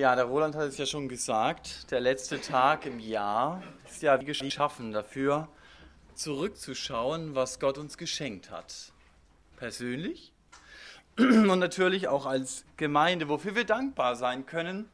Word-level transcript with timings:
Ja, 0.00 0.14
der 0.14 0.26
Roland 0.26 0.54
hat 0.54 0.68
es 0.68 0.78
ja 0.78 0.86
schon 0.86 1.08
gesagt, 1.08 1.90
der 1.90 1.98
letzte 1.98 2.40
Tag 2.40 2.86
im 2.86 3.00
Jahr 3.00 3.64
ist 3.84 4.00
ja 4.00 4.16
geschaffen 4.16 4.92
dafür, 4.92 5.48
zurückzuschauen, 6.14 7.34
was 7.34 7.58
Gott 7.58 7.78
uns 7.78 7.98
geschenkt 7.98 8.52
hat. 8.52 8.92
Persönlich 9.56 10.32
und 11.18 11.58
natürlich 11.58 12.06
auch 12.06 12.26
als 12.26 12.64
Gemeinde, 12.76 13.28
wofür 13.28 13.56
wir 13.56 13.64
dankbar 13.64 14.14
sein 14.14 14.46
können. 14.46 14.88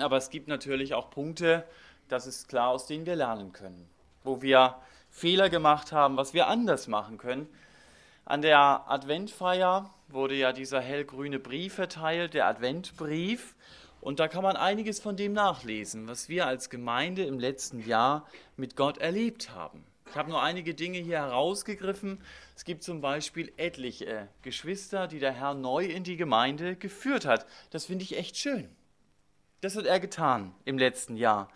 Aber 0.00 0.16
es 0.16 0.30
gibt 0.30 0.48
natürlich 0.48 0.94
auch 0.94 1.10
Punkte, 1.10 1.66
das 2.08 2.26
ist 2.26 2.48
klar, 2.48 2.68
aus 2.68 2.86
denen 2.86 3.04
wir 3.04 3.16
lernen 3.16 3.52
können, 3.52 3.90
wo 4.24 4.40
wir 4.40 4.76
Fehler 5.10 5.50
gemacht 5.50 5.92
haben, 5.92 6.16
was 6.16 6.32
wir 6.32 6.46
anders 6.46 6.88
machen 6.88 7.18
können. 7.18 7.46
An 8.24 8.40
der 8.40 8.84
Adventfeier 8.88 9.90
wurde 10.08 10.34
ja 10.34 10.54
dieser 10.54 10.80
hellgrüne 10.80 11.38
Brief 11.38 11.74
verteilt, 11.74 12.32
der 12.32 12.46
Adventbrief. 12.46 13.54
Und 14.02 14.18
da 14.18 14.26
kann 14.26 14.42
man 14.42 14.56
einiges 14.56 14.98
von 14.98 15.16
dem 15.16 15.32
nachlesen, 15.32 16.08
was 16.08 16.28
wir 16.28 16.48
als 16.48 16.70
Gemeinde 16.70 17.24
im 17.24 17.38
letzten 17.38 17.78
Jahr 17.86 18.26
mit 18.56 18.74
Gott 18.74 18.98
erlebt 18.98 19.50
haben. 19.50 19.84
Ich 20.10 20.16
habe 20.16 20.28
nur 20.28 20.42
einige 20.42 20.74
Dinge 20.74 20.98
hier 20.98 21.18
herausgegriffen. 21.18 22.18
Es 22.56 22.64
gibt 22.64 22.82
zum 22.82 23.00
Beispiel 23.00 23.52
etliche 23.58 24.28
Geschwister, 24.42 25.06
die 25.06 25.20
der 25.20 25.30
Herr 25.30 25.54
neu 25.54 25.84
in 25.84 26.02
die 26.02 26.16
Gemeinde 26.16 26.74
geführt 26.74 27.26
hat. 27.26 27.46
Das 27.70 27.84
finde 27.84 28.02
ich 28.02 28.18
echt 28.18 28.36
schön. 28.36 28.68
Das 29.60 29.76
hat 29.76 29.86
er 29.86 30.00
getan 30.00 30.52
im 30.64 30.78
letzten 30.78 31.16
Jahr. 31.16 31.48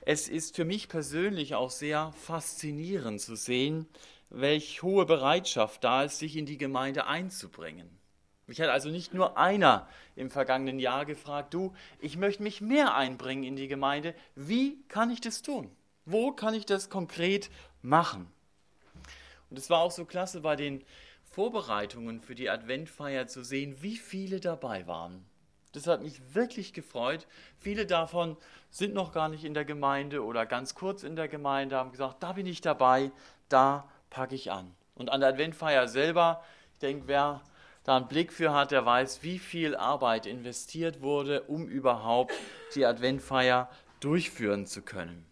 Es 0.00 0.28
ist 0.28 0.56
für 0.56 0.64
mich 0.64 0.88
persönlich 0.88 1.54
auch 1.54 1.70
sehr 1.70 2.12
faszinierend 2.14 3.20
zu 3.20 3.36
sehen, 3.36 3.86
welch 4.28 4.82
hohe 4.82 5.06
Bereitschaft 5.06 5.84
da 5.84 6.02
ist, 6.02 6.18
sich 6.18 6.36
in 6.36 6.46
die 6.46 6.58
Gemeinde 6.58 7.06
einzubringen. 7.06 7.99
Mich 8.50 8.60
hat 8.60 8.68
also 8.68 8.88
nicht 8.90 9.14
nur 9.14 9.38
einer 9.38 9.86
im 10.16 10.28
vergangenen 10.28 10.80
Jahr 10.80 11.04
gefragt, 11.06 11.54
du, 11.54 11.72
ich 12.00 12.16
möchte 12.16 12.42
mich 12.42 12.60
mehr 12.60 12.96
einbringen 12.96 13.44
in 13.44 13.54
die 13.54 13.68
Gemeinde. 13.68 14.12
Wie 14.34 14.82
kann 14.88 15.08
ich 15.12 15.20
das 15.20 15.42
tun? 15.42 15.70
Wo 16.04 16.32
kann 16.32 16.52
ich 16.54 16.66
das 16.66 16.90
konkret 16.90 17.48
machen? 17.80 18.26
Und 19.50 19.58
es 19.60 19.70
war 19.70 19.78
auch 19.78 19.92
so 19.92 20.04
klasse 20.04 20.40
bei 20.40 20.56
den 20.56 20.84
Vorbereitungen 21.22 22.20
für 22.20 22.34
die 22.34 22.50
Adventfeier 22.50 23.28
zu 23.28 23.44
sehen, 23.44 23.76
wie 23.82 23.96
viele 23.96 24.40
dabei 24.40 24.88
waren. 24.88 25.24
Das 25.70 25.86
hat 25.86 26.02
mich 26.02 26.34
wirklich 26.34 26.72
gefreut. 26.72 27.28
Viele 27.56 27.86
davon 27.86 28.36
sind 28.68 28.94
noch 28.94 29.12
gar 29.12 29.28
nicht 29.28 29.44
in 29.44 29.54
der 29.54 29.64
Gemeinde 29.64 30.24
oder 30.24 30.44
ganz 30.44 30.74
kurz 30.74 31.04
in 31.04 31.14
der 31.14 31.28
Gemeinde, 31.28 31.76
haben 31.76 31.92
gesagt, 31.92 32.20
da 32.20 32.32
bin 32.32 32.46
ich 32.46 32.60
dabei, 32.60 33.12
da 33.48 33.88
packe 34.10 34.34
ich 34.34 34.50
an. 34.50 34.74
Und 34.96 35.08
an 35.08 35.20
der 35.20 35.28
Adventfeier 35.28 35.86
selber, 35.86 36.42
ich 36.72 36.80
denke, 36.80 37.06
wer 37.06 37.42
da 37.84 37.96
einen 37.96 38.08
Blick 38.08 38.32
für 38.32 38.52
hat, 38.52 38.70
der 38.70 38.84
weiß, 38.84 39.22
wie 39.22 39.38
viel 39.38 39.74
Arbeit 39.74 40.26
investiert 40.26 41.00
wurde, 41.00 41.42
um 41.42 41.66
überhaupt 41.66 42.34
die 42.74 42.84
Adventfeier 42.84 43.70
durchführen 44.00 44.66
zu 44.66 44.82
können. 44.82 45.24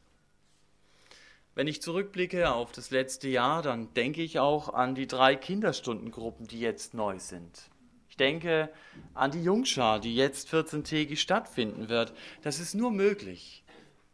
Wenn 1.55 1.67
ich 1.67 1.83
zurückblicke 1.83 2.53
auf 2.53 2.73
das 2.73 2.91
letzte 2.91 3.29
Jahr, 3.29 3.63
dann 3.63 3.93
denke 3.95 4.23
ich 4.23 4.39
auch 4.39 4.73
an 4.73 4.95
die 4.95 5.09
drei 5.09 5.35
Kinderstundengruppen, 5.35 6.47
die 6.47 6.61
jetzt 6.61 6.95
neu 6.95 7.19
sind. 7.19 7.69
Ich 8.09 8.17
denke 8.17 8.71
an 9.13 9.33
die 9.33 9.43
Jungschar, 9.43 9.99
die 10.01 10.15
jetzt 10.15 10.53
14-tägig 10.53 11.17
stattfinden 11.17 11.89
wird. 11.89 12.13
Das 12.43 12.61
ist 12.61 12.75
nur 12.75 12.93
möglich, 12.93 13.65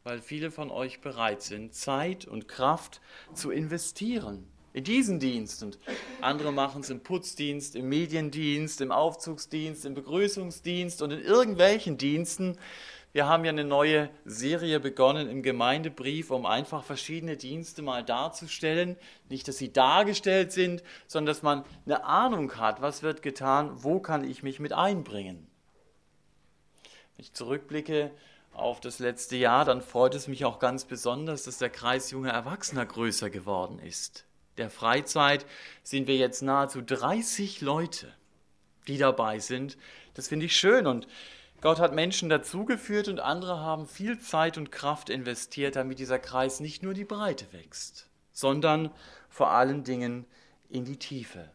weil 0.05 0.21
viele 0.21 0.51
von 0.51 0.71
euch 0.71 1.01
bereit 1.03 1.43
sind, 1.43 1.75
Zeit 1.75 2.27
und 2.27 2.49
Kraft 2.49 3.01
zu 3.35 3.51
investieren 3.51 4.49
in 4.75 4.85
diesen 4.85 5.21
Dienst. 5.21 5.63
Und 5.63 5.79
andere 6.21 6.53
machen 6.53 6.83
es 6.83 6.91
im 6.91 7.01
Putzdienst, 7.01 7.77
im 7.77 7.89
Mediendienst, 7.89 8.83
im 8.83 8.93
Aufzugsdienst, 8.93 9.87
im 9.87 9.95
Begrüßungsdienst 9.95 11.01
und 11.01 11.13
in 11.13 11.21
irgendwelchen 11.23 11.97
Diensten. 11.97 12.59
Wir 13.13 13.29
haben 13.29 13.45
ja 13.45 13.51
eine 13.51 13.65
neue 13.65 14.11
Serie 14.25 14.81
begonnen 14.81 15.31
im 15.31 15.45
Gemeindebrief, 15.45 16.33
um 16.33 16.45
einfach 16.45 16.83
verschiedene 16.83 17.37
Dienste 17.37 17.81
mal 17.81 18.03
darzustellen. 18.03 18.97
Nicht, 19.29 19.47
dass 19.47 19.59
sie 19.59 19.73
dargestellt 19.73 20.51
sind, 20.51 20.83
sondern 21.07 21.33
dass 21.33 21.45
man 21.45 21.65
eine 21.87 22.05
Ahnung 22.05 22.57
hat, 22.57 22.83
was 22.83 23.05
wird 23.05 23.23
getan, 23.23 23.71
wo 23.77 24.01
kann 24.01 24.29
ich 24.29 24.43
mich 24.43 24.59
mit 24.59 24.73
einbringen. 24.73 25.47
Wenn 27.15 27.25
ich 27.25 27.33
zurückblicke 27.33 28.11
auf 28.53 28.81
das 28.81 28.99
letzte 28.99 29.37
Jahr, 29.37 29.65
dann 29.65 29.81
freut 29.81 30.17
es 30.17 30.27
mich 30.27 30.45
auch 30.45 30.59
ganz 30.59 30.85
besonders, 30.85 31.45
dass 31.45 31.59
der 31.59 31.71
Kreis 31.71 32.11
junger 32.11 32.33
Erwachsener 32.33 32.85
größer 32.85 33.31
geworden 33.31 33.79
ist 33.79 34.25
der 34.59 34.71
Freizeit 34.71 35.47
sind 35.83 36.07
wir 36.07 36.17
jetzt 36.17 36.43
nahezu 36.43 36.81
30 36.83 37.61
Leute, 37.61 38.13
die 38.87 38.99
dabei 38.99 39.39
sind. 39.39 39.77
Das 40.15 40.29
finde 40.29 40.47
ich 40.47 40.57
schön 40.57 40.87
und 40.87 41.07
Gott 41.61 41.81
hat 41.81 41.95
Menschen 41.95 42.29
dazugeführt 42.29 43.09
und 43.09 43.21
andere 43.21 43.59
haben 43.59 43.87
viel 43.87 44.19
Zeit 44.19 44.59
und 44.59 44.71
Kraft 44.71 45.09
investiert, 45.09 45.77
damit 45.77 45.99
dieser 45.99 46.19
Kreis 46.19 46.61
nicht 46.61 46.83
nur 46.83 46.93
die 46.93 47.07
Breite 47.07 47.47
wächst, 47.53 48.11
sondern 48.33 48.91
vor 49.31 49.51
allen 49.51 49.83
Dingen 49.83 50.27
in 50.69 50.85
die 50.85 50.99
Tiefe. 50.99 51.51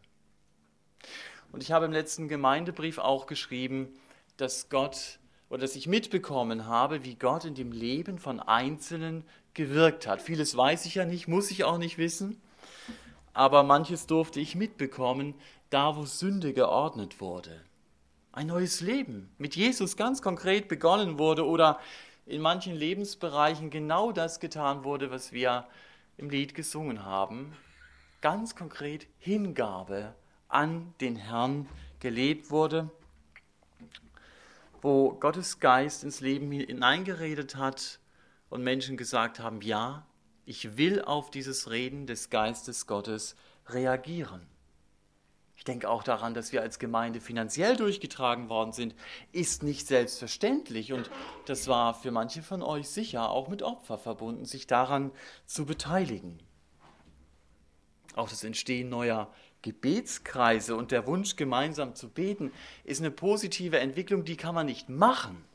Und 1.52 1.62
ich 1.62 1.72
habe 1.72 1.86
im 1.86 1.92
letzten 1.92 2.28
Gemeindebrief 2.28 2.98
auch 2.98 3.28
geschrieben, 3.28 3.94
dass 4.38 4.70
Gott 4.70 5.20
oder 5.50 5.62
dass 5.62 5.76
ich 5.76 5.88
mitbekommen 5.88 6.66
habe, 6.66 7.04
wie 7.06 7.16
Gott 7.16 7.46
in 7.46 7.56
dem 7.56 7.72
Leben 7.72 8.20
von 8.20 8.40
Einzelnen 8.40 9.24
gewirkt 9.54 10.08
hat. 10.08 10.22
Vieles 10.22 10.56
weiß 10.56 10.86
ich 10.86 10.96
ja 10.96 11.06
nicht, 11.06 11.28
muss 11.28 11.52
ich 11.52 11.64
auch 11.64 11.78
nicht 11.78 11.98
wissen 11.98 12.42
aber 13.34 13.64
manches 13.64 14.08
durfte 14.08 14.40
ich 14.40 14.56
mitbekommen, 14.56 15.36
da 15.70 15.96
wo 15.96 16.06
Sünde 16.06 16.54
geordnet 16.54 17.22
wurde. 17.22 17.62
Ein 18.32 18.48
neues 18.48 18.82
Leben 18.82 19.30
mit 19.38 19.56
Jesus 19.56 19.98
ganz 19.98 20.22
konkret 20.22 20.68
begonnen 20.68 21.20
wurde 21.20 21.46
oder 21.46 21.80
in 22.26 22.42
manchen 22.42 22.76
Lebensbereichen 22.76 23.70
genau 23.70 24.12
das 24.12 24.40
getan 24.40 24.84
wurde, 24.84 25.12
was 25.12 25.32
wir 25.32 25.68
im 26.18 26.30
Lied 26.30 26.54
gesungen 26.54 27.06
haben. 27.06 27.54
Ganz 28.22 28.56
konkret 28.56 29.08
Hingabe 29.18 30.14
an 30.48 30.94
den 31.02 31.16
Herrn 31.16 31.68
gelebt 32.00 32.52
wurde, 32.52 32.90
wo 34.82 35.12
Gottes 35.14 35.60
Geist 35.60 36.04
ins 36.04 36.22
Leben 36.22 36.52
hineingeredet 36.52 37.56
hat 37.56 38.00
und 38.50 38.64
Menschen 38.64 38.98
gesagt 38.98 39.40
haben, 39.40 39.62
ja, 39.62 40.06
ich 40.50 40.78
will 40.78 41.04
auf 41.04 41.30
dieses 41.30 41.70
Reden 41.70 42.08
des 42.08 42.32
Geistes 42.32 42.88
Gottes 42.88 43.36
reagieren. 43.68 44.42
Ich 45.56 45.64
denke 45.64 45.88
auch 45.88 46.02
daran, 46.02 46.34
dass 46.34 46.52
wir 46.52 46.64
als 46.64 46.80
Gemeinde 46.80 47.22
finanziell 47.22 47.76
durchgetragen 47.76 48.50
worden 48.50 48.72
sind, 48.72 48.96
ist 49.32 49.62
nicht 49.62 49.86
selbstverständlich. 49.86 50.92
Und 50.92 51.12
das 51.46 51.68
war 51.68 51.94
für 51.94 52.10
manche 52.10 52.42
von 52.42 52.64
euch 52.64 52.90
sicher 52.90 53.30
auch 53.30 53.48
mit 53.48 53.62
Opfer 53.62 54.00
verbunden, 54.00 54.46
sich 54.46 54.66
daran 54.66 55.12
zu 55.46 55.68
beteiligen. 55.68 56.40
Auch 58.16 58.30
das 58.30 58.44
Entstehen 58.44 58.90
neuer 58.90 59.32
Gebetskreise 59.62 60.76
und 60.76 60.90
der 60.90 61.06
Wunsch, 61.06 61.36
gemeinsam 61.36 61.94
zu 61.94 62.10
beten, 62.10 62.52
ist 62.86 63.02
eine 63.02 63.12
positive 63.12 63.78
Entwicklung, 63.78 64.26
die 64.26 64.36
kann 64.36 64.56
man 64.56 64.66
nicht 64.66 64.90
machen. 64.90 65.46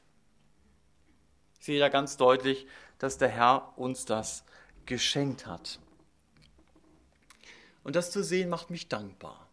Ich 1.59 1.67
sehe 1.67 1.81
da 1.81 1.89
ganz 1.89 2.17
deutlich, 2.17 2.69
dass 3.01 3.19
der 3.19 3.31
Herr 3.31 3.73
uns 3.77 4.05
das 4.05 4.45
geschenkt 4.87 5.47
hat. 5.47 5.79
Und 7.83 7.97
das 7.97 8.11
zu 8.11 8.25
sehen 8.25 8.49
macht 8.49 8.71
mich 8.71 8.89
dankbar. 8.89 9.49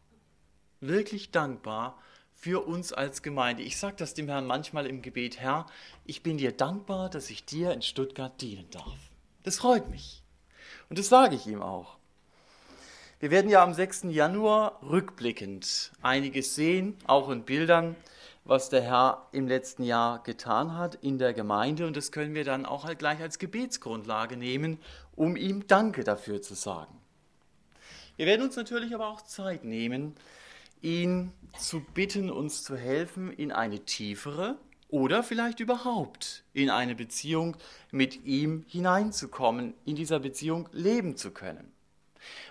Wirklich 0.79 1.31
dankbar 1.31 1.97
für 2.33 2.65
uns 2.65 2.91
als 2.91 3.21
Gemeinde. 3.21 3.61
Ich 3.61 3.77
sage 3.77 3.97
das 3.97 4.13
dem 4.13 4.27
Herrn 4.27 4.47
manchmal 4.47 4.87
im 4.87 5.01
Gebet, 5.01 5.39
Herr, 5.39 5.67
ich 6.05 6.23
bin 6.23 6.37
dir 6.37 6.51
dankbar, 6.51 7.09
dass 7.09 7.29
ich 7.29 7.45
dir 7.45 7.71
in 7.71 7.81
Stuttgart 7.81 8.41
dienen 8.41 8.69
darf. 8.71 8.97
Das 9.43 9.59
freut 9.59 9.89
mich. 9.89 10.23
Und 10.89 10.97
das 10.97 11.09
sage 11.09 11.35
ich 11.35 11.45
ihm 11.45 11.61
auch. 11.61 11.97
Wir 13.19 13.29
werden 13.29 13.51
ja 13.51 13.61
am 13.61 13.75
6. 13.75 14.05
Januar 14.09 14.79
rückblickend 14.81 15.91
einiges 16.01 16.55
sehen, 16.55 16.97
auch 17.05 17.29
in 17.29 17.43
Bildern, 17.43 17.95
was 18.45 18.69
der 18.69 18.81
Herr 18.81 19.27
im 19.31 19.47
letzten 19.47 19.83
Jahr 19.83 20.23
getan 20.23 20.75
hat 20.75 20.95
in 20.95 21.19
der 21.19 21.33
Gemeinde. 21.33 21.85
Und 21.85 21.95
das 21.95 22.11
können 22.11 22.33
wir 22.33 22.43
dann 22.43 22.65
auch 22.65 22.85
halt 22.85 22.97
gleich 22.97 23.21
als 23.21 23.37
Gebetsgrundlage 23.37 24.37
nehmen, 24.37 24.79
um 25.15 25.35
ihm 25.35 25.67
Danke 25.67 26.03
dafür 26.03 26.41
zu 26.41 26.53
sagen. 26.53 26.97
Wir 28.17 28.25
werden 28.25 28.43
uns 28.43 28.55
natürlich 28.55 28.93
aber 28.93 29.07
auch 29.07 29.21
Zeit 29.21 29.63
nehmen, 29.63 30.15
ihn 30.81 31.31
zu 31.57 31.81
bitten, 31.93 32.29
uns 32.29 32.63
zu 32.63 32.75
helfen, 32.75 33.31
in 33.31 33.51
eine 33.51 33.79
tiefere 33.79 34.57
oder 34.89 35.23
vielleicht 35.23 35.59
überhaupt 35.59 36.43
in 36.53 36.69
eine 36.69 36.95
Beziehung 36.95 37.55
mit 37.91 38.25
ihm 38.25 38.65
hineinzukommen, 38.67 39.73
in 39.85 39.95
dieser 39.95 40.19
Beziehung 40.19 40.67
leben 40.71 41.15
zu 41.15 41.31
können. 41.31 41.71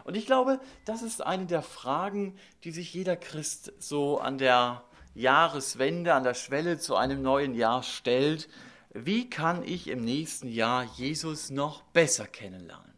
Und 0.05 0.17
ich 0.17 0.27
glaube, 0.27 0.59
das 0.85 1.03
ist 1.03 1.25
eine 1.25 1.47
der 1.47 1.63
Fragen, 1.63 2.37
die 2.65 2.73
sich 2.73 2.93
jeder 2.93 3.17
Christ 3.17 3.73
so 3.79 4.19
an 4.19 4.39
der 4.39 4.83
Jahreswende, 5.15 6.15
an 6.15 6.25
der 6.25 6.35
Schwelle 6.35 6.79
zu 6.79 6.97
einem 6.97 7.23
neuen 7.23 7.55
Jahr 7.55 7.83
stellt 7.83 8.49
wie 8.93 9.31
kann 9.31 9.63
ich 9.63 9.89
im 9.89 10.05
nächsten 10.05 10.49
Jahr 10.49 10.83
Jesus 10.83 11.51
noch 11.51 11.83
besser 11.83 12.27
kennenlernen? 12.27 12.93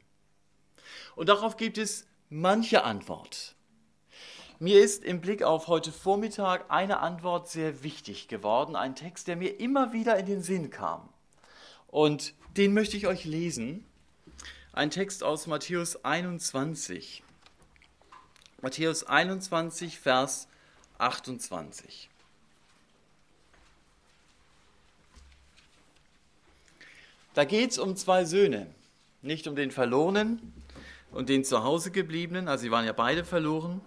Und 1.15 1.29
darauf 1.29 1.57
gibt 1.57 1.77
es 1.77 2.07
manche 2.31 2.85
Antwort. 2.85 3.55
Mir 4.59 4.83
ist 4.83 5.05
im 5.05 5.21
Blick 5.21 5.43
auf 5.43 5.67
heute 5.67 5.93
Vormittag 5.93 6.71
eine 6.71 7.01
Antwort 7.01 7.49
sehr 7.49 7.83
wichtig 7.83 8.29
geworden, 8.29 8.77
ein 8.77 8.95
Text, 8.95 9.29
der 9.29 9.37
mir 9.37 9.61
immer 9.61 9.93
wieder 9.93 10.17
in 10.19 10.27
den 10.27 10.43
Sinn 10.43 10.71
kam. 10.71 11.09
Und 11.89 12.35
den 12.57 12.73
möchte 12.73 12.97
ich 12.97 13.07
euch 13.07 13.25
lesen. 13.25 13.85
Ein 14.73 14.91
Text 14.91 15.23
aus 15.23 15.47
Matthäus 15.47 16.05
21. 16.05 17.23
Matthäus 18.63 19.05
21, 19.05 19.99
Vers 19.99 20.49
28. 20.97 22.12
Da 27.35 27.45
geht 27.45 27.71
es 27.71 27.79
um 27.79 27.97
zwei 27.97 28.25
Söhne, 28.25 28.67
nicht 29.23 29.47
um 29.47 29.57
den 29.57 29.71
Verlorenen 29.71 30.53
und 31.11 31.29
den 31.29 31.45
zu 31.45 31.65
Hause 31.65 31.91
gebliebenen, 31.91 32.49
also 32.49 32.63
sie 32.63 32.71
waren 32.71 32.85
ja 32.85 32.93
beide 32.93 33.25
verloren, 33.25 33.81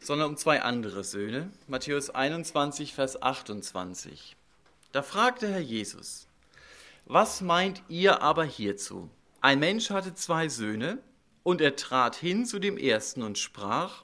sondern 0.00 0.30
um 0.30 0.36
zwei 0.36 0.60
andere 0.62 1.02
Söhne. 1.02 1.50
Matthäus 1.66 2.10
21, 2.10 2.92
Vers 2.92 3.22
28. 3.22 4.36
Da 4.92 5.02
fragte 5.02 5.48
Herr 5.48 5.60
Jesus, 5.60 6.26
was 7.06 7.40
meint 7.40 7.82
ihr 7.88 8.22
aber 8.22 8.44
hierzu? 8.44 9.08
Ein 9.40 9.60
Mensch 9.60 9.90
hatte 9.90 10.14
zwei 10.14 10.48
Söhne, 10.48 10.98
und 11.44 11.60
er 11.60 11.76
trat 11.76 12.16
hin 12.16 12.46
zu 12.46 12.58
dem 12.58 12.76
ersten 12.76 13.22
und 13.22 13.38
sprach, 13.38 14.02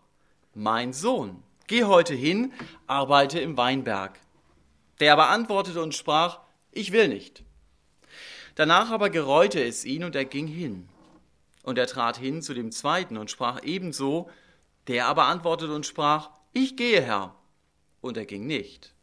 Mein 0.55 0.93
Sohn, 0.93 1.43
geh 1.67 1.85
heute 1.85 2.15
hin, 2.15 2.53
arbeite 2.87 3.41
im 3.41 3.57
Weinberg. 3.57 4.21
Der 5.01 5.15
aber 5.15 5.31
antwortete 5.31 5.83
und 5.83 5.95
sprach, 5.95 6.41
Ich 6.71 6.93
will 6.93 7.09
nicht. 7.09 7.43
Danach 8.55 8.91
aber 8.91 9.11
gereute 9.11 9.63
es 9.63 9.85
ihn 9.85 10.05
und 10.05 10.15
er 10.15 10.25
ging 10.25 10.47
hin. 10.47 10.89
Und 11.63 11.79
er 11.79 11.87
trat 11.87 12.17
hin 12.17 12.43
zu 12.43 12.55
dem 12.55 12.73
zweiten 12.73 13.17
und 13.17 13.31
sprach 13.31 13.63
ebenso, 13.63 14.31
der 14.87 15.07
aber 15.07 15.25
antwortete 15.25 15.75
und 15.75 15.87
sprach, 15.87 16.31
Ich 16.53 16.77
gehe, 16.77 17.03
Herr. 17.03 17.35
Und 18.01 18.17
er 18.17 18.27
ging 18.27 18.47
nicht. 18.47 18.95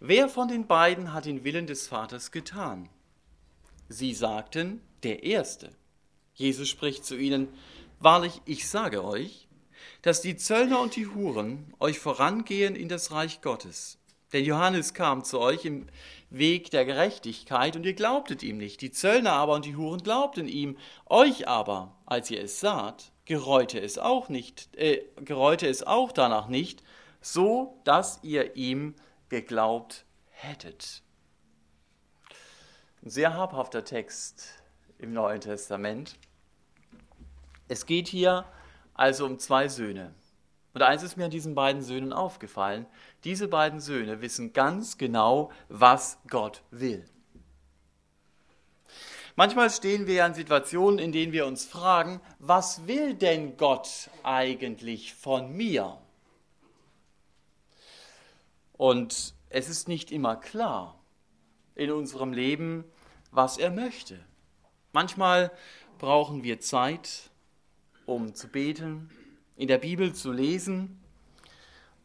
Wer 0.00 0.28
von 0.28 0.48
den 0.48 0.66
beiden 0.66 1.12
hat 1.12 1.26
den 1.26 1.44
Willen 1.44 1.66
des 1.66 1.88
Vaters 1.88 2.30
getan? 2.30 2.88
Sie 3.88 4.14
sagten, 4.14 4.80
der 5.02 5.22
Erste. 5.22 5.72
Jesus 6.34 6.68
spricht 6.68 7.04
zu 7.04 7.16
ihnen, 7.16 7.48
Wahrlich, 7.98 8.42
ich 8.44 8.68
sage 8.68 9.04
euch, 9.04 9.48
dass 10.02 10.20
die 10.20 10.36
Zöllner 10.36 10.80
und 10.80 10.96
die 10.96 11.06
Huren 11.06 11.72
euch 11.80 11.98
vorangehen 11.98 12.76
in 12.76 12.88
das 12.88 13.10
Reich 13.10 13.40
Gottes. 13.40 13.98
Denn 14.32 14.44
Johannes 14.44 14.92
kam 14.92 15.24
zu 15.24 15.40
euch 15.40 15.64
im 15.64 15.86
Weg 16.30 16.70
der 16.70 16.84
Gerechtigkeit 16.84 17.76
und 17.76 17.86
ihr 17.86 17.94
glaubtet 17.94 18.42
ihm 18.42 18.58
nicht. 18.58 18.80
Die 18.80 18.90
Zöllner 18.90 19.32
aber 19.32 19.54
und 19.54 19.64
die 19.64 19.76
Huren 19.76 20.02
glaubten 20.02 20.48
ihm. 20.48 20.76
Euch 21.06 21.46
aber, 21.48 21.96
als 22.04 22.30
ihr 22.30 22.42
es 22.42 22.60
saht, 22.60 23.12
gereute 23.24 23.80
es 23.80 23.98
auch 23.98 24.28
nicht, 24.28 24.74
äh, 24.76 25.04
gereute 25.24 25.68
es 25.68 25.82
auch 25.82 26.12
danach 26.12 26.48
nicht, 26.48 26.82
so 27.20 27.80
dass 27.84 28.20
ihr 28.22 28.56
ihm 28.56 28.94
geglaubt 29.28 30.04
hättet. 30.30 31.02
Ein 33.02 33.10
sehr 33.10 33.34
habhafter 33.34 33.84
Text 33.84 34.62
im 34.98 35.12
Neuen 35.12 35.40
Testament. 35.40 36.16
Es 37.68 37.86
geht 37.86 38.08
hier 38.08 38.44
also 38.94 39.26
um 39.26 39.38
zwei 39.38 39.68
Söhne. 39.68 40.14
Und 40.74 40.82
eins 40.82 41.02
ist 41.02 41.16
mir 41.16 41.24
an 41.24 41.30
diesen 41.30 41.54
beiden 41.54 41.82
Söhnen 41.82 42.12
aufgefallen. 42.12 42.86
Diese 43.26 43.48
beiden 43.48 43.80
Söhne 43.80 44.20
wissen 44.20 44.52
ganz 44.52 44.98
genau, 44.98 45.50
was 45.68 46.16
Gott 46.28 46.62
will. 46.70 47.04
Manchmal 49.34 49.68
stehen 49.68 50.06
wir 50.06 50.14
ja 50.14 50.26
in 50.26 50.34
Situationen, 50.34 51.00
in 51.00 51.10
denen 51.10 51.32
wir 51.32 51.44
uns 51.44 51.64
fragen, 51.64 52.20
was 52.38 52.86
will 52.86 53.14
denn 53.14 53.56
Gott 53.56 54.10
eigentlich 54.22 55.12
von 55.12 55.50
mir? 55.56 55.98
Und 58.74 59.34
es 59.48 59.68
ist 59.68 59.88
nicht 59.88 60.12
immer 60.12 60.36
klar 60.36 60.96
in 61.74 61.90
unserem 61.90 62.32
Leben, 62.32 62.84
was 63.32 63.58
er 63.58 63.72
möchte. 63.72 64.20
Manchmal 64.92 65.50
brauchen 65.98 66.44
wir 66.44 66.60
Zeit, 66.60 67.30
um 68.06 68.36
zu 68.36 68.46
beten, 68.46 69.10
in 69.56 69.66
der 69.66 69.78
Bibel 69.78 70.14
zu 70.14 70.30
lesen. 70.30 71.00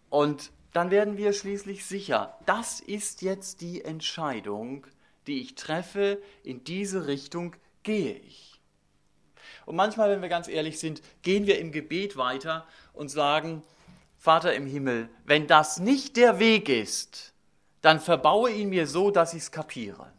Und 0.10 0.52
dann 0.74 0.92
werden 0.92 1.18
wir 1.18 1.34
schließlich 1.34 1.86
sicher, 1.86 2.38
das 2.46 2.80
ist 2.80 3.22
jetzt 3.22 3.62
die 3.62 3.84
Entscheidung, 3.84 4.88
die 5.28 5.42
ich 5.42 5.56
treffe, 5.56 6.22
in 6.44 6.64
diese 6.64 7.08
Richtung 7.08 7.56
gehe 7.84 8.14
ich. 8.14 8.60
Und 9.66 9.76
manchmal, 9.76 10.10
wenn 10.10 10.22
wir 10.22 10.30
ganz 10.30 10.48
ehrlich 10.48 10.80
sind, 10.80 11.02
gehen 11.22 11.46
wir 11.46 11.60
im 11.60 11.72
Gebet 11.72 12.18
weiter 12.18 12.66
und 12.94 13.10
sagen, 13.10 13.64
Vater 14.18 14.54
im 14.54 14.66
Himmel, 14.66 15.10
wenn 15.26 15.48
das 15.48 15.80
nicht 15.80 16.16
der 16.16 16.40
Weg 16.40 16.70
ist, 16.70 17.34
dann 17.82 18.00
verbaue 18.00 18.52
ihn 18.52 18.70
mir 18.70 18.88
so, 18.88 19.12
dass 19.12 19.34
ich 19.34 19.44
es 19.44 19.52
kapiere. 19.52 20.12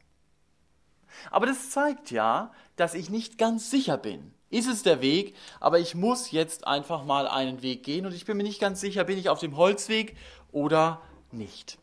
Aber 1.31 1.47
das 1.47 1.71
zeigt 1.71 2.11
ja, 2.11 2.53
dass 2.77 2.95
ich 2.95 3.11
nicht 3.11 3.39
ganz 3.39 3.71
sicher 3.71 3.97
bin 3.97 4.35
ist 4.53 4.69
es 4.69 4.83
der 4.83 5.01
Weg, 5.01 5.35
aber 5.61 5.81
ich 5.81 5.95
muss 5.95 6.31
jetzt 6.31 6.67
einfach 6.67 7.05
mal 7.05 7.27
einen 7.27 7.63
Weg 7.63 7.83
gehen 7.83 8.07
und 8.07 8.15
ich 8.15 8.27
bin 8.27 8.37
mir 8.37 8.43
nicht 8.43 8.61
ganz 8.61 8.81
sicher, 8.81 9.03
bin 9.05 9.19
ich 9.19 9.29
auf 9.29 9.41
dem 9.41 9.57
Holzweg 9.57 10.17
oder 10.53 11.01
nicht. 11.33 11.79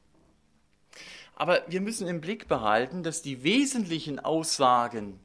Aber 1.36 1.63
wir 1.68 1.81
müssen 1.81 2.07
im 2.07 2.21
Blick 2.21 2.48
behalten, 2.48 3.01
dass 3.01 3.21
die 3.21 3.44
wesentlichen 3.44 4.19
Aussagen 4.19 5.19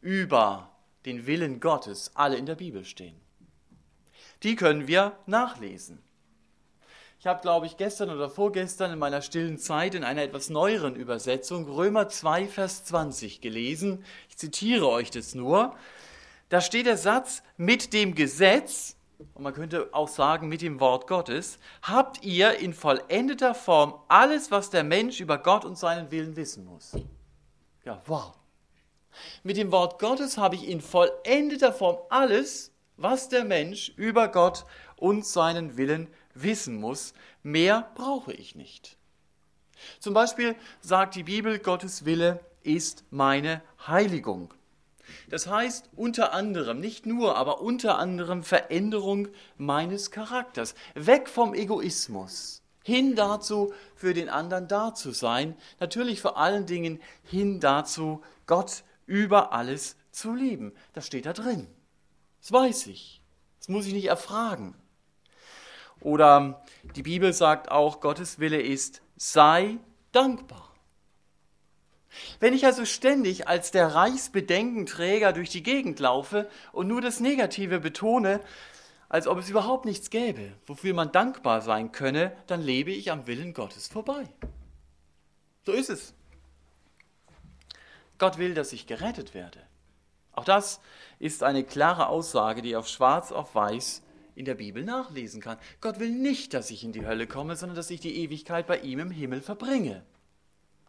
über 0.00 0.70
den 1.06 1.26
Willen 1.26 1.60
Gottes 1.60 2.10
alle 2.14 2.36
in 2.36 2.46
der 2.46 2.56
Bibel 2.56 2.84
stehen. 2.84 3.18
Die 4.42 4.56
können 4.56 4.86
wir 4.86 5.16
nachlesen. 5.26 6.02
Ich 7.18 7.26
habe, 7.26 7.42
glaube 7.42 7.66
ich, 7.66 7.76
gestern 7.76 8.10
oder 8.10 8.30
vorgestern 8.30 8.92
in 8.92 8.98
meiner 8.98 9.20
stillen 9.22 9.58
Zeit 9.58 9.94
in 9.94 10.04
einer 10.04 10.22
etwas 10.22 10.48
neueren 10.48 10.96
Übersetzung 10.96 11.68
Römer 11.68 12.08
2, 12.08 12.48
Vers 12.48 12.84
20 12.86 13.40
gelesen. 13.40 14.04
Ich 14.28 14.38
zitiere 14.38 14.88
euch 14.88 15.10
das 15.10 15.34
nur 15.34 15.76
da 16.50 16.60
steht 16.60 16.86
der 16.86 16.96
Satz, 16.96 17.42
mit 17.56 17.92
dem 17.92 18.14
Gesetz, 18.14 18.96
und 19.34 19.42
man 19.42 19.54
könnte 19.54 19.88
auch 19.92 20.08
sagen 20.08 20.48
mit 20.48 20.62
dem 20.62 20.80
Wort 20.80 21.06
Gottes, 21.06 21.58
habt 21.82 22.24
ihr 22.24 22.58
in 22.58 22.74
vollendeter 22.74 23.54
Form 23.54 23.94
alles, 24.08 24.50
was 24.50 24.68
der 24.68 24.84
Mensch 24.84 25.20
über 25.20 25.38
Gott 25.38 25.64
und 25.64 25.78
seinen 25.78 26.10
Willen 26.10 26.36
wissen 26.36 26.64
muss. 26.64 26.92
Ja, 27.84 28.02
wow. 28.06 28.34
Mit 29.42 29.56
dem 29.56 29.72
Wort 29.72 29.98
Gottes 29.98 30.38
habe 30.38 30.56
ich 30.56 30.68
in 30.68 30.80
vollendeter 30.80 31.72
Form 31.72 31.98
alles, 32.08 32.72
was 32.96 33.28
der 33.28 33.44
Mensch 33.44 33.92
über 33.96 34.28
Gott 34.28 34.66
und 34.96 35.24
seinen 35.24 35.76
Willen 35.76 36.08
wissen 36.34 36.80
muss. 36.80 37.14
Mehr 37.42 37.90
brauche 37.94 38.32
ich 38.32 38.54
nicht. 38.54 38.96
Zum 39.98 40.14
Beispiel 40.14 40.56
sagt 40.80 41.14
die 41.14 41.22
Bibel, 41.22 41.58
Gottes 41.58 42.04
Wille 42.04 42.40
ist 42.62 43.04
meine 43.10 43.62
Heiligung. 43.86 44.52
Das 45.28 45.46
heißt 45.46 45.90
unter 45.96 46.32
anderem, 46.32 46.80
nicht 46.80 47.06
nur, 47.06 47.36
aber 47.36 47.60
unter 47.60 47.98
anderem 47.98 48.42
Veränderung 48.42 49.28
meines 49.56 50.10
Charakters. 50.10 50.74
Weg 50.94 51.28
vom 51.28 51.54
Egoismus, 51.54 52.62
hin 52.84 53.16
dazu, 53.16 53.72
für 53.94 54.14
den 54.14 54.28
anderen 54.28 54.68
da 54.68 54.94
zu 54.94 55.12
sein. 55.12 55.56
Natürlich 55.78 56.20
vor 56.20 56.36
allen 56.36 56.66
Dingen 56.66 57.00
hin 57.24 57.60
dazu, 57.60 58.22
Gott 58.46 58.84
über 59.06 59.52
alles 59.52 59.96
zu 60.12 60.34
lieben. 60.34 60.72
Das 60.92 61.06
steht 61.06 61.26
da 61.26 61.32
drin. 61.32 61.66
Das 62.40 62.52
weiß 62.52 62.86
ich. 62.86 63.22
Das 63.58 63.68
muss 63.68 63.86
ich 63.86 63.92
nicht 63.92 64.06
erfragen. 64.06 64.74
Oder 66.00 66.64
die 66.96 67.02
Bibel 67.02 67.32
sagt 67.32 67.70
auch, 67.70 68.00
Gottes 68.00 68.38
Wille 68.38 68.60
ist, 68.60 69.02
sei 69.16 69.78
dankbar. 70.12 70.69
Wenn 72.40 72.54
ich 72.54 72.66
also 72.66 72.84
ständig 72.84 73.48
als 73.48 73.70
der 73.70 73.94
Reichsbedenkenträger 73.94 75.32
durch 75.32 75.50
die 75.50 75.62
Gegend 75.62 76.00
laufe 76.00 76.48
und 76.72 76.88
nur 76.88 77.00
das 77.00 77.20
Negative 77.20 77.80
betone, 77.80 78.40
als 79.08 79.26
ob 79.26 79.38
es 79.38 79.48
überhaupt 79.48 79.84
nichts 79.84 80.10
gäbe, 80.10 80.52
wofür 80.66 80.94
man 80.94 81.12
dankbar 81.12 81.62
sein 81.62 81.92
könne, 81.92 82.36
dann 82.46 82.62
lebe 82.62 82.90
ich 82.90 83.10
am 83.10 83.26
Willen 83.26 83.54
Gottes 83.54 83.88
vorbei. 83.88 84.28
So 85.64 85.72
ist 85.72 85.90
es. 85.90 86.14
Gott 88.18 88.38
will, 88.38 88.54
dass 88.54 88.72
ich 88.72 88.86
gerettet 88.86 89.34
werde. 89.34 89.60
Auch 90.32 90.44
das 90.44 90.80
ist 91.18 91.42
eine 91.42 91.64
klare 91.64 92.08
Aussage, 92.08 92.62
die 92.62 92.76
auf 92.76 92.88
schwarz 92.88 93.32
auf 93.32 93.54
weiß 93.54 94.02
in 94.34 94.44
der 94.44 94.54
Bibel 94.54 94.84
nachlesen 94.84 95.40
kann. 95.40 95.58
Gott 95.80 95.98
will 95.98 96.10
nicht, 96.10 96.54
dass 96.54 96.70
ich 96.70 96.84
in 96.84 96.92
die 96.92 97.06
Hölle 97.06 97.26
komme, 97.26 97.56
sondern 97.56 97.76
dass 97.76 97.90
ich 97.90 98.00
die 98.00 98.16
Ewigkeit 98.16 98.66
bei 98.66 98.78
ihm 98.78 99.00
im 99.00 99.10
Himmel 99.10 99.40
verbringe. 99.40 100.02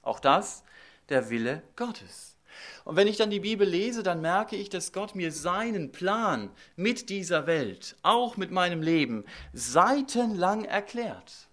Auch 0.03 0.19
das 0.19 0.63
der 1.11 1.29
Wille 1.29 1.61
Gottes. 1.75 2.37
Und 2.83 2.95
wenn 2.95 3.07
ich 3.07 3.17
dann 3.17 3.29
die 3.29 3.39
Bibel 3.39 3.67
lese, 3.67 4.03
dann 4.03 4.21
merke 4.21 4.55
ich, 4.55 4.69
dass 4.69 4.91
Gott 4.91 5.15
mir 5.15 5.31
seinen 5.31 5.91
Plan 5.91 6.49
mit 6.75 7.09
dieser 7.09 7.47
Welt, 7.47 7.95
auch 8.01 8.37
mit 8.37 8.51
meinem 8.51 8.81
Leben, 8.81 9.25
seitenlang 9.53 10.65
erklärt. 10.65 11.47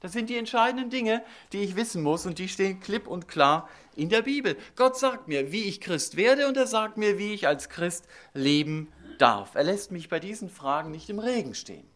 Das 0.00 0.12
sind 0.12 0.30
die 0.30 0.36
entscheidenden 0.36 0.88
Dinge, 0.88 1.22
die 1.52 1.58
ich 1.58 1.76
wissen 1.76 2.02
muss 2.02 2.24
und 2.24 2.38
die 2.38 2.48
stehen 2.48 2.80
klipp 2.80 3.06
und 3.06 3.28
klar 3.28 3.68
in 3.96 4.08
der 4.08 4.22
Bibel. 4.22 4.56
Gott 4.74 4.96
sagt 4.96 5.28
mir, 5.28 5.52
wie 5.52 5.64
ich 5.64 5.80
Christ 5.80 6.16
werde 6.16 6.48
und 6.48 6.56
er 6.56 6.66
sagt 6.66 6.96
mir, 6.96 7.18
wie 7.18 7.34
ich 7.34 7.46
als 7.46 7.68
Christ 7.68 8.06
leben 8.32 8.90
darf. 9.18 9.54
Er 9.54 9.64
lässt 9.64 9.92
mich 9.92 10.08
bei 10.08 10.18
diesen 10.18 10.48
Fragen 10.48 10.90
nicht 10.90 11.10
im 11.10 11.18
Regen 11.18 11.54
stehen. 11.54 11.89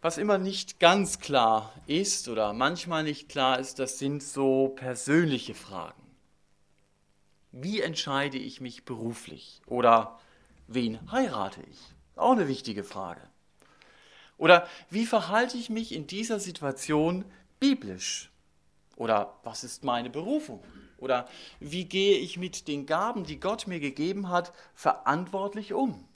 Was 0.00 0.16
immer 0.16 0.38
nicht 0.38 0.78
ganz 0.78 1.18
klar 1.18 1.72
ist 1.88 2.28
oder 2.28 2.52
manchmal 2.52 3.02
nicht 3.02 3.28
klar 3.28 3.58
ist, 3.58 3.80
das 3.80 3.98
sind 3.98 4.22
so 4.22 4.68
persönliche 4.68 5.54
Fragen. 5.54 6.00
Wie 7.50 7.80
entscheide 7.80 8.38
ich 8.38 8.60
mich 8.60 8.84
beruflich? 8.84 9.60
Oder 9.66 10.20
wen 10.68 11.10
heirate 11.10 11.62
ich? 11.68 11.78
Auch 12.14 12.32
eine 12.32 12.46
wichtige 12.46 12.84
Frage. 12.84 13.22
Oder 14.36 14.68
wie 14.88 15.04
verhalte 15.04 15.56
ich 15.56 15.68
mich 15.68 15.92
in 15.92 16.06
dieser 16.06 16.38
Situation 16.38 17.24
biblisch? 17.58 18.30
Oder 18.94 19.34
was 19.42 19.64
ist 19.64 19.82
meine 19.82 20.10
Berufung? 20.10 20.62
Oder 20.98 21.28
wie 21.58 21.86
gehe 21.86 22.18
ich 22.18 22.36
mit 22.36 22.68
den 22.68 22.86
Gaben, 22.86 23.24
die 23.24 23.40
Gott 23.40 23.66
mir 23.66 23.80
gegeben 23.80 24.28
hat, 24.28 24.52
verantwortlich 24.74 25.72
um? 25.72 26.07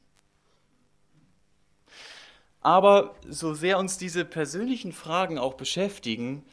Aber 2.63 3.17
so 3.29 3.55
sehr 3.55 3.79
uns 3.79 3.99
diese 3.99 4.25
persönlichen 4.25 4.93
Fragen 4.93 5.39
auch 5.39 5.55
beschäftigen, 5.55 6.45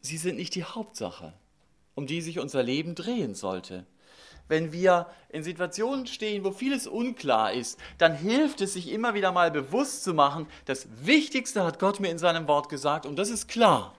sie 0.00 0.18
sind 0.18 0.36
nicht 0.36 0.54
die 0.54 0.64
Hauptsache, 0.64 1.32
um 1.94 2.06
die 2.06 2.20
sich 2.20 2.38
unser 2.38 2.62
Leben 2.62 2.94
drehen 2.94 3.34
sollte. 3.34 3.86
Wenn 4.46 4.72
wir 4.72 5.06
in 5.30 5.42
Situationen 5.42 6.06
stehen, 6.06 6.44
wo 6.44 6.50
vieles 6.50 6.86
unklar 6.86 7.54
ist, 7.54 7.80
dann 7.96 8.14
hilft 8.14 8.60
es 8.60 8.74
sich 8.74 8.92
immer 8.92 9.14
wieder 9.14 9.32
mal 9.32 9.50
bewusst 9.50 10.04
zu 10.04 10.12
machen, 10.12 10.46
das 10.66 10.86
Wichtigste 11.02 11.64
hat 11.64 11.78
Gott 11.78 11.98
mir 11.98 12.10
in 12.10 12.18
seinem 12.18 12.46
Wort 12.46 12.68
gesagt 12.68 13.06
und 13.06 13.16
das 13.16 13.30
ist 13.30 13.48
klar. 13.48 13.94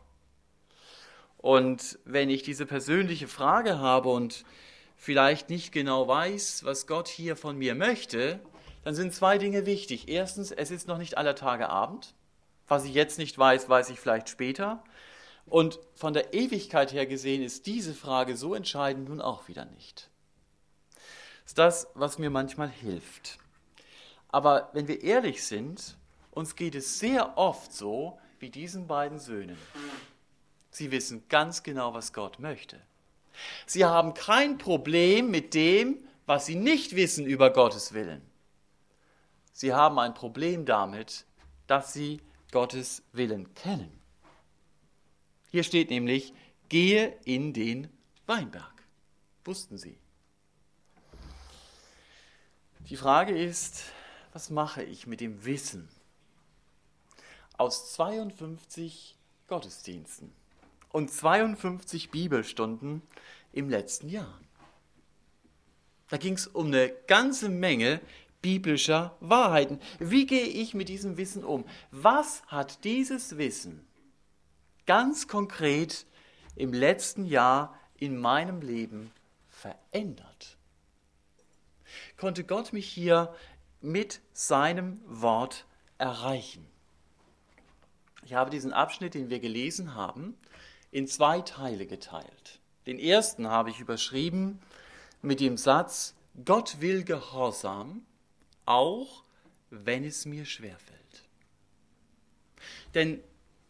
Und 1.39 1.97
wenn 2.05 2.29
ich 2.29 2.43
diese 2.43 2.67
persönliche 2.67 3.27
Frage 3.27 3.79
habe 3.79 4.09
und 4.09 4.45
vielleicht 4.95 5.49
nicht 5.49 5.71
genau 5.71 6.07
weiß, 6.07 6.63
was 6.63 6.85
Gott 6.85 7.07
hier 7.07 7.35
von 7.35 7.57
mir 7.57 7.73
möchte, 7.73 8.39
dann 8.85 8.93
sind 8.93 9.15
zwei 9.15 9.39
Dinge 9.39 9.65
wichtig. 9.65 10.07
Erstens, 10.09 10.51
es 10.51 10.69
ist 10.69 10.87
noch 10.87 10.99
nicht 10.99 11.17
aller 11.17 11.35
Tage 11.35 11.69
Abend. 11.69 12.13
Was 12.67 12.85
ich 12.85 12.93
jetzt 12.93 13.17
nicht 13.17 13.35
weiß, 13.35 13.67
weiß 13.67 13.89
ich 13.89 13.99
vielleicht 13.99 14.29
später. 14.29 14.83
Und 15.47 15.79
von 15.95 16.13
der 16.13 16.35
Ewigkeit 16.35 16.93
her 16.93 17.07
gesehen 17.07 17.41
ist 17.41 17.65
diese 17.65 17.95
Frage 17.95 18.37
so 18.37 18.53
entscheidend 18.53 19.09
nun 19.09 19.21
auch 19.21 19.47
wieder 19.47 19.65
nicht. 19.65 20.11
Das 20.93 21.51
ist 21.51 21.57
das, 21.57 21.87
was 21.95 22.19
mir 22.19 22.29
manchmal 22.29 22.69
hilft. 22.69 23.39
Aber 24.29 24.69
wenn 24.73 24.87
wir 24.87 25.01
ehrlich 25.01 25.43
sind, 25.43 25.97
uns 26.29 26.55
geht 26.55 26.75
es 26.75 26.99
sehr 26.99 27.39
oft 27.39 27.73
so 27.73 28.19
wie 28.37 28.51
diesen 28.51 28.85
beiden 28.85 29.17
Söhnen. 29.17 29.57
Sie 30.69 30.91
wissen 30.91 31.23
ganz 31.27 31.63
genau, 31.63 31.95
was 31.95 32.13
Gott 32.13 32.37
möchte. 32.37 32.79
Sie 33.65 33.83
haben 33.83 34.13
kein 34.13 34.59
Problem 34.59 35.31
mit 35.31 35.55
dem, 35.55 35.97
was 36.27 36.45
sie 36.45 36.55
nicht 36.55 36.95
wissen 36.95 37.25
über 37.25 37.49
Gottes 37.49 37.93
Willen. 37.93 38.21
Sie 39.57 39.73
haben 39.73 39.97
ein 39.99 40.13
Problem 40.13 40.65
damit, 40.65 41.25
dass 41.65 41.93
sie 41.93 42.19
Gottes 42.51 43.03
Willen 43.13 43.53
kennen. 43.53 43.89
Hier 45.49 45.63
steht 45.63 45.89
nämlich, 45.89 46.33
gehe 46.67 47.17
in 47.23 47.53
den 47.53 47.87
Weinberg. 48.25 48.83
Wussten 49.45 49.77
sie. 49.77 49.97
Die 52.89 52.97
Frage 52.97 53.33
ist, 53.33 53.85
was 54.33 54.49
mache 54.49 54.83
ich 54.83 55.07
mit 55.07 55.21
dem 55.21 55.45
Wissen 55.45 55.87
aus 57.57 57.93
52 57.93 59.15
Gottesdiensten 59.47 60.33
und 60.89 61.09
52 61.09 62.11
Bibelstunden 62.11 63.01
im 63.53 63.69
letzten 63.69 64.09
Jahr? 64.09 64.37
Da 66.09 66.17
ging 66.17 66.33
es 66.33 66.45
um 66.45 66.67
eine 66.67 66.89
ganze 67.07 67.47
Menge 67.47 68.01
biblischer 68.45 69.17
Wahrheiten. 69.21 69.79
Wie 69.97 70.27
gehe 70.27 70.45
ich 70.45 70.75
mit 70.75 70.87
diesem 70.87 71.17
Wissen 71.17 71.43
um? 71.43 71.65
Was 71.89 72.43
hat 72.45 72.83
dieses 72.83 73.39
Wissen 73.39 73.83
ganz 74.85 75.27
konkret 75.27 76.05
im 76.55 76.71
letzten 76.71 77.25
Jahr 77.25 77.75
in 77.97 78.19
meinem 78.19 78.61
Leben 78.61 79.09
verändert? 79.49 80.57
Konnte 82.17 82.43
Gott 82.43 82.71
mich 82.71 82.87
hier 82.87 83.33
mit 83.81 84.21
seinem 84.31 85.01
Wort 85.07 85.65
erreichen? 85.97 86.67
Ich 88.25 88.35
habe 88.35 88.51
diesen 88.51 88.73
Abschnitt, 88.73 89.15
den 89.15 89.31
wir 89.31 89.39
gelesen 89.39 89.95
haben, 89.95 90.37
in 90.91 91.07
zwei 91.07 91.41
Teile 91.41 91.87
geteilt. 91.87 92.59
Den 92.85 92.99
ersten 92.99 93.47
habe 93.47 93.71
ich 93.71 93.79
überschrieben 93.79 94.59
mit 95.23 95.39
dem 95.39 95.57
Satz, 95.57 96.13
Gott 96.45 96.79
will 96.79 97.03
Gehorsam 97.03 98.05
auch 98.65 99.23
wenn 99.69 100.03
es 100.03 100.25
mir 100.25 100.45
schwerfällt. 100.45 100.99
Denn 102.93 103.21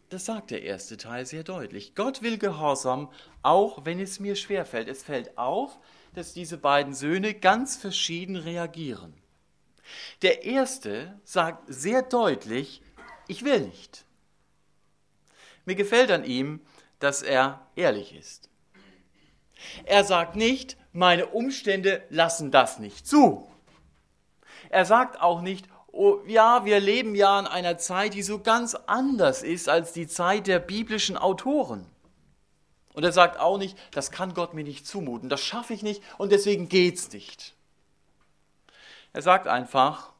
das 0.08 0.26
sagt 0.26 0.50
der 0.50 0.62
erste 0.62 0.96
Teil 0.96 1.26
sehr 1.26 1.42
deutlich. 1.42 1.94
Gott 1.94 2.22
will 2.22 2.38
Gehorsam, 2.38 3.10
auch 3.42 3.84
wenn 3.84 3.98
es 3.98 4.20
mir 4.20 4.36
schwerfällt. 4.36 4.88
Es 4.88 5.02
fällt 5.02 5.36
auf, 5.36 5.78
dass 6.14 6.32
diese 6.32 6.58
beiden 6.58 6.94
Söhne 6.94 7.34
ganz 7.34 7.76
verschieden 7.76 8.36
reagieren. 8.36 9.14
Der 10.22 10.44
erste 10.44 11.20
sagt 11.24 11.64
sehr 11.66 12.02
deutlich, 12.02 12.82
ich 13.28 13.44
will 13.44 13.60
nicht. 13.60 14.04
Mir 15.64 15.74
gefällt 15.74 16.10
an 16.10 16.24
ihm, 16.24 16.60
dass 17.00 17.22
er 17.22 17.66
ehrlich 17.74 18.14
ist. 18.14 18.48
Er 19.84 20.04
sagt 20.04 20.36
nicht, 20.36 20.76
meine 20.92 21.26
Umstände 21.26 22.04
lassen 22.10 22.50
das 22.50 22.78
nicht 22.78 23.06
zu. 23.06 23.50
Er 24.70 24.84
sagt 24.84 25.20
auch 25.20 25.40
nicht, 25.40 25.66
oh, 25.96 26.20
ja, 26.26 26.64
wir 26.64 26.80
leben 26.80 27.14
ja 27.14 27.38
in 27.40 27.46
einer 27.46 27.78
Zeit, 27.78 28.14
die 28.14 28.22
so 28.22 28.38
ganz 28.38 28.74
anders 28.74 29.42
ist 29.42 29.68
als 29.68 29.92
die 29.92 30.06
Zeit 30.06 30.46
der 30.46 30.58
biblischen 30.58 31.16
Autoren. 31.16 31.86
Und 32.92 33.04
er 33.04 33.12
sagt 33.12 33.38
auch 33.38 33.58
nicht, 33.58 33.76
das 33.90 34.10
kann 34.10 34.34
Gott 34.34 34.54
mir 34.54 34.64
nicht 34.64 34.86
zumuten, 34.86 35.28
das 35.28 35.42
schaffe 35.42 35.74
ich 35.74 35.82
nicht 35.82 36.02
und 36.18 36.32
deswegen 36.32 36.68
geht's 36.68 37.12
nicht. 37.12 37.54
Er 39.12 39.22
sagt 39.22 39.46
einfach, 39.46 40.12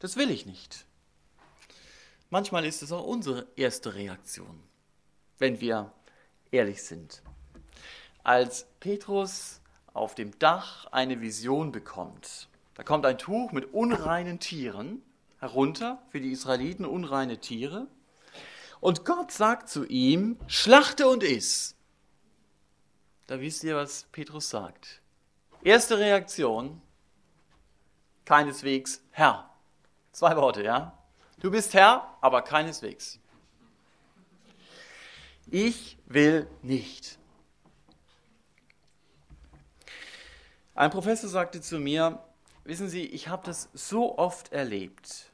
das 0.00 0.16
will 0.16 0.30
ich 0.30 0.46
nicht. 0.46 0.84
Manchmal 2.28 2.64
ist 2.64 2.82
es 2.82 2.92
auch 2.92 3.04
unsere 3.04 3.46
erste 3.56 3.94
Reaktion, 3.94 4.62
wenn 5.38 5.60
wir 5.60 5.92
ehrlich 6.50 6.82
sind. 6.82 7.22
Als 8.22 8.66
Petrus 8.80 9.60
auf 9.94 10.14
dem 10.14 10.38
Dach 10.38 10.86
eine 10.92 11.20
Vision 11.20 11.72
bekommt 11.72 12.49
da 12.74 12.82
kommt 12.82 13.04
ein 13.06 13.18
Tuch 13.18 13.52
mit 13.52 13.72
unreinen 13.72 14.38
Tieren 14.40 15.02
herunter, 15.40 16.02
für 16.10 16.20
die 16.20 16.32
Israeliten 16.32 16.84
unreine 16.84 17.38
Tiere. 17.38 17.88
Und 18.80 19.04
Gott 19.04 19.32
sagt 19.32 19.68
zu 19.68 19.84
ihm, 19.86 20.38
schlachte 20.46 21.08
und 21.08 21.22
iss. 21.22 21.74
Da 23.26 23.40
wisst 23.40 23.64
ihr, 23.64 23.76
was 23.76 24.04
Petrus 24.12 24.50
sagt. 24.50 25.00
Erste 25.62 25.98
Reaktion, 25.98 26.80
keineswegs 28.24 29.02
Herr. 29.10 29.50
Zwei 30.12 30.36
Worte, 30.36 30.62
ja? 30.62 30.98
Du 31.40 31.50
bist 31.50 31.74
Herr, 31.74 32.16
aber 32.20 32.42
keineswegs. 32.42 33.18
Ich 35.46 35.98
will 36.06 36.46
nicht. 36.62 37.18
Ein 40.74 40.90
Professor 40.90 41.28
sagte 41.28 41.60
zu 41.60 41.78
mir, 41.78 42.22
Wissen 42.64 42.88
Sie, 42.88 43.06
ich 43.06 43.28
habe 43.28 43.44
das 43.44 43.68
so 43.72 44.18
oft 44.18 44.52
erlebt. 44.52 45.32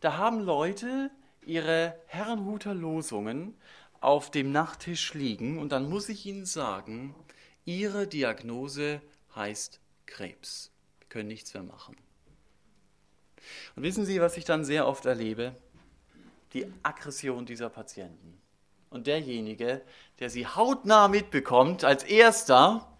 Da 0.00 0.16
haben 0.16 0.40
Leute 0.40 1.10
ihre 1.44 1.98
Herrenhuter 2.06 2.74
Losungen 2.74 3.54
auf 4.00 4.30
dem 4.30 4.52
Nachttisch 4.52 5.14
liegen 5.14 5.58
und 5.58 5.72
dann 5.72 5.88
muss 5.88 6.08
ich 6.08 6.26
Ihnen 6.26 6.46
sagen, 6.46 7.14
Ihre 7.64 8.06
Diagnose 8.06 9.02
heißt 9.34 9.80
Krebs. 10.06 10.70
Wir 11.00 11.08
können 11.08 11.28
nichts 11.28 11.52
mehr 11.54 11.62
machen. 11.62 11.96
Und 13.76 13.82
wissen 13.82 14.04
Sie, 14.04 14.20
was 14.20 14.36
ich 14.36 14.44
dann 14.44 14.64
sehr 14.64 14.86
oft 14.86 15.06
erlebe? 15.06 15.54
Die 16.52 16.66
Aggression 16.82 17.46
dieser 17.46 17.70
Patienten. 17.70 18.40
Und 18.90 19.06
derjenige, 19.06 19.82
der 20.18 20.30
sie 20.30 20.46
hautnah 20.46 21.08
mitbekommt, 21.08 21.84
als 21.84 22.04
erster, 22.04 22.90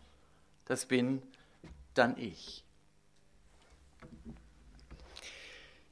das 0.67 0.87
bin 0.87 1.23
dann 1.95 2.19
ich. 2.19 2.65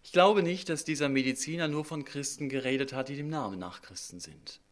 Ich 0.02 0.05
glaube 0.16 0.42
nicht, 0.42 0.70
dass 0.70 0.82
dieser 0.82 1.11
Mediziner 1.11 1.68
nur 1.68 1.85
von 1.85 2.06
Christen 2.06 2.49
geredet 2.49 2.94
hat, 2.94 3.11
die 3.11 3.16
dem 3.16 3.28
Namen 3.28 3.58
nach 3.58 3.82
Christen 3.82 4.18
sind. 4.18 4.62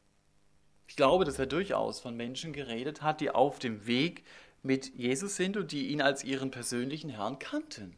Ich 0.89 0.97
glaube, 0.97 1.27
dass 1.27 1.39
er 1.39 1.45
durchaus 1.45 2.01
von 2.01 2.17
Menschen 2.17 2.55
geredet 2.55 3.03
hat, 3.03 3.21
die 3.21 3.29
auf 3.29 3.59
dem 3.59 3.87
Weg 3.87 4.25
mit 4.63 4.95
Jesus 4.95 5.37
sind 5.37 5.59
und 5.59 5.71
die 5.71 5.89
ihn 5.89 6.01
als 6.01 6.25
ihren 6.25 6.51
persönlichen 6.51 7.11
Herrn 7.11 7.39
kannten. 7.39 7.95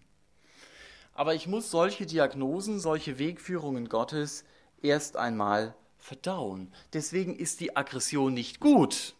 Aber 1.14 1.36
ich 1.36 1.46
muss 1.46 1.70
solche 1.70 2.04
Diagnosen, 2.04 2.80
solche 2.80 3.16
Wegführungen 3.20 3.88
Gottes 3.88 4.42
erst 4.82 5.16
einmal 5.16 5.76
verdauen. 5.98 6.74
Deswegen 6.94 7.36
ist 7.36 7.60
die 7.60 7.76
Aggression 7.76 8.34
nicht 8.34 8.58
gut. 8.58 9.14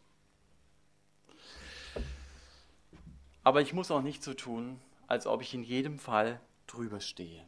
Aber 3.45 3.61
ich 3.61 3.73
muss 3.73 3.93
auch 3.93 4.03
nicht 4.03 4.25
so 4.25 4.35
tun, 4.35 4.81
als 5.07 5.29
ob 5.29 5.43
ich 5.43 5.55
in 5.55 5.63
jedem 5.63 6.01
Fall 6.01 6.41
drüber 6.67 6.99
stehe 6.99 7.47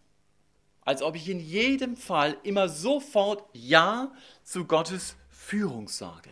als 0.88 1.02
ob 1.02 1.16
ich 1.16 1.28
in 1.28 1.38
jedem 1.38 1.98
Fall 1.98 2.38
immer 2.44 2.70
sofort 2.70 3.44
Ja 3.52 4.10
zu 4.42 4.64
Gottes 4.64 5.16
Führung 5.28 5.86
sage. 5.86 6.30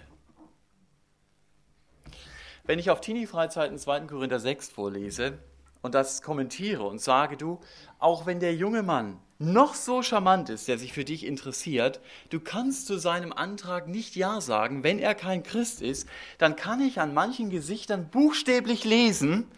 Wenn 2.64 2.78
ich 2.78 2.88
auf 2.88 3.02
Teenie-Freizeiten 3.02 3.78
2. 3.78 4.06
Korinther 4.06 4.40
6 4.40 4.70
vorlese 4.70 5.36
und 5.82 5.94
das 5.94 6.22
kommentiere 6.22 6.84
und 6.84 7.02
sage, 7.02 7.36
du, 7.36 7.60
auch 7.98 8.24
wenn 8.24 8.40
der 8.40 8.54
junge 8.54 8.82
Mann 8.82 9.20
noch 9.38 9.74
so 9.74 10.00
charmant 10.00 10.48
ist, 10.48 10.68
der 10.68 10.78
sich 10.78 10.94
für 10.94 11.04
dich 11.04 11.26
interessiert, 11.26 12.00
du 12.30 12.40
kannst 12.40 12.86
zu 12.86 12.96
seinem 12.96 13.34
Antrag 13.34 13.88
nicht 13.88 14.16
Ja 14.16 14.40
sagen, 14.40 14.82
wenn 14.82 14.98
er 14.98 15.14
kein 15.14 15.42
Christ 15.42 15.82
ist, 15.82 16.08
dann 16.38 16.56
kann 16.56 16.80
ich 16.80 16.98
an 16.98 17.12
manchen 17.12 17.50
Gesichtern 17.50 18.08
buchstäblich 18.08 18.84
lesen, 18.84 19.50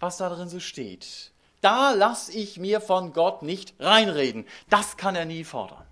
was 0.00 0.16
da 0.16 0.28
drin 0.28 0.48
so 0.48 0.58
steht. 0.58 1.31
Da 1.62 1.92
lasse 1.92 2.32
ich 2.32 2.58
mir 2.58 2.80
von 2.80 3.12
Gott 3.12 3.42
nicht 3.42 3.74
reinreden. 3.78 4.46
Das 4.68 4.96
kann 4.96 5.14
er 5.16 5.24
nie 5.24 5.44
fordern. 5.44 5.86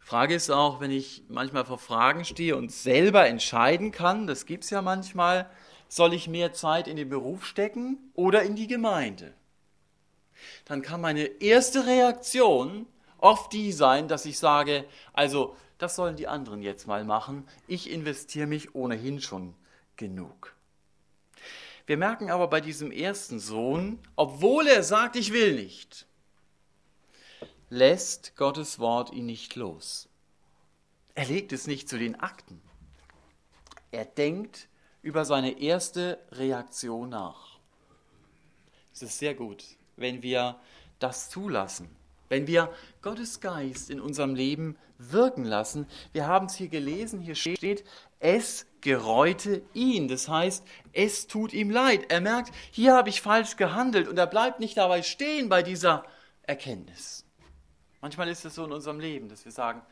Frage 0.00 0.34
ist 0.34 0.50
auch, 0.50 0.80
wenn 0.80 0.90
ich 0.90 1.24
manchmal 1.28 1.64
vor 1.64 1.78
Fragen 1.78 2.24
stehe 2.24 2.56
und 2.56 2.72
selber 2.72 3.26
entscheiden 3.26 3.92
kann, 3.92 4.26
das 4.26 4.46
gibt 4.46 4.64
es 4.64 4.70
ja 4.70 4.82
manchmal, 4.82 5.48
soll 5.88 6.12
ich 6.12 6.28
mehr 6.28 6.52
Zeit 6.52 6.88
in 6.88 6.96
den 6.96 7.08
Beruf 7.08 7.44
stecken 7.46 8.10
oder 8.14 8.42
in 8.42 8.56
die 8.56 8.66
Gemeinde? 8.66 9.32
Dann 10.64 10.82
kann 10.82 11.00
meine 11.00 11.24
erste 11.24 11.86
Reaktion 11.86 12.86
oft 13.18 13.52
die 13.52 13.70
sein, 13.70 14.08
dass 14.08 14.24
ich 14.24 14.38
sage, 14.38 14.86
also 15.12 15.56
das 15.76 15.94
sollen 15.94 16.16
die 16.16 16.26
anderen 16.26 16.62
jetzt 16.62 16.86
mal 16.86 17.04
machen, 17.04 17.46
ich 17.66 17.90
investiere 17.90 18.46
mich 18.46 18.74
ohnehin 18.74 19.20
schon 19.20 19.54
genug. 19.96 20.57
Wir 21.88 21.96
merken 21.96 22.30
aber 22.30 22.48
bei 22.48 22.60
diesem 22.60 22.92
ersten 22.92 23.40
Sohn, 23.40 23.98
obwohl 24.14 24.66
er 24.66 24.82
sagt, 24.82 25.16
ich 25.16 25.32
will 25.32 25.54
nicht, 25.54 26.06
lässt 27.70 28.36
Gottes 28.36 28.78
Wort 28.78 29.10
ihn 29.10 29.24
nicht 29.24 29.56
los. 29.56 30.06
Er 31.14 31.24
legt 31.24 31.50
es 31.50 31.66
nicht 31.66 31.88
zu 31.88 31.98
den 31.98 32.20
Akten. 32.20 32.60
Er 33.90 34.04
denkt 34.04 34.68
über 35.00 35.24
seine 35.24 35.62
erste 35.62 36.18
Reaktion 36.30 37.08
nach. 37.08 37.58
Es 38.92 39.00
ist 39.00 39.18
sehr 39.18 39.34
gut, 39.34 39.64
wenn 39.96 40.22
wir 40.22 40.60
das 40.98 41.30
zulassen, 41.30 41.88
wenn 42.28 42.46
wir 42.46 42.70
Gottes 43.00 43.40
Geist 43.40 43.88
in 43.88 44.02
unserem 44.02 44.34
Leben 44.34 44.76
wirken 44.98 45.46
lassen. 45.46 45.86
Wir 46.12 46.26
haben 46.26 46.48
es 46.48 46.54
hier 46.56 46.68
gelesen, 46.68 47.22
hier 47.22 47.34
steht, 47.34 47.82
es 48.20 48.66
gereute 48.80 49.62
ihn. 49.74 50.08
Das 50.08 50.28
heißt, 50.28 50.64
es 50.92 51.26
tut 51.26 51.52
ihm 51.52 51.70
leid. 51.70 52.10
Er 52.10 52.20
merkt, 52.20 52.52
hier 52.70 52.94
habe 52.94 53.08
ich 53.08 53.20
falsch 53.20 53.56
gehandelt 53.56 54.08
und 54.08 54.18
er 54.18 54.26
bleibt 54.26 54.60
nicht 54.60 54.76
dabei 54.76 55.02
stehen 55.02 55.48
bei 55.48 55.62
dieser 55.62 56.04
Erkenntnis. 56.42 57.24
Manchmal 58.00 58.28
ist 58.28 58.44
es 58.44 58.54
so 58.54 58.64
in 58.64 58.72
unserem 58.72 59.00
Leben, 59.00 59.28
dass 59.28 59.44
wir 59.44 59.52
sagen, 59.52 59.82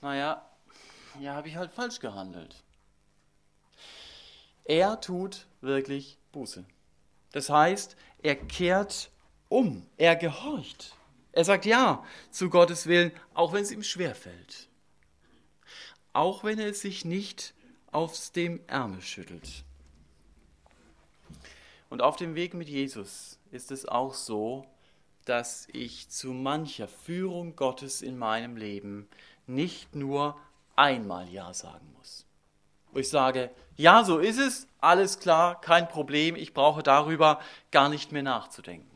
naja, 0.00 0.44
hier 1.18 1.34
habe 1.34 1.48
ich 1.48 1.56
halt 1.56 1.72
falsch 1.72 2.00
gehandelt. 2.00 2.56
Er 4.64 5.00
tut 5.00 5.46
wirklich 5.60 6.18
Buße. 6.32 6.64
Das 7.32 7.50
heißt, 7.50 7.96
er 8.22 8.36
kehrt 8.36 9.10
um, 9.48 9.86
er 9.96 10.16
gehorcht. 10.16 10.94
Er 11.32 11.44
sagt 11.44 11.64
ja 11.64 12.04
zu 12.30 12.50
Gottes 12.50 12.86
Willen, 12.86 13.12
auch 13.34 13.52
wenn 13.52 13.62
es 13.62 13.70
ihm 13.70 13.82
schwerfällt. 13.82 14.68
Auch 16.12 16.44
wenn 16.44 16.58
er 16.58 16.74
sich 16.74 17.04
nicht 17.04 17.54
aus 17.92 18.32
dem 18.32 18.60
Ärmel 18.66 19.00
schüttelt. 19.02 19.64
Und 21.90 22.02
auf 22.02 22.16
dem 22.16 22.34
Weg 22.34 22.54
mit 22.54 22.68
Jesus 22.68 23.38
ist 23.50 23.70
es 23.70 23.86
auch 23.86 24.14
so, 24.14 24.66
dass 25.26 25.68
ich 25.72 26.08
zu 26.08 26.32
mancher 26.32 26.88
Führung 26.88 27.54
Gottes 27.54 28.02
in 28.02 28.18
meinem 28.18 28.56
Leben 28.56 29.08
nicht 29.46 29.94
nur 29.94 30.36
einmal 30.74 31.28
Ja 31.28 31.52
sagen 31.52 31.86
muss. 31.98 32.26
Wo 32.92 32.98
ich 32.98 33.08
sage, 33.08 33.50
ja, 33.76 34.04
so 34.04 34.18
ist 34.18 34.38
es, 34.38 34.66
alles 34.80 35.18
klar, 35.18 35.60
kein 35.60 35.88
Problem, 35.88 36.34
ich 36.34 36.54
brauche 36.54 36.82
darüber 36.82 37.40
gar 37.70 37.88
nicht 37.88 38.10
mehr 38.10 38.22
nachzudenken. 38.22 38.88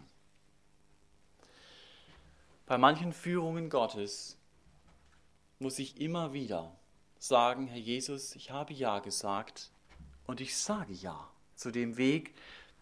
Bei 2.67 2.79
manchen 2.79 3.13
Führungen 3.13 3.71
Gottes 3.71 4.37
muss 5.59 5.79
ich 5.79 6.01
immer 6.01 6.33
wieder 6.33 6.73
sagen, 7.27 7.67
Herr 7.67 7.79
Jesus, 7.79 8.35
ich 8.37 8.51
habe 8.51 8.73
Ja 8.73 9.01
gesagt 9.01 9.71
und 10.27 10.41
ich 10.41 10.57
sage 10.57 10.93
Ja 10.93 11.29
zu 11.55 11.71
dem 11.71 11.97
Weg, 11.97 12.35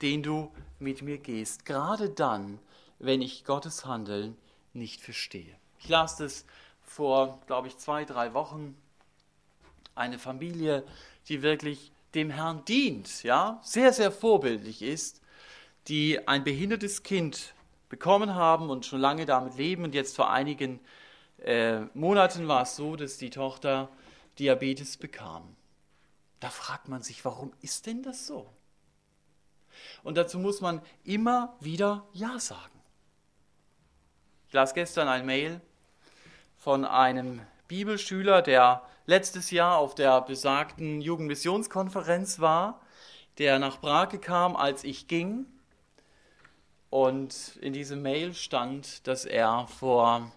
den 0.03 0.23
du 0.23 0.53
mit 0.79 1.03
mir 1.03 1.19
gehst, 1.19 1.65
gerade 1.65 2.11
dann, 2.11 2.59
wenn 2.99 3.23
ich 3.23 3.45
Gottes 3.45 3.87
Handeln 3.87 4.37
nicht 4.73 5.01
verstehe. 5.01 5.55
Ich 5.79 5.89
las 5.89 6.17
das 6.17 6.45
vor, 6.83 7.41
glaube 7.47 7.69
ich, 7.69 7.79
zwei, 7.79 8.05
drei 8.05 8.35
Wochen. 8.35 8.77
Eine 9.95 10.19
Familie, 10.19 10.85
die 11.29 11.43
wirklich 11.43 11.93
dem 12.15 12.31
Herrn 12.31 12.65
dient, 12.65 13.23
ja, 13.23 13.61
sehr, 13.63 13.93
sehr 13.93 14.13
vorbildlich 14.13 14.83
ist, 14.83 15.21
die 15.89 16.27
ein 16.27 16.45
behindertes 16.45 17.03
Kind 17.03 17.55
bekommen 17.89 18.35
haben 18.35 18.71
und 18.71 18.87
schon 18.87 19.01
lange 19.01 19.27
damit 19.27 19.57
leben. 19.57 19.85
Und 19.85 19.95
jetzt 19.95 20.17
vor 20.17 20.31
einigen 20.31 20.81
äh, 21.45 21.81
Monaten 21.95 22.49
war 22.49 22.63
es 22.63 22.77
so, 22.77 22.97
dass 22.97 23.19
die 23.19 23.31
Tochter 23.31 23.89
Diabetes 24.39 24.97
bekam. 24.97 25.57
Da 26.41 26.51
fragt 26.51 26.89
man 26.89 27.03
sich, 27.03 27.25
warum 27.25 27.53
ist 27.61 27.87
denn 27.87 28.03
das 28.03 28.27
so? 28.27 28.53
Und 30.03 30.17
dazu 30.17 30.39
muss 30.39 30.61
man 30.61 30.83
immer 31.05 31.57
wieder 31.61 32.07
Ja 32.13 32.39
sagen. 32.39 32.81
Ich 34.49 34.53
las 34.53 34.75
gestern 34.75 35.09
ein 35.09 35.27
Mail 35.27 35.61
von 36.57 36.85
einem 36.85 37.41
Bibelschüler, 37.69 38.43
der 38.43 38.83
letztes 39.07 39.51
Jahr 39.51 39.79
auf 39.79 39.95
der 39.95 40.21
besagten 40.21 41.01
Jugendmissionskonferenz 41.01 42.41
war, 42.41 42.81
der 43.39 43.59
nach 43.59 43.81
Prag 43.81 44.21
kam, 44.21 44.57
als 44.57 44.85
ich 44.85 45.09
ging. 45.09 45.47
Und 46.91 47.57
in 47.57 47.73
diesem 47.73 48.03
Mail 48.03 48.35
stand, 48.35 49.07
dass 49.07 49.25
er 49.25 49.67
vor, 49.67 50.31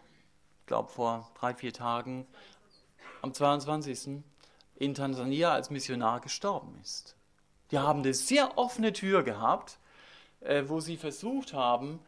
ich 0.61 0.65
glaube 0.65 0.89
vor 0.89 1.29
drei, 1.39 1.53
vier 1.53 1.73
Tagen, 1.73 2.25
am 3.21 3.33
22. 3.33 4.23
in 4.75 4.93
Tansania 4.93 5.51
als 5.53 5.69
Missionar 5.69 6.21
gestorben 6.21 6.77
ist. 6.81 7.15
Die 7.71 7.79
haben 7.79 7.99
eine 7.99 8.13
sehr 8.13 8.57
offene 8.57 8.93
Tür 8.93 9.23
gehabt, 9.23 9.77
äh, 10.41 10.63
wo 10.67 10.79
sie 10.79 10.97
versucht 10.97 11.53
haben, 11.53 11.99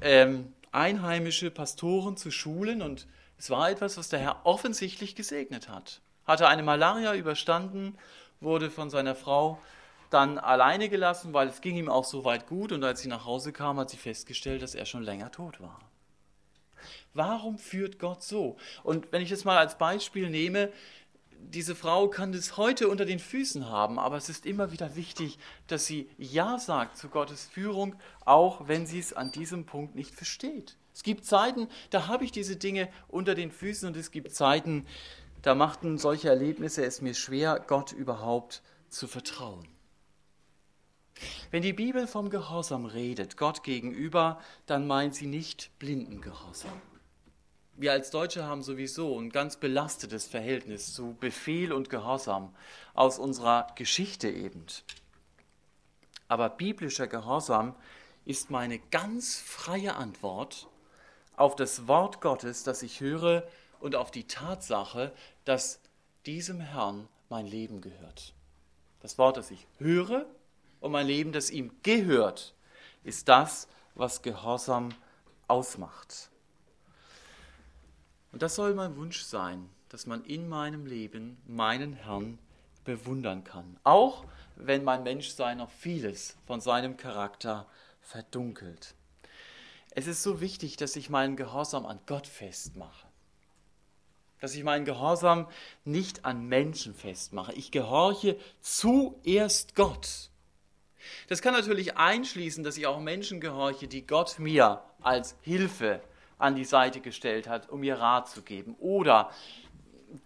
ähm, 0.00 0.52
einheimische 0.70 1.50
Pastoren 1.50 2.16
zu 2.16 2.30
schulen 2.30 2.82
und 2.82 3.06
es 3.38 3.50
war 3.50 3.70
etwas, 3.70 3.96
was 3.96 4.08
der 4.08 4.20
Herr 4.20 4.40
offensichtlich 4.44 5.14
gesegnet 5.14 5.68
hat. 5.68 6.00
Hatte 6.26 6.46
eine 6.46 6.62
Malaria 6.62 7.14
überstanden, 7.14 7.98
wurde 8.40 8.70
von 8.70 8.90
seiner 8.90 9.14
Frau 9.14 9.58
dann 10.10 10.38
alleine 10.38 10.88
gelassen, 10.88 11.32
weil 11.32 11.48
es 11.48 11.60
ging 11.60 11.76
ihm 11.76 11.88
auch 11.88 12.04
so 12.04 12.24
weit 12.24 12.46
gut 12.46 12.70
und 12.72 12.84
als 12.84 13.00
sie 13.00 13.08
nach 13.08 13.24
Hause 13.24 13.52
kam, 13.52 13.78
hat 13.78 13.90
sie 13.90 13.96
festgestellt, 13.96 14.62
dass 14.62 14.74
er 14.74 14.84
schon 14.84 15.02
länger 15.02 15.30
tot 15.30 15.60
war. 15.60 15.80
Warum 17.14 17.58
führt 17.58 17.98
Gott 17.98 18.22
so? 18.22 18.56
Und 18.82 19.12
wenn 19.12 19.22
ich 19.22 19.30
das 19.30 19.44
mal 19.44 19.58
als 19.58 19.76
Beispiel 19.76 20.30
nehme, 20.30 20.72
diese 21.38 21.74
Frau 21.74 22.08
kann 22.08 22.32
das 22.32 22.56
heute 22.56 22.88
unter 22.88 23.04
den 23.04 23.18
Füßen 23.18 23.68
haben, 23.68 23.98
aber 23.98 24.16
es 24.16 24.28
ist 24.28 24.46
immer 24.46 24.72
wieder 24.72 24.96
wichtig, 24.96 25.38
dass 25.66 25.86
sie 25.86 26.08
Ja 26.16 26.58
sagt 26.58 26.96
zu 26.96 27.08
Gottes 27.08 27.46
Führung, 27.46 27.96
auch 28.24 28.68
wenn 28.68 28.86
sie 28.86 28.98
es 28.98 29.12
an 29.12 29.32
diesem 29.32 29.66
Punkt 29.66 29.94
nicht 29.94 30.14
versteht. 30.14 30.76
Es 30.94 31.02
gibt 31.02 31.24
Zeiten, 31.24 31.68
da 31.90 32.06
habe 32.06 32.24
ich 32.24 32.32
diese 32.32 32.56
Dinge 32.56 32.88
unter 33.08 33.34
den 33.34 33.50
Füßen 33.50 33.88
und 33.88 33.96
es 33.96 34.10
gibt 34.10 34.34
Zeiten, 34.34 34.86
da 35.42 35.54
machten 35.54 35.98
solche 35.98 36.28
Erlebnisse 36.28 36.84
es 36.84 37.00
mir 37.00 37.14
schwer, 37.14 37.62
Gott 37.66 37.92
überhaupt 37.92 38.62
zu 38.88 39.08
vertrauen. 39.08 39.66
Wenn 41.50 41.62
die 41.62 41.72
Bibel 41.72 42.06
vom 42.06 42.30
Gehorsam 42.30 42.86
redet, 42.86 43.36
Gott 43.36 43.62
gegenüber, 43.62 44.40
dann 44.66 44.86
meint 44.86 45.14
sie 45.14 45.26
nicht 45.26 45.70
blinden 45.78 46.20
Gehorsam. 46.20 46.80
Wir 47.82 47.90
als 47.90 48.10
Deutsche 48.10 48.44
haben 48.44 48.62
sowieso 48.62 49.18
ein 49.18 49.30
ganz 49.30 49.56
belastetes 49.56 50.28
Verhältnis 50.28 50.94
zu 50.94 51.16
Befehl 51.18 51.72
und 51.72 51.90
Gehorsam 51.90 52.54
aus 52.94 53.18
unserer 53.18 53.66
Geschichte 53.74 54.30
eben. 54.30 54.64
Aber 56.28 56.48
biblischer 56.48 57.08
Gehorsam 57.08 57.74
ist 58.24 58.50
meine 58.50 58.78
ganz 58.78 59.40
freie 59.40 59.96
Antwort 59.96 60.68
auf 61.34 61.56
das 61.56 61.88
Wort 61.88 62.20
Gottes, 62.20 62.62
das 62.62 62.84
ich 62.84 63.00
höre 63.00 63.48
und 63.80 63.96
auf 63.96 64.12
die 64.12 64.28
Tatsache, 64.28 65.12
dass 65.44 65.80
diesem 66.24 66.60
Herrn 66.60 67.08
mein 67.30 67.48
Leben 67.48 67.80
gehört. 67.80 68.32
Das 69.00 69.18
Wort, 69.18 69.36
das 69.36 69.50
ich 69.50 69.66
höre 69.78 70.26
und 70.78 70.92
mein 70.92 71.08
Leben, 71.08 71.32
das 71.32 71.50
ihm 71.50 71.74
gehört, 71.82 72.54
ist 73.02 73.28
das, 73.28 73.66
was 73.96 74.22
Gehorsam 74.22 74.90
ausmacht. 75.48 76.30
Und 78.32 78.42
das 78.42 78.54
soll 78.54 78.74
mein 78.74 78.96
Wunsch 78.96 79.22
sein, 79.22 79.68
dass 79.90 80.06
man 80.06 80.24
in 80.24 80.48
meinem 80.48 80.86
Leben 80.86 81.36
meinen 81.46 81.92
Herrn 81.92 82.38
bewundern 82.84 83.44
kann. 83.44 83.78
Auch 83.84 84.24
wenn 84.56 84.84
mein 84.84 85.02
Menschsein 85.02 85.58
noch 85.58 85.70
vieles 85.70 86.36
von 86.46 86.60
seinem 86.60 86.96
Charakter 86.96 87.66
verdunkelt. 88.00 88.94
Es 89.90 90.06
ist 90.06 90.22
so 90.22 90.40
wichtig, 90.40 90.76
dass 90.76 90.96
ich 90.96 91.10
meinen 91.10 91.36
Gehorsam 91.36 91.84
an 91.84 92.00
Gott 92.06 92.26
festmache. 92.26 93.06
Dass 94.40 94.54
ich 94.54 94.64
meinen 94.64 94.86
Gehorsam 94.86 95.46
nicht 95.84 96.24
an 96.24 96.46
Menschen 96.46 96.94
festmache. 96.94 97.52
Ich 97.52 97.70
gehorche 97.70 98.38
zuerst 98.60 99.74
Gott. 99.74 100.30
Das 101.28 101.42
kann 101.42 101.52
natürlich 101.52 101.96
einschließen, 101.96 102.64
dass 102.64 102.78
ich 102.78 102.86
auch 102.86 103.00
Menschen 103.00 103.40
gehorche, 103.40 103.88
die 103.88 104.06
Gott 104.06 104.38
mir 104.38 104.82
als 105.02 105.36
Hilfe 105.42 106.00
an 106.42 106.54
die 106.54 106.64
Seite 106.64 107.00
gestellt 107.00 107.48
hat, 107.48 107.70
um 107.70 107.80
mir 107.80 107.98
Rat 107.98 108.28
zu 108.28 108.42
geben. 108.42 108.76
Oder 108.78 109.30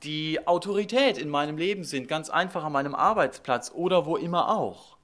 die 0.03 0.47
Autorität 0.47 1.19
in 1.19 1.29
meinem 1.29 1.59
Leben 1.59 1.85
sind, 1.85 2.09
ganz 2.09 2.31
einfach 2.31 2.65
an 2.65 2.73
meinem 2.73 2.95
Arbeitsplatz 2.95 3.71
oder 3.73 4.07
wo 4.07 4.17
immer 4.17 4.49
auch. 4.49 4.97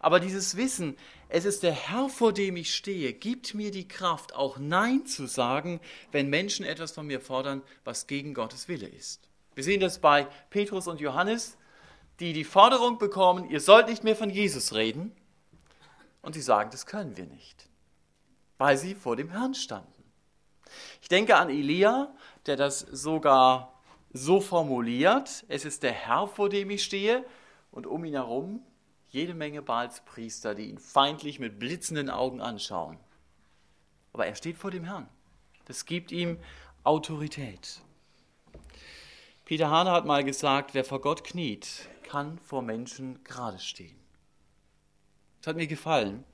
Aber 0.00 0.20
dieses 0.20 0.56
Wissen, 0.56 0.96
es 1.28 1.44
ist 1.44 1.62
der 1.62 1.72
Herr, 1.72 2.08
vor 2.08 2.32
dem 2.32 2.56
ich 2.56 2.74
stehe, 2.74 3.12
gibt 3.12 3.54
mir 3.54 3.70
die 3.70 3.88
Kraft, 3.88 4.34
auch 4.34 4.58
Nein 4.58 5.06
zu 5.06 5.26
sagen, 5.26 5.80
wenn 6.12 6.30
Menschen 6.30 6.64
etwas 6.64 6.92
von 6.92 7.06
mir 7.06 7.20
fordern, 7.20 7.62
was 7.84 8.06
gegen 8.06 8.32
Gottes 8.32 8.68
Wille 8.68 8.86
ist. 8.86 9.28
Wir 9.54 9.64
sehen 9.64 9.80
das 9.80 9.98
bei 9.98 10.26
Petrus 10.50 10.86
und 10.86 11.00
Johannes, 11.00 11.58
die 12.20 12.32
die 12.32 12.44
Forderung 12.44 12.98
bekommen, 12.98 13.50
ihr 13.50 13.60
sollt 13.60 13.88
nicht 13.88 14.04
mehr 14.04 14.16
von 14.16 14.30
Jesus 14.30 14.74
reden. 14.74 15.12
Und 16.22 16.34
sie 16.34 16.42
sagen, 16.42 16.70
das 16.70 16.86
können 16.86 17.16
wir 17.16 17.26
nicht, 17.26 17.68
weil 18.56 18.76
sie 18.76 18.94
vor 18.94 19.16
dem 19.16 19.30
Herrn 19.30 19.54
standen. 19.54 19.97
Ich 21.00 21.08
denke 21.08 21.36
an 21.36 21.50
Elia, 21.50 22.14
der 22.46 22.56
das 22.56 22.80
sogar 22.80 23.74
so 24.12 24.40
formuliert, 24.40 25.44
es 25.48 25.64
ist 25.64 25.82
der 25.82 25.92
Herr, 25.92 26.26
vor 26.26 26.48
dem 26.48 26.70
ich 26.70 26.84
stehe, 26.84 27.24
und 27.70 27.86
um 27.86 28.04
ihn 28.04 28.14
herum 28.14 28.62
jede 29.10 29.34
Menge 29.34 29.62
Baalspriester, 29.62 30.54
die 30.54 30.68
ihn 30.68 30.78
feindlich 30.78 31.38
mit 31.38 31.58
blitzenden 31.58 32.10
Augen 32.10 32.40
anschauen. 32.40 32.98
Aber 34.12 34.26
er 34.26 34.34
steht 34.34 34.58
vor 34.58 34.70
dem 34.70 34.84
Herrn. 34.84 35.08
Das 35.66 35.84
gibt 35.84 36.12
ihm 36.12 36.38
Autorität. 36.84 37.82
Peter 39.44 39.70
Hane 39.70 39.90
hat 39.90 40.04
mal 40.04 40.24
gesagt, 40.24 40.74
wer 40.74 40.84
vor 40.84 41.00
Gott 41.00 41.24
kniet, 41.24 41.88
kann 42.02 42.38
vor 42.38 42.62
Menschen 42.62 43.22
gerade 43.24 43.58
stehen. 43.58 43.97
Hat 45.48 45.56
mir 45.56 45.66
gefallen. 45.66 46.24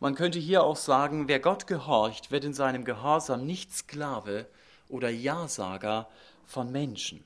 Man 0.00 0.14
könnte 0.14 0.38
hier 0.38 0.62
auch 0.64 0.76
sagen, 0.76 1.28
wer 1.28 1.40
Gott 1.40 1.66
gehorcht, 1.66 2.30
wird 2.30 2.42
in 2.42 2.54
seinem 2.54 2.86
Gehorsam 2.86 3.44
nicht 3.44 3.70
Sklave 3.70 4.46
oder 4.88 5.10
Ja-Sager 5.10 6.08
von 6.46 6.72
Menschen. 6.72 7.22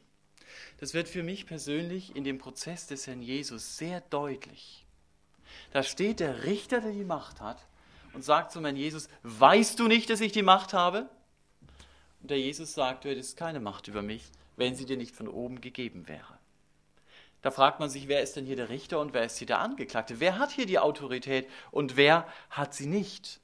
Das 0.80 0.92
wird 0.92 1.06
für 1.06 1.22
mich 1.22 1.46
persönlich 1.46 2.16
in 2.16 2.24
dem 2.24 2.38
Prozess 2.38 2.88
des 2.88 3.06
Herrn 3.06 3.22
Jesus 3.22 3.76
sehr 3.76 4.00
deutlich. 4.00 4.84
Da 5.70 5.84
steht 5.84 6.18
der 6.18 6.42
Richter, 6.42 6.80
der 6.80 6.90
die 6.90 7.04
Macht 7.04 7.40
hat, 7.40 7.64
und 8.12 8.24
sagt 8.24 8.50
zum 8.50 8.64
Herrn 8.64 8.74
Jesus, 8.74 9.08
weißt 9.22 9.78
du 9.78 9.86
nicht, 9.86 10.10
dass 10.10 10.20
ich 10.20 10.32
die 10.32 10.42
Macht 10.42 10.72
habe? 10.72 11.08
Und 12.22 12.32
der 12.32 12.40
Jesus 12.40 12.74
sagt, 12.74 13.04
du 13.04 13.08
hättest 13.08 13.36
keine 13.36 13.60
Macht 13.60 13.86
über 13.86 14.02
mich, 14.02 14.24
wenn 14.56 14.74
sie 14.74 14.84
dir 14.84 14.96
nicht 14.96 15.14
von 15.14 15.28
oben 15.28 15.60
gegeben 15.60 16.08
wäre. 16.08 16.35
Da 17.42 17.50
fragt 17.50 17.80
man 17.80 17.90
sich, 17.90 18.08
wer 18.08 18.22
ist 18.22 18.36
denn 18.36 18.46
hier 18.46 18.56
der 18.56 18.68
Richter 18.68 19.00
und 19.00 19.12
wer 19.12 19.24
ist 19.24 19.38
hier 19.38 19.46
der 19.46 19.60
Angeklagte? 19.60 20.20
Wer 20.20 20.38
hat 20.38 20.50
hier 20.50 20.66
die 20.66 20.78
Autorität 20.78 21.48
und 21.70 21.96
wer 21.96 22.26
hat 22.50 22.74
sie 22.74 22.86
nicht? 22.86 23.40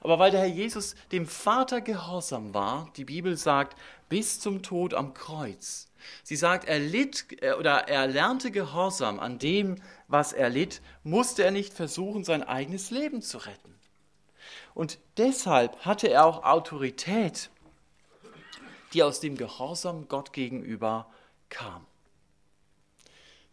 Aber 0.00 0.18
weil 0.18 0.30
der 0.30 0.40
Herr 0.40 0.46
Jesus 0.46 0.94
dem 1.12 1.26
Vater 1.26 1.80
gehorsam 1.80 2.54
war, 2.54 2.90
die 2.96 3.04
Bibel 3.04 3.36
sagt, 3.36 3.76
bis 4.08 4.40
zum 4.40 4.62
Tod 4.62 4.94
am 4.94 5.14
Kreuz. 5.14 5.88
Sie 6.22 6.36
sagt, 6.36 6.66
er 6.66 6.78
litt 6.78 7.26
äh, 7.42 7.52
oder 7.52 7.88
er 7.88 8.06
lernte 8.06 8.50
Gehorsam 8.50 9.20
an 9.20 9.38
dem, 9.38 9.76
was 10.08 10.32
er 10.32 10.48
litt, 10.48 10.80
musste 11.04 11.44
er 11.44 11.50
nicht 11.50 11.72
versuchen, 11.72 12.24
sein 12.24 12.42
eigenes 12.42 12.90
Leben 12.90 13.22
zu 13.22 13.38
retten. 13.38 13.74
Und 14.74 14.98
deshalb 15.16 15.84
hatte 15.84 16.08
er 16.08 16.24
auch 16.24 16.44
Autorität, 16.44 17.50
die 18.92 19.02
aus 19.02 19.20
dem 19.20 19.36
Gehorsam 19.36 20.08
Gott 20.08 20.32
gegenüber 20.32 21.06
kam. 21.48 21.86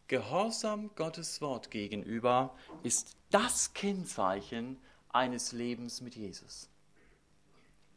Gehorsam 0.07 0.89
Gottes 0.95 1.41
Wort 1.41 1.69
gegenüber 1.69 2.55
ist 2.81 3.17
das 3.29 3.73
Kennzeichen 3.73 4.77
eines 5.09 5.51
Lebens 5.51 5.99
mit 5.99 6.15
Jesus. 6.15 6.69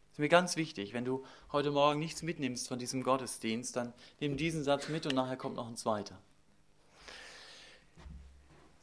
Das 0.08 0.14
ist 0.14 0.18
mir 0.18 0.28
ganz 0.28 0.56
wichtig, 0.56 0.92
wenn 0.92 1.04
du 1.04 1.24
heute 1.52 1.70
Morgen 1.70 2.00
nichts 2.00 2.22
mitnimmst 2.22 2.66
von 2.66 2.80
diesem 2.80 3.04
Gottesdienst, 3.04 3.76
dann 3.76 3.92
nimm 4.18 4.36
diesen 4.36 4.64
Satz 4.64 4.88
mit 4.88 5.06
und 5.06 5.14
nachher 5.14 5.36
kommt 5.36 5.54
noch 5.54 5.68
ein 5.68 5.76
zweiter. 5.76 6.18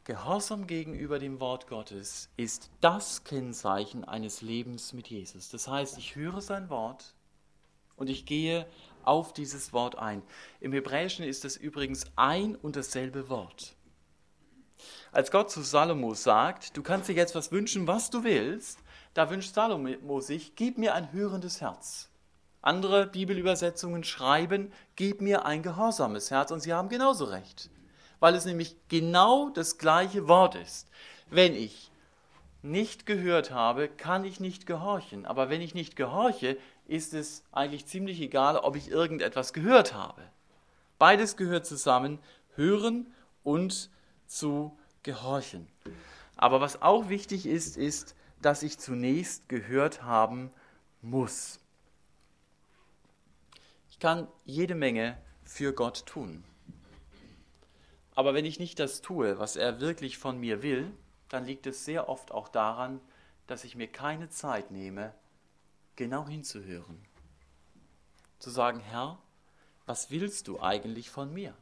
Gehorsam 0.06 0.66
gegenüber 0.66 1.20
dem 1.20 1.42
Wort 1.42 1.68
Gottes 1.68 2.30
ist 2.38 2.70
das 2.80 3.26
Kennzeichen 3.26 4.06
eines 4.06 4.42
Lebens 4.42 4.94
mit 4.94 5.08
Jesus. 5.10 5.50
Das 5.50 5.68
heißt, 5.68 5.98
ich 5.98 6.16
höre 6.16 6.40
sein 6.40 6.70
Wort 6.70 7.14
und 7.98 8.10
ich 8.10 8.26
gehe 8.26 8.66
auf 9.08 9.34
dieses 9.34 9.74
Wort 9.74 9.98
ein. 9.98 10.22
Im 10.60 10.74
Hebräischen 10.74 11.26
ist 11.26 11.46
es 11.46 11.58
übrigens 11.58 12.06
ein 12.16 12.56
und 12.56 12.76
dasselbe 12.76 13.30
Wort. 13.30 13.76
Als 15.12 15.32
Gott 15.32 15.50
zu 15.50 15.62
Salomo 15.62 16.14
sagt, 16.14 16.78
du 16.78 16.84
kannst 16.84 17.10
dir 17.10 17.14
jetzt 17.14 17.34
was 17.34 17.52
wünschen, 17.52 17.88
was 17.88 18.10
du 18.10 18.24
willst, 18.24 18.80
da 19.14 19.30
wünscht 19.30 19.56
Salomo 19.56 20.20
sich, 20.20 20.56
gib 20.56 20.78
mir 20.78 20.94
ein 20.94 21.12
hörendes 21.12 21.62
Herz. 21.62 22.10
Andere 22.62 23.08
Bibelübersetzungen 23.08 24.04
schreiben, 24.04 24.72
gib 24.96 25.22
mir 25.22 25.46
ein 25.46 25.64
gehorsames 25.64 26.30
Herz 26.30 26.52
und 26.52 26.60
sie 26.60 26.74
haben 26.74 26.90
genauso 26.90 27.26
recht, 27.26 27.70
weil 28.20 28.36
es 28.36 28.46
nämlich 28.46 28.76
genau 28.90 29.50
das 29.50 29.78
gleiche 29.78 30.28
Wort 30.28 30.56
ist. 30.56 30.90
Wenn 31.30 31.56
ich 31.56 31.92
nicht 32.62 33.06
gehört 33.06 33.52
habe, 33.52 33.88
kann 33.88 34.26
ich 34.26 34.40
nicht 34.40 34.66
gehorchen. 34.66 35.26
Aber 35.26 35.50
wenn 35.50 35.62
ich 35.62 35.74
nicht 35.74 35.96
gehorche, 35.96 36.58
ist 36.88 37.14
es 37.14 37.44
eigentlich 37.52 37.86
ziemlich 37.86 38.22
egal, 38.22 38.58
ob 38.58 38.76
ich 38.76 38.90
irgendetwas 38.90 39.54
gehört 39.54 39.94
habe. 39.94 40.22
Beides 40.98 41.38
gehört 41.38 41.66
zusammen, 41.66 42.20
hören 42.56 43.14
und 43.44 43.90
zu 44.26 44.78
gehorchen. 45.04 45.68
Aber 46.36 46.62
was 46.62 46.82
auch 46.82 47.10
wichtig 47.10 47.46
ist, 47.46 47.78
ist, 47.78 48.16
dass 48.42 48.64
ich 48.64 48.80
zunächst 48.80 49.50
gehört 49.50 50.04
haben 50.04 50.52
muss. 51.02 51.60
Ich 53.90 54.00
kann 54.00 54.28
jede 54.46 54.76
Menge 54.76 55.18
für 55.44 55.74
Gott 55.74 56.06
tun. 56.06 56.44
Aber 58.16 58.34
wenn 58.34 58.46
ich 58.46 58.60
nicht 58.60 58.80
das 58.80 59.02
tue, 59.02 59.40
was 59.40 59.56
er 59.56 59.80
wirklich 59.80 60.18
von 60.18 60.40
mir 60.40 60.62
will, 60.62 60.92
dann 61.30 61.46
liegt 61.46 61.68
es 61.68 61.86
sehr 61.86 62.10
oft 62.10 62.32
auch 62.32 62.48
daran, 62.48 63.00
dass 63.48 63.64
ich 63.64 63.76
mir 63.76 63.88
keine 63.88 64.30
Zeit 64.30 64.72
nehme, 64.72 65.14
genau 65.98 66.28
hinzuhören. 66.28 66.98
Zu 68.40 68.50
sagen, 68.50 68.80
Herr, 68.80 69.18
was 69.86 70.10
willst 70.10 70.48
du 70.48 70.62
eigentlich 70.62 71.10
von 71.10 71.34
mir? 71.34 71.54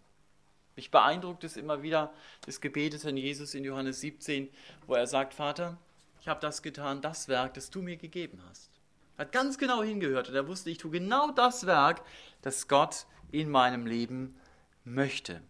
Mich 0.75 0.91
beeindruckt 0.91 1.43
es 1.43 1.57
immer 1.57 1.81
wieder, 1.81 2.13
das 2.45 2.61
Gebet 2.61 2.93
des 2.93 3.05
Herrn 3.05 3.17
Jesus 3.17 3.55
in 3.55 3.63
Johannes 3.63 4.01
17, 4.01 4.49
wo 4.87 4.93
er 4.93 5.07
sagt, 5.07 5.33
Vater, 5.33 5.77
ich 6.19 6.27
habe 6.27 6.41
das 6.41 6.61
getan, 6.61 7.01
das 7.01 7.27
Werk, 7.27 7.53
das 7.53 7.69
du 7.69 7.81
mir 7.81 7.97
gegeben 7.97 8.41
hast. 8.49 8.69
Er 9.17 9.25
hat 9.25 9.31
ganz 9.31 9.57
genau 9.57 9.83
hingehört 9.83 10.27
und 10.27 10.35
er 10.35 10.47
wusste, 10.47 10.69
ich 10.69 10.77
tue 10.77 10.91
genau 10.91 11.31
das 11.31 11.65
Werk, 11.65 12.01
das 12.41 12.67
Gott 12.67 13.05
in 13.31 13.49
meinem 13.49 13.85
Leben 13.85 14.35
möchte. 14.83 15.41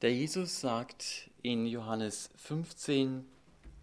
Der 0.00 0.12
Jesus 0.12 0.60
sagt 0.60 1.30
in 1.42 1.66
Johannes 1.66 2.30
15, 2.36 3.24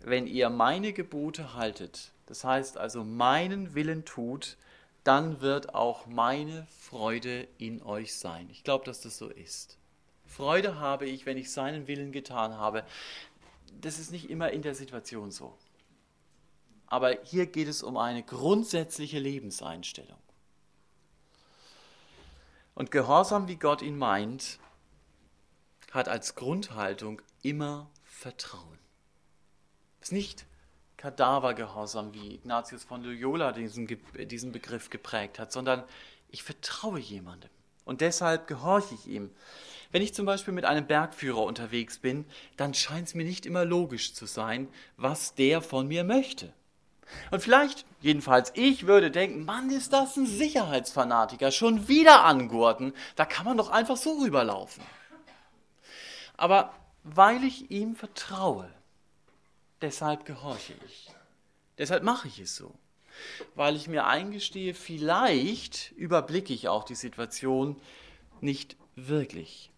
wenn 0.02 0.28
ihr 0.28 0.50
meine 0.50 0.94
Gebote 0.94 1.54
haltet, 1.54 2.12
das 2.26 2.44
heißt 2.44 2.78
also 2.78 3.04
meinen 3.04 3.76
Willen 3.76 4.06
tut, 4.06 4.58
dann 5.04 5.42
wird 5.42 5.74
auch 5.74 6.06
meine 6.06 6.68
Freude 6.78 7.48
in 7.58 7.82
euch 7.82 8.16
sein. 8.16 8.50
Ich 8.52 8.64
glaube, 8.64 8.86
dass 8.86 9.02
das 9.02 9.18
so 9.18 9.30
ist. 9.30 9.78
Freude 10.26 10.80
habe 10.80 11.08
ich, 11.08 11.26
wenn 11.26 11.38
ich 11.38 11.52
seinen 11.52 11.88
Willen 11.88 12.12
getan 12.12 12.54
habe. 12.54 12.84
Das 13.82 14.00
ist 14.00 14.12
nicht 14.12 14.30
immer 14.30 14.52
in 14.52 14.62
der 14.62 14.76
Situation 14.76 15.32
so. 15.32 15.58
Aber 16.88 17.18
hier 17.24 17.46
geht 17.46 17.68
es 17.68 17.84
um 17.84 17.98
eine 17.98 18.24
grundsätzliche 18.24 19.20
Lebenseinstellung. 19.20 20.18
Und 22.74 22.92
Gehorsam, 22.92 23.48
wie 23.48 23.58
Gott 23.58 23.82
ihn 23.82 23.98
meint, 23.98 24.60
hat 25.92 26.08
als 26.08 26.36
Grundhaltung 26.36 27.22
immer 27.42 27.90
Vertrauen. 28.04 28.79
Ist 30.02 30.12
nicht 30.12 30.46
Kadavergehorsam, 30.98 32.14
wie 32.14 32.36
Ignatius 32.36 32.84
von 32.84 33.04
Loyola 33.04 33.52
diesen, 33.52 33.88
diesen 34.28 34.52
Begriff 34.52 34.90
geprägt 34.90 35.40
hat, 35.40 35.52
sondern 35.52 35.84
ich 36.30 36.44
vertraue 36.44 37.00
jemandem 37.00 37.50
und 37.90 38.02
deshalb 38.02 38.46
gehorche 38.46 38.94
ich 38.94 39.08
ihm. 39.08 39.32
Wenn 39.92 40.04
ich 40.04 40.14
zum 40.14 40.28
Beispiel 40.28 40.54
mit 40.54 40.64
einem 40.64 40.86
Bergführer 40.86 41.42
unterwegs 41.42 41.98
bin, 41.98 42.26
dann 42.56 42.76
scheint 42.76 43.08
es 43.08 43.16
mir 43.16 43.26
nicht 43.26 43.48
immer 43.48 43.66
logisch 43.66 44.14
zu 44.14 44.28
sein, 44.28 44.68
was 44.96 45.34
der 45.34 45.64
von 45.64 45.88
mir 45.88 46.04
möchte. 46.04 46.54
Und 47.32 47.42
vielleicht, 47.42 47.88
jedenfalls 48.00 48.52
ich 48.54 48.86
würde 48.86 49.10
denken, 49.10 49.44
Mann, 49.44 49.72
ist 49.72 49.92
das 49.92 50.16
ein 50.18 50.28
Sicherheitsfanatiker, 50.28 51.52
schon 51.52 51.88
wieder 51.88 52.24
angurten, 52.26 52.94
da 53.16 53.26
kann 53.26 53.46
man 53.46 53.58
doch 53.58 53.72
einfach 53.72 53.98
so 53.98 54.20
rüberlaufen. 54.20 54.84
Aber 56.38 56.72
weil 57.04 57.44
ich 57.44 57.72
ihm 57.72 57.96
vertraue, 57.96 58.70
deshalb 59.82 60.26
gehorche 60.26 60.74
ich. 60.86 61.10
Deshalb 61.78 62.04
mache 62.04 62.28
ich 62.28 62.40
es 62.40 62.56
so. 62.56 62.74
Weil 63.56 63.76
ich 63.76 63.88
mir 63.88 64.06
eingestehe, 64.06 64.74
vielleicht 64.74 65.92
überblicke 65.94 66.54
ich 66.54 66.68
auch 66.68 66.84
die 66.84 66.96
Situation 66.96 67.80
nicht 68.42 68.78
wirklich. 68.96 69.72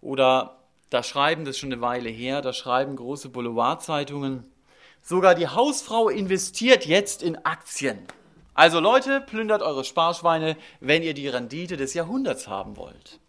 Oder 0.00 0.60
da 0.90 1.02
schreiben, 1.02 1.44
das 1.44 1.56
ist 1.56 1.60
schon 1.60 1.72
eine 1.72 1.82
Weile 1.82 2.08
her, 2.08 2.42
da 2.42 2.52
schreiben 2.52 2.96
große 2.96 3.28
Boulevardzeitungen, 3.28 4.50
sogar 5.02 5.34
die 5.34 5.48
Hausfrau 5.48 6.08
investiert 6.08 6.86
jetzt 6.86 7.22
in 7.22 7.36
Aktien. 7.44 8.06
Also 8.54 8.80
Leute, 8.80 9.20
plündert 9.20 9.62
eure 9.62 9.84
Sparschweine, 9.84 10.56
wenn 10.80 11.02
ihr 11.02 11.14
die 11.14 11.28
Rendite 11.28 11.76
des 11.76 11.94
Jahrhunderts 11.94 12.48
haben 12.48 12.76
wollt. 12.76 13.19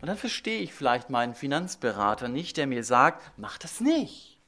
Und 0.00 0.08
dann 0.08 0.16
verstehe 0.16 0.60
ich 0.60 0.72
vielleicht 0.72 1.10
meinen 1.10 1.34
Finanzberater 1.34 2.28
nicht, 2.28 2.56
der 2.56 2.66
mir 2.66 2.84
sagt, 2.84 3.32
mach 3.36 3.58
das 3.58 3.80
nicht. 3.80 4.38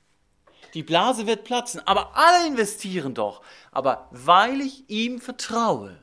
Die 0.74 0.82
Blase 0.82 1.26
wird 1.26 1.44
platzen, 1.44 1.80
aber 1.86 2.16
alle 2.16 2.46
investieren 2.46 3.14
doch. 3.14 3.42
Aber 3.70 4.08
weil 4.10 4.60
ich 4.60 4.88
ihm 4.88 5.20
vertraue, 5.20 5.96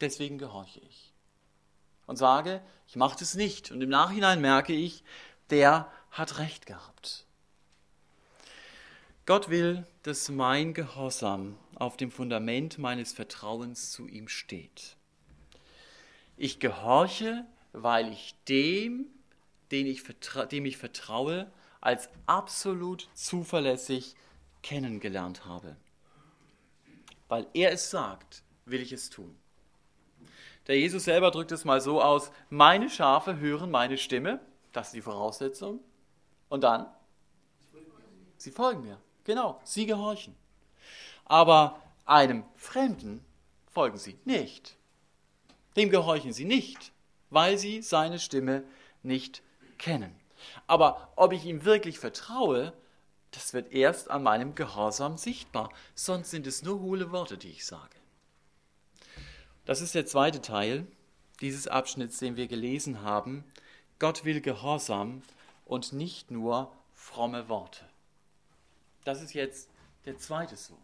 deswegen 0.00 0.38
gehorche 0.38 0.80
ich. 0.80 1.12
Und 2.06 2.16
sage, 2.16 2.60
ich 2.86 2.96
mache 2.96 3.18
das 3.18 3.34
nicht. 3.34 3.70
Und 3.70 3.80
im 3.80 3.88
Nachhinein 3.88 4.40
merke 4.40 4.72
ich, 4.72 5.02
der 5.50 5.90
hat 6.10 6.38
recht 6.38 6.66
gehabt. 6.66 7.24
Gott 9.24 9.48
will, 9.48 9.84
dass 10.04 10.28
mein 10.28 10.72
Gehorsam 10.72 11.58
auf 11.74 11.96
dem 11.96 12.12
Fundament 12.12 12.78
meines 12.78 13.12
Vertrauens 13.12 13.90
zu 13.90 14.06
ihm 14.06 14.28
steht. 14.28 14.96
Ich 16.36 16.60
gehorche, 16.60 17.44
weil 17.76 18.10
ich 18.10 18.34
dem, 18.48 19.06
den 19.70 19.86
ich 19.86 20.02
dem 20.50 20.64
ich 20.64 20.78
vertraue, 20.78 21.50
als 21.80 22.08
absolut 22.24 23.06
zuverlässig 23.12 24.14
kennengelernt 24.62 25.44
habe. 25.44 25.76
Weil 27.28 27.46
er 27.52 27.72
es 27.72 27.90
sagt, 27.90 28.42
will 28.64 28.80
ich 28.80 28.92
es 28.92 29.10
tun. 29.10 29.36
Der 30.66 30.78
Jesus 30.78 31.04
selber 31.04 31.30
drückt 31.30 31.52
es 31.52 31.64
mal 31.64 31.80
so 31.80 32.02
aus, 32.02 32.32
meine 32.48 32.88
Schafe 32.88 33.36
hören 33.36 33.70
meine 33.70 33.98
Stimme, 33.98 34.40
das 34.72 34.88
ist 34.88 34.94
die 34.94 35.02
Voraussetzung, 35.02 35.80
und 36.48 36.64
dann, 36.64 36.86
sie 38.38 38.50
folgen 38.50 38.82
mir. 38.82 38.98
Genau, 39.24 39.60
sie 39.64 39.86
gehorchen. 39.86 40.34
Aber 41.26 41.82
einem 42.06 42.44
Fremden 42.56 43.24
folgen 43.66 43.98
sie 43.98 44.18
nicht. 44.24 44.76
Dem 45.76 45.90
gehorchen 45.90 46.32
sie 46.32 46.44
nicht, 46.46 46.92
weil 47.30 47.58
sie 47.58 47.82
seine 47.82 48.18
Stimme 48.18 48.64
nicht 49.02 49.42
kennen. 49.78 50.14
Aber 50.66 51.12
ob 51.16 51.32
ich 51.32 51.44
ihm 51.44 51.64
wirklich 51.64 51.98
vertraue, 51.98 52.72
das 53.30 53.52
wird 53.52 53.72
erst 53.72 54.10
an 54.10 54.22
meinem 54.22 54.54
Gehorsam 54.54 55.18
sichtbar, 55.18 55.70
sonst 55.94 56.30
sind 56.30 56.46
es 56.46 56.62
nur 56.62 56.80
hohle 56.80 57.12
Worte, 57.12 57.36
die 57.36 57.50
ich 57.50 57.66
sage. 57.66 57.96
Das 59.64 59.80
ist 59.80 59.94
der 59.94 60.06
zweite 60.06 60.40
Teil 60.40 60.86
dieses 61.40 61.68
Abschnitts, 61.68 62.18
den 62.18 62.36
wir 62.36 62.46
gelesen 62.46 63.02
haben. 63.02 63.44
Gott 63.98 64.24
will 64.24 64.40
Gehorsam 64.40 65.22
und 65.64 65.92
nicht 65.92 66.30
nur 66.30 66.72
fromme 66.94 67.48
Worte. 67.48 67.84
Das 69.04 69.22
ist 69.22 69.34
jetzt 69.34 69.68
der 70.04 70.18
zweite 70.18 70.56
Sohn. 70.56 70.78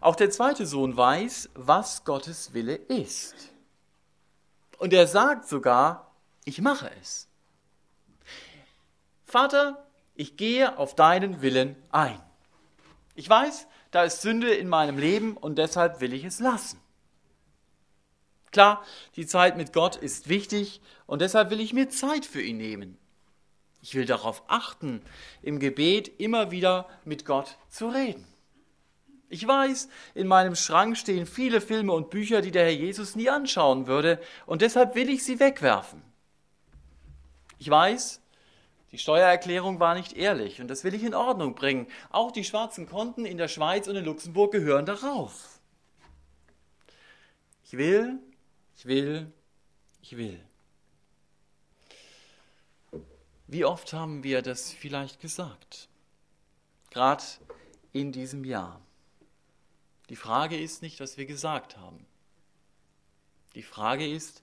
Auch 0.00 0.16
der 0.16 0.30
zweite 0.30 0.66
Sohn 0.66 0.96
weiß, 0.96 1.50
was 1.54 2.04
Gottes 2.04 2.54
Wille 2.54 2.74
ist. 2.74 3.52
Und 4.78 4.92
er 4.92 5.06
sagt 5.06 5.48
sogar, 5.48 6.14
ich 6.44 6.60
mache 6.60 6.90
es. 7.00 7.28
Vater, 9.24 9.86
ich 10.14 10.36
gehe 10.36 10.78
auf 10.78 10.94
deinen 10.94 11.42
Willen 11.42 11.76
ein. 11.90 12.20
Ich 13.14 13.28
weiß, 13.28 13.66
da 13.90 14.04
ist 14.04 14.22
Sünde 14.22 14.54
in 14.54 14.68
meinem 14.68 14.98
Leben 14.98 15.36
und 15.36 15.58
deshalb 15.58 16.00
will 16.00 16.12
ich 16.12 16.24
es 16.24 16.40
lassen. 16.40 16.80
Klar, 18.50 18.82
die 19.16 19.26
Zeit 19.26 19.56
mit 19.56 19.72
Gott 19.72 19.96
ist 19.96 20.28
wichtig 20.28 20.80
und 21.06 21.20
deshalb 21.20 21.50
will 21.50 21.60
ich 21.60 21.72
mir 21.72 21.90
Zeit 21.90 22.24
für 22.24 22.40
ihn 22.40 22.56
nehmen. 22.56 22.96
Ich 23.82 23.94
will 23.94 24.06
darauf 24.06 24.42
achten, 24.48 25.02
im 25.42 25.58
Gebet 25.58 26.08
immer 26.20 26.50
wieder 26.50 26.88
mit 27.04 27.24
Gott 27.24 27.56
zu 27.68 27.88
reden. 27.88 28.26
Ich 29.30 29.46
weiß, 29.46 29.88
in 30.14 30.26
meinem 30.26 30.54
Schrank 30.54 30.96
stehen 30.96 31.26
viele 31.26 31.60
Filme 31.60 31.92
und 31.92 32.10
Bücher, 32.10 32.40
die 32.40 32.50
der 32.50 32.64
Herr 32.64 32.72
Jesus 32.72 33.14
nie 33.14 33.28
anschauen 33.28 33.86
würde, 33.86 34.20
und 34.46 34.62
deshalb 34.62 34.94
will 34.94 35.10
ich 35.10 35.22
sie 35.22 35.38
wegwerfen. 35.38 36.02
Ich 37.58 37.68
weiß, 37.68 38.22
die 38.90 38.98
Steuererklärung 38.98 39.80
war 39.80 39.94
nicht 39.94 40.14
ehrlich, 40.14 40.62
und 40.62 40.68
das 40.68 40.82
will 40.82 40.94
ich 40.94 41.02
in 41.02 41.14
Ordnung 41.14 41.54
bringen. 41.54 41.88
Auch 42.10 42.32
die 42.32 42.44
schwarzen 42.44 42.88
Konten 42.88 43.26
in 43.26 43.36
der 43.36 43.48
Schweiz 43.48 43.86
und 43.86 43.96
in 43.96 44.04
Luxemburg 44.04 44.52
gehören 44.52 44.86
darauf. 44.86 45.60
Ich 47.64 47.76
will, 47.76 48.18
ich 48.76 48.86
will, 48.86 49.30
ich 50.00 50.16
will. 50.16 50.40
Wie 53.46 53.66
oft 53.66 53.92
haben 53.92 54.22
wir 54.22 54.40
das 54.40 54.72
vielleicht 54.72 55.20
gesagt? 55.20 55.88
Gerade 56.90 57.24
in 57.92 58.12
diesem 58.12 58.44
Jahr. 58.44 58.80
Die 60.08 60.16
Frage 60.16 60.58
ist 60.58 60.82
nicht, 60.82 61.00
was 61.00 61.16
wir 61.16 61.26
gesagt 61.26 61.76
haben. 61.76 62.06
Die 63.54 63.62
Frage 63.62 64.06
ist, 64.06 64.42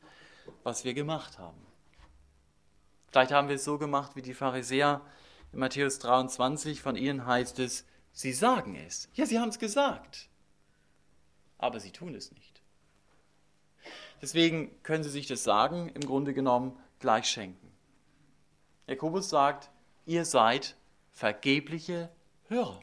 was 0.63 0.83
wir 0.83 0.93
gemacht 0.93 1.39
haben. 1.39 1.59
Vielleicht 3.09 3.31
haben 3.31 3.47
wir 3.47 3.55
es 3.55 3.63
so 3.63 3.77
gemacht 3.77 4.15
wie 4.15 4.21
die 4.21 4.33
Pharisäer 4.33 5.01
in 5.53 5.59
Matthäus 5.59 5.99
23. 5.99 6.81
Von 6.81 6.95
ihnen 6.95 7.25
heißt 7.25 7.59
es, 7.59 7.85
sie 8.11 8.33
sagen 8.33 8.75
es. 8.75 9.09
Ja, 9.13 9.25
sie 9.25 9.39
haben 9.39 9.49
es 9.49 9.59
gesagt. 9.59 10.29
Aber 11.57 11.79
sie 11.79 11.91
tun 11.91 12.13
es 12.13 12.31
nicht. 12.31 12.61
Deswegen 14.21 14.81
können 14.83 15.03
sie 15.03 15.09
sich 15.09 15.27
das 15.27 15.43
Sagen 15.43 15.89
im 15.89 16.01
Grunde 16.01 16.33
genommen 16.33 16.77
gleich 16.99 17.25
schenken. 17.25 17.71
Jakobus 18.87 19.29
sagt, 19.29 19.69
ihr 20.05 20.25
seid 20.25 20.75
vergebliche 21.11 22.09
Hörer. 22.47 22.81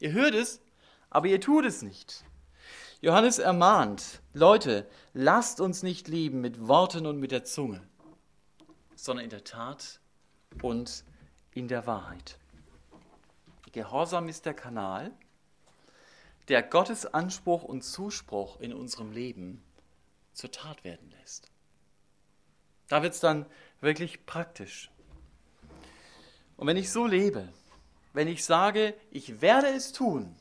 Ihr 0.00 0.12
hört 0.12 0.34
es, 0.34 0.60
aber 1.10 1.26
ihr 1.28 1.40
tut 1.40 1.64
es 1.64 1.82
nicht. 1.82 2.24
Johannes 3.00 3.38
ermahnt, 3.38 4.20
Leute, 4.32 4.88
lasst 5.12 5.60
uns 5.60 5.82
nicht 5.82 6.08
lieben 6.08 6.40
mit 6.40 6.66
Worten 6.66 7.06
und 7.06 7.18
mit 7.18 7.30
der 7.30 7.44
Zunge, 7.44 7.80
sondern 8.96 9.24
in 9.24 9.30
der 9.30 9.44
Tat 9.44 10.00
und 10.62 11.04
in 11.54 11.68
der 11.68 11.86
Wahrheit. 11.86 12.38
Gehorsam 13.72 14.28
ist 14.28 14.46
der 14.46 14.54
Kanal, 14.54 15.12
der 16.48 16.62
Gottes 16.62 17.06
Anspruch 17.06 17.62
und 17.62 17.82
Zuspruch 17.82 18.58
in 18.58 18.72
unserem 18.72 19.12
Leben 19.12 19.62
zur 20.32 20.50
Tat 20.50 20.82
werden 20.82 21.10
lässt. 21.20 21.48
Da 22.88 23.02
wird 23.02 23.14
es 23.14 23.20
dann 23.20 23.46
wirklich 23.80 24.24
praktisch. 24.26 24.90
Und 26.56 26.66
wenn 26.66 26.76
ich 26.76 26.90
so 26.90 27.06
lebe, 27.06 27.48
wenn 28.14 28.26
ich 28.26 28.44
sage, 28.44 28.94
ich 29.10 29.40
werde 29.40 29.68
es 29.68 29.92
tun, 29.92 30.34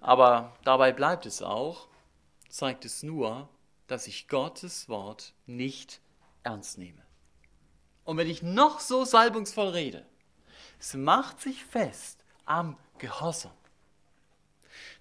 aber 0.00 0.56
dabei 0.64 0.92
bleibt 0.92 1.26
es 1.26 1.42
auch, 1.42 1.88
zeigt 2.48 2.84
es 2.84 3.02
nur, 3.02 3.48
dass 3.86 4.06
ich 4.06 4.28
Gottes 4.28 4.88
Wort 4.88 5.34
nicht 5.46 6.00
ernst 6.42 6.78
nehme. 6.78 7.02
Und 8.04 8.16
wenn 8.16 8.28
ich 8.28 8.42
noch 8.42 8.80
so 8.80 9.04
salbungsvoll 9.04 9.68
rede, 9.68 10.06
es 10.78 10.94
macht 10.94 11.40
sich 11.40 11.64
fest 11.64 12.24
am 12.46 12.76
Gehorsam. 12.98 13.52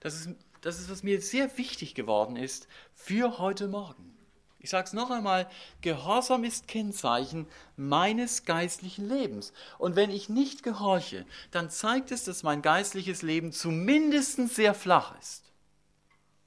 Das 0.02 0.16
ist, 0.16 0.30
das 0.62 0.80
ist, 0.80 0.90
was 0.90 1.04
mir 1.04 1.22
sehr 1.22 1.58
wichtig 1.58 1.96
geworden 1.96 2.36
ist 2.36 2.68
für 2.94 3.38
heute 3.40 3.68
Morgen. 3.68 4.19
Ich 4.62 4.70
sage 4.70 4.88
es 4.88 4.94
noch 4.94 5.10
einmal, 5.10 5.50
Gehorsam 5.82 6.44
ist 6.44 6.68
Kennzeichen 6.68 7.48
meines 7.78 8.44
geistlichen 8.44 9.08
Lebens. 9.08 9.54
Und 9.78 9.96
wenn 9.96 10.10
ich 10.10 10.28
nicht 10.28 10.64
gehorche, 10.64 11.26
dann 11.52 11.70
zeigt 11.70 12.12
es, 12.12 12.26
dass 12.26 12.44
mein 12.44 12.62
geistliches 12.62 13.22
Leben 13.22 13.54
zumindest 13.54 14.50
sehr 14.50 14.74
flach 14.74 15.18
ist. 15.20 15.46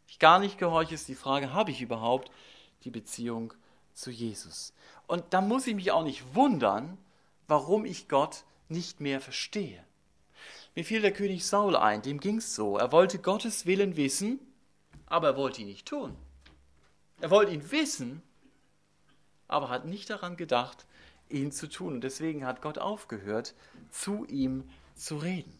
Ich 0.09 0.19
gar 0.19 0.39
nicht 0.39 0.59
gehorche, 0.59 0.95
ist 0.95 1.09
die 1.09 1.15
Frage, 1.15 1.55
habe 1.55 1.71
ich 1.71 1.81
überhaupt 1.81 2.31
die 2.85 2.91
Beziehung 2.91 3.55
zu 3.95 4.11
Jesus? 4.11 4.75
Und 5.07 5.25
da 5.31 5.41
muss 5.41 5.67
ich 5.67 5.75
mich 5.75 5.91
auch 5.91 6.05
nicht 6.05 6.35
wundern, 6.35 6.99
warum 7.49 7.87
ich 7.87 8.09
Gott 8.09 8.45
nicht 8.69 9.01
mehr 9.01 9.23
verstehe. 9.23 9.83
Mir 10.75 10.85
fiel 10.85 11.01
der 11.01 11.13
König 11.13 11.47
Saul 11.47 11.77
ein, 11.77 12.03
dem 12.03 12.21
ging 12.21 12.39
es 12.39 12.55
so. 12.55 12.77
Er 12.77 12.93
wollte 12.93 13.19
Gottes 13.19 13.65
Willen 13.65 13.97
wissen, 13.97 14.39
aber 15.07 15.29
er 15.29 15.37
wollte 15.37 15.63
ihn 15.63 15.69
nicht 15.69 15.87
tun. 15.87 16.15
Er 17.23 17.31
wollte 17.31 17.53
ihn 17.53 17.71
wissen, 17.71 18.21
aber 19.47 19.69
hat 19.69 19.85
nicht 19.85 20.11
daran 20.11 20.37
gedacht, 20.37 20.87
ihn 21.29 21.53
zu 21.53 21.69
tun. 21.69 21.95
Und 21.95 22.01
deswegen 22.01 22.45
hat 22.45 22.63
Gott 22.63 22.79
aufgehört, 22.79 23.55
zu 23.93 24.25
ihm 24.27 24.69
zu 24.97 25.19
reden. 25.19 25.57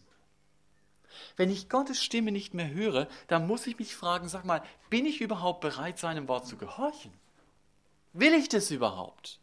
Wenn 1.37 1.49
ich 1.49 1.69
Gottes 1.69 2.03
Stimme 2.03 2.33
nicht 2.33 2.53
mehr 2.53 2.69
höre, 2.69 3.07
dann 3.27 3.47
muss 3.47 3.65
ich 3.65 3.79
mich 3.79 3.95
fragen, 3.95 4.27
sag 4.27 4.43
mal, 4.43 4.61
bin 4.89 5.05
ich 5.05 5.21
überhaupt 5.21 5.61
bereit, 5.61 5.97
seinem 5.97 6.27
Wort 6.27 6.45
zu 6.45 6.57
gehorchen? 6.57 7.13
Will 8.11 8.33
ich 8.33 8.49
das 8.49 8.69
überhaupt? 8.69 9.39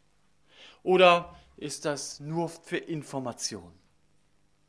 Oder 0.83 1.35
ist 1.57 1.85
das 1.85 2.19
nur 2.19 2.49
für 2.49 2.77
Information. 2.77 3.73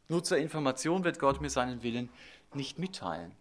Nur 0.09 0.25
zur 0.25 0.39
Information 0.39 1.05
wird 1.05 1.19
Gott 1.19 1.43
mir 1.43 1.51
seinen 1.51 1.83
Willen 1.83 2.09
nicht 2.55 2.79
mitteilen. 2.79 3.37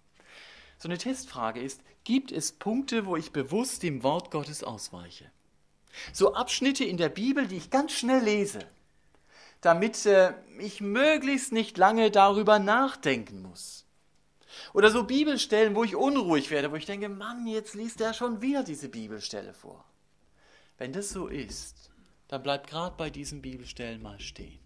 So 0.81 0.87
eine 0.87 0.97
Testfrage 0.97 1.61
ist, 1.61 1.79
gibt 2.05 2.31
es 2.31 2.53
Punkte, 2.53 3.05
wo 3.05 3.15
ich 3.15 3.31
bewusst 3.31 3.83
dem 3.83 4.01
Wort 4.01 4.31
Gottes 4.31 4.63
ausweiche? 4.63 5.29
So 6.11 6.33
Abschnitte 6.33 6.83
in 6.83 6.97
der 6.97 7.09
Bibel, 7.09 7.47
die 7.47 7.57
ich 7.57 7.69
ganz 7.69 7.91
schnell 7.91 8.23
lese, 8.23 8.65
damit 9.61 10.07
äh, 10.07 10.33
ich 10.57 10.81
möglichst 10.81 11.51
nicht 11.51 11.77
lange 11.77 12.09
darüber 12.09 12.57
nachdenken 12.57 13.43
muss. 13.43 13.85
Oder 14.73 14.89
so 14.89 15.03
Bibelstellen, 15.03 15.75
wo 15.75 15.83
ich 15.83 15.95
unruhig 15.95 16.49
werde, 16.49 16.71
wo 16.71 16.77
ich 16.77 16.87
denke, 16.87 17.09
Mann, 17.09 17.45
jetzt 17.45 17.75
liest 17.75 18.01
er 18.01 18.15
schon 18.15 18.41
wieder 18.41 18.63
diese 18.63 18.89
Bibelstelle 18.89 19.53
vor. 19.53 19.85
Wenn 20.79 20.93
das 20.93 21.09
so 21.09 21.27
ist, 21.27 21.91
dann 22.27 22.41
bleib 22.41 22.65
gerade 22.65 22.95
bei 22.97 23.11
diesen 23.11 23.43
Bibelstellen 23.43 24.01
mal 24.01 24.19
stehen. 24.19 24.57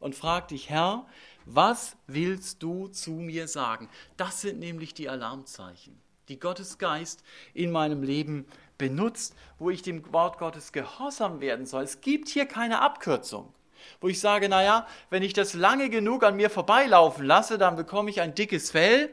Und 0.00 0.16
frag 0.16 0.48
dich, 0.48 0.68
Herr, 0.68 1.06
was 1.46 1.96
willst 2.06 2.62
du 2.62 2.88
zu 2.88 3.12
mir 3.12 3.48
sagen? 3.48 3.88
Das 4.16 4.40
sind 4.40 4.58
nämlich 4.58 4.94
die 4.94 5.08
Alarmzeichen, 5.08 5.98
die 6.28 6.38
Gottes 6.38 6.78
Geist 6.78 7.22
in 7.54 7.70
meinem 7.70 8.02
Leben 8.02 8.46
benutzt, 8.78 9.34
wo 9.58 9.70
ich 9.70 9.82
dem 9.82 10.12
Wort 10.12 10.38
Gottes 10.38 10.72
gehorsam 10.72 11.40
werden 11.40 11.64
soll. 11.64 11.84
Es 11.84 12.00
gibt 12.00 12.28
hier 12.28 12.46
keine 12.46 12.82
Abkürzung 12.82 13.52
wo 14.00 14.08
ich 14.08 14.20
sage, 14.20 14.48
naja, 14.48 14.86
wenn 15.10 15.22
ich 15.22 15.32
das 15.32 15.54
lange 15.54 15.90
genug 15.90 16.24
an 16.24 16.36
mir 16.36 16.50
vorbeilaufen 16.50 17.24
lasse, 17.24 17.58
dann 17.58 17.76
bekomme 17.76 18.10
ich 18.10 18.20
ein 18.20 18.34
dickes 18.34 18.70
Fell 18.70 19.12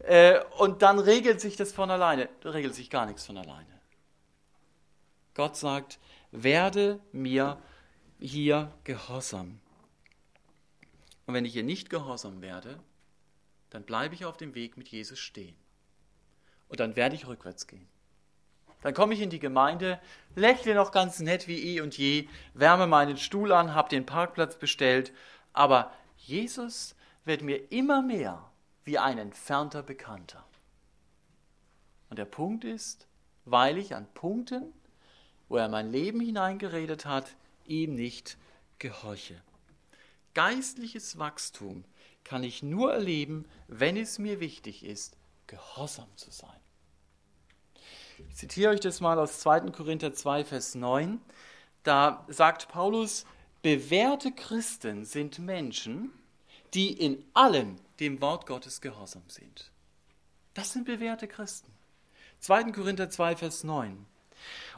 äh, 0.00 0.40
und 0.58 0.82
dann 0.82 0.98
regelt 0.98 1.40
sich 1.40 1.56
das 1.56 1.72
von 1.72 1.90
alleine. 1.90 2.28
Da 2.40 2.50
regelt 2.50 2.74
sich 2.74 2.90
gar 2.90 3.06
nichts 3.06 3.26
von 3.26 3.36
alleine. 3.36 3.66
Gott 5.34 5.56
sagt, 5.56 5.98
werde 6.30 7.00
mir 7.12 7.58
hier 8.18 8.72
gehorsam. 8.84 9.60
Und 11.26 11.34
wenn 11.34 11.44
ich 11.44 11.52
hier 11.52 11.62
nicht 11.62 11.90
gehorsam 11.90 12.40
werde, 12.40 12.80
dann 13.70 13.84
bleibe 13.84 14.14
ich 14.14 14.24
auf 14.24 14.36
dem 14.36 14.54
Weg 14.54 14.76
mit 14.76 14.88
Jesus 14.88 15.18
stehen. 15.18 15.56
Und 16.68 16.80
dann 16.80 16.96
werde 16.96 17.14
ich 17.14 17.26
rückwärts 17.26 17.66
gehen. 17.66 17.88
Dann 18.82 18.94
komme 18.94 19.14
ich 19.14 19.20
in 19.20 19.30
die 19.30 19.38
Gemeinde, 19.38 20.00
lächle 20.34 20.74
noch 20.74 20.90
ganz 20.90 21.20
nett 21.20 21.46
wie 21.46 21.76
eh 21.76 21.80
und 21.80 21.96
je, 21.96 22.28
wärme 22.52 22.86
meinen 22.86 23.16
Stuhl 23.16 23.52
an, 23.52 23.74
habe 23.74 23.88
den 23.88 24.06
Parkplatz 24.06 24.56
bestellt, 24.56 25.12
aber 25.52 25.92
Jesus 26.16 26.96
wird 27.24 27.42
mir 27.42 27.70
immer 27.70 28.02
mehr 28.02 28.50
wie 28.84 28.98
ein 28.98 29.18
entfernter 29.18 29.82
Bekannter. 29.82 30.44
Und 32.10 32.18
der 32.18 32.24
Punkt 32.24 32.64
ist, 32.64 33.06
weil 33.44 33.78
ich 33.78 33.94
an 33.94 34.06
Punkten, 34.14 34.72
wo 35.48 35.56
er 35.56 35.68
mein 35.68 35.90
Leben 35.90 36.20
hineingeredet 36.20 37.06
hat, 37.06 37.36
ihm 37.66 37.94
nicht 37.94 38.36
gehorche. 38.78 39.40
Geistliches 40.34 41.18
Wachstum 41.18 41.84
kann 42.24 42.42
ich 42.42 42.62
nur 42.62 42.92
erleben, 42.92 43.46
wenn 43.68 43.96
es 43.96 44.18
mir 44.18 44.40
wichtig 44.40 44.84
ist, 44.84 45.16
gehorsam 45.46 46.08
zu 46.16 46.30
sein. 46.30 46.50
Ich 48.28 48.36
zitiere 48.36 48.72
euch 48.72 48.80
das 48.80 49.00
mal 49.00 49.18
aus 49.18 49.40
2. 49.40 49.72
Korinther 49.72 50.14
2, 50.14 50.44
Vers 50.44 50.74
9. 50.74 51.20
Da 51.82 52.24
sagt 52.28 52.68
Paulus, 52.68 53.26
bewährte 53.62 54.32
Christen 54.32 55.04
sind 55.04 55.38
Menschen, 55.38 56.12
die 56.74 56.92
in 56.92 57.24
allem 57.34 57.76
dem 58.00 58.20
Wort 58.20 58.46
Gottes 58.46 58.80
gehorsam 58.80 59.24
sind. 59.28 59.70
Das 60.54 60.72
sind 60.72 60.84
bewährte 60.84 61.28
Christen. 61.28 61.70
2. 62.40 62.72
Korinther 62.72 63.10
2, 63.10 63.36
Vers 63.36 63.64
9. 63.64 64.06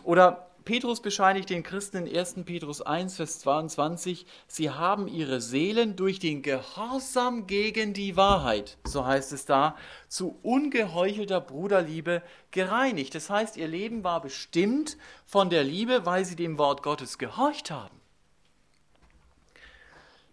Oder 0.03 0.51
Petrus 0.65 1.03
bescheinigt 1.03 1.51
den 1.51 1.63
Christen 1.63 2.07
in 2.07 2.17
1. 2.17 2.37
Petrus 2.47 2.81
1, 2.81 3.17
Vers 3.17 3.41
22, 3.41 4.25
sie 4.47 4.71
haben 4.71 5.09
ihre 5.09 5.43
Seelen 5.43 5.95
durch 5.95 6.19
den 6.19 6.41
Gehorsam 6.41 7.47
gegen 7.47 7.93
die 7.93 8.17
Wahrheit, 8.17 8.79
so 8.85 9.05
heißt 9.05 9.33
es 9.33 9.45
da, 9.45 9.77
zu 10.09 10.39
ungeheuchelter 10.43 11.43
Bruderliebe 11.43 12.23
gereinigt. 12.51 13.15
Das 13.15 13.29
heißt, 13.29 13.59
ihr 13.59 13.69
Leben 13.69 14.05
war 14.05 14.23
bestimmt 14.23 14.97
von 15.27 15.51
der 15.51 15.65
Liebe, 15.65 16.07
weil 16.07 16.25
sie 16.25 16.37
dem 16.37 16.57
Wort 16.57 16.83
Gottes 16.83 17.19
gehorcht 17.19 17.71
haben. 17.71 18.01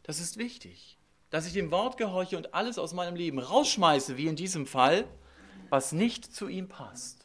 Das 0.04 0.22
ist 0.22 0.38
wichtig, 0.38 0.98
dass 1.30 1.46
ich 1.46 1.54
dem 1.54 1.72
Wort 1.72 1.98
gehorche 1.98 2.38
und 2.38 2.54
alles 2.54 2.80
aus 2.80 2.94
meinem 2.94 3.18
Leben 3.18 3.40
rausschmeiße, 3.40 4.16
wie 4.16 4.28
in 4.28 4.38
diesem 4.38 4.66
Fall, 4.66 5.06
was 5.70 5.92
nicht 5.92 6.34
zu 6.34 6.48
ihm 6.48 6.70
passt 6.70 7.21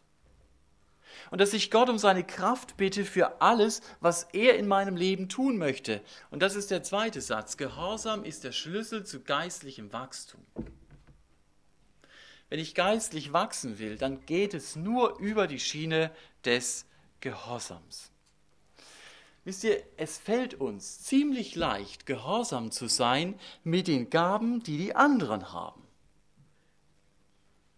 und 1.30 1.40
dass 1.40 1.52
ich 1.52 1.70
Gott 1.70 1.88
um 1.88 1.98
seine 1.98 2.24
Kraft 2.24 2.76
bitte 2.76 3.04
für 3.04 3.40
alles, 3.40 3.80
was 4.00 4.24
er 4.32 4.56
in 4.56 4.66
meinem 4.66 4.96
Leben 4.96 5.28
tun 5.28 5.58
möchte. 5.58 6.00
Und 6.30 6.40
das 6.40 6.56
ist 6.56 6.70
der 6.70 6.82
zweite 6.82 7.20
Satz. 7.20 7.56
Gehorsam 7.56 8.24
ist 8.24 8.44
der 8.44 8.52
Schlüssel 8.52 9.04
zu 9.04 9.20
geistlichem 9.20 9.92
Wachstum. 9.92 10.40
Wenn 12.48 12.60
ich 12.60 12.74
geistlich 12.74 13.32
wachsen 13.32 13.78
will, 13.78 13.96
dann 13.96 14.24
geht 14.24 14.54
es 14.54 14.76
nur 14.76 15.18
über 15.18 15.46
die 15.46 15.58
Schiene 15.58 16.10
des 16.44 16.86
Gehorsams. 17.20 18.10
Wisst 19.44 19.64
ihr, 19.64 19.82
es 19.96 20.18
fällt 20.18 20.54
uns 20.54 21.02
ziemlich 21.02 21.54
leicht, 21.54 22.06
gehorsam 22.06 22.72
zu 22.72 22.88
sein 22.88 23.38
mit 23.62 23.86
den 23.86 24.10
Gaben, 24.10 24.62
die 24.62 24.76
die 24.76 24.96
anderen 24.96 25.52
haben. 25.52 25.82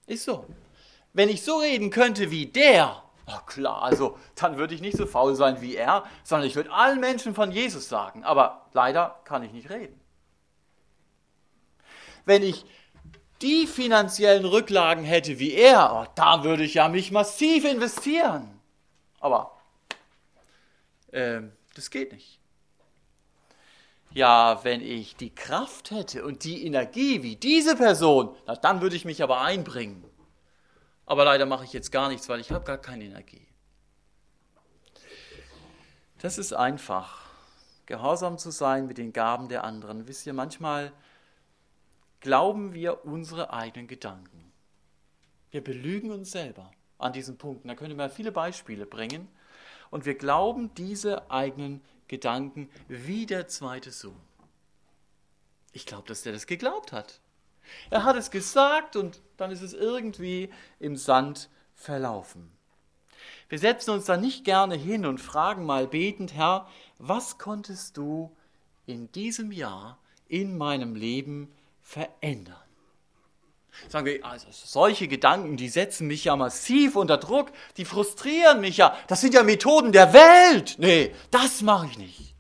Ist 0.07 0.25
so. 0.25 0.47
Wenn 1.13 1.29
ich 1.29 1.43
so 1.43 1.59
reden 1.59 1.91
könnte 1.91 2.31
wie 2.31 2.47
der, 2.47 3.03
na 3.29 3.41
klar, 3.41 3.83
also 3.83 4.19
dann 4.35 4.57
würde 4.57 4.75
ich 4.75 4.81
nicht 4.81 4.97
so 4.97 5.07
faul 5.07 5.35
sein 5.35 5.61
wie 5.61 5.77
er, 5.77 6.05
sondern 6.25 6.49
ich 6.49 6.57
würde 6.57 6.73
allen 6.73 6.99
Menschen 6.99 7.35
von 7.35 7.53
Jesus 7.53 7.89
sagen. 7.89 8.25
Aber 8.25 8.67
leider 8.73 9.21
kann 9.25 9.43
ich 9.43 9.53
nicht 9.53 9.69
reden. 9.69 10.01
Wenn 12.25 12.43
ich 12.43 12.65
die 13.43 13.67
finanziellen 13.67 14.47
Rücklagen 14.47 15.05
hätte 15.05 15.39
wie 15.39 15.53
er, 15.53 15.93
oh, 15.93 16.11
da 16.15 16.43
würde 16.43 16.65
ich 16.65 16.75
ja 16.75 16.89
mich 16.89 17.13
massiv 17.13 17.65
investieren. 17.65 18.59
Aber 19.21 19.59
äh, 21.13 21.43
das 21.75 21.91
geht 21.91 22.13
nicht. 22.13 22.41
Ja, 24.11 24.65
wenn 24.65 24.81
ich 24.81 25.17
die 25.17 25.35
Kraft 25.35 25.91
hätte 25.91 26.25
und 26.25 26.45
die 26.45 26.65
Energie 26.65 27.23
wie 27.23 27.37
diese 27.37 27.77
Person, 27.77 28.35
na, 28.47 28.57
dann 28.57 28.81
würde 28.81 28.97
ich 28.97 29.05
mich 29.05 29.23
aber 29.23 29.43
einbringen 29.43 30.08
aber 31.09 31.25
leider 31.25 31.47
mache 31.47 31.65
ich 31.65 31.73
jetzt 31.73 31.91
gar 31.91 32.11
nichts, 32.11 32.29
weil 32.29 32.39
ich 32.39 32.51
habe 32.51 32.67
gar 32.67 32.77
keine 32.77 33.05
Energie. 33.05 33.47
Das 36.19 36.37
ist 36.37 36.53
einfach, 36.53 37.31
gehorsam 37.87 38.37
zu 38.37 38.51
sein 38.51 38.87
mit 38.87 38.99
den 38.99 39.15
Gaben 39.15 39.49
der 39.49 39.65
anderen. 39.65 40.07
Wisst 40.07 40.27
ihr, 40.27 40.35
manchmal 40.35 40.93
glauben 42.21 42.75
wir 42.75 43.07
unsere 43.07 43.55
eigenen 43.55 43.87
Gedanken. 43.87 44.53
Wir 45.51 45.65
belügen 45.65 46.11
uns 46.11 46.31
selber 46.31 46.71
an 46.99 47.15
diesen 47.15 47.39
Punkten. 47.39 47.69
Da 47.69 47.75
könnte 47.75 47.97
man 47.97 48.11
viele 48.11 48.31
Beispiele 48.31 48.85
bringen. 48.85 49.29
Und 49.91 50.05
wir 50.05 50.15
glauben 50.15 50.75
diese 50.75 51.31
eigenen 51.31 51.81
Gedanken 52.07 52.69
wie 52.87 53.25
der 53.25 53.49
zweite 53.49 53.93
Sohn. 53.93 54.21
Ich 55.73 55.87
glaube, 55.87 56.07
dass 56.07 56.21
der 56.21 56.35
das 56.35 56.47
geglaubt 56.47 56.93
hat. 56.93 57.21
Er 57.91 58.05
hat 58.05 58.17
es 58.17 58.31
gesagt 58.31 58.97
und 58.97 59.21
dann 59.37 59.51
ist 59.51 59.63
es 59.63 59.73
irgendwie 59.73 60.51
im 60.79 60.97
Sand 60.97 61.49
verlaufen. 61.75 62.51
Wir 63.49 63.59
setzen 63.59 63.91
uns 63.91 64.05
da 64.05 64.17
nicht 64.17 64.45
gerne 64.45 64.75
hin 64.75 65.07
und 65.07 65.19
fragen 65.19 65.65
mal 65.65 65.87
betend, 65.87 66.35
Herr, 66.35 66.69
was 66.99 67.39
konntest 67.39 67.97
du 67.97 68.35
in 68.87 69.11
diesem 69.13 69.53
Jahr 69.53 69.99
in 70.29 70.59
meinem 70.59 70.95
Leben 70.95 71.51
verändern? 71.81 72.57
Sagen 73.89 74.07
wir, 74.07 74.25
also 74.25 74.49
solche 74.51 75.07
Gedanken, 75.09 75.57
die 75.57 75.69
setzen 75.69 76.09
mich 76.09 76.25
ja 76.25 76.37
massiv 76.37 76.97
unter 76.97 77.17
Druck, 77.17 77.53
die 77.77 77.85
frustrieren 77.85 78.61
mich 78.61 78.79
ja. 78.79 78.97
Das 79.07 79.21
sind 79.21 79.35
ja 79.35 79.45
Methoden 79.45 79.93
der 79.93 80.13
Welt. 80.13 80.77
Nee, 80.79 81.15
das 81.31 81.63
mache 81.63 81.87
ich 81.87 81.99
nicht. 81.99 82.35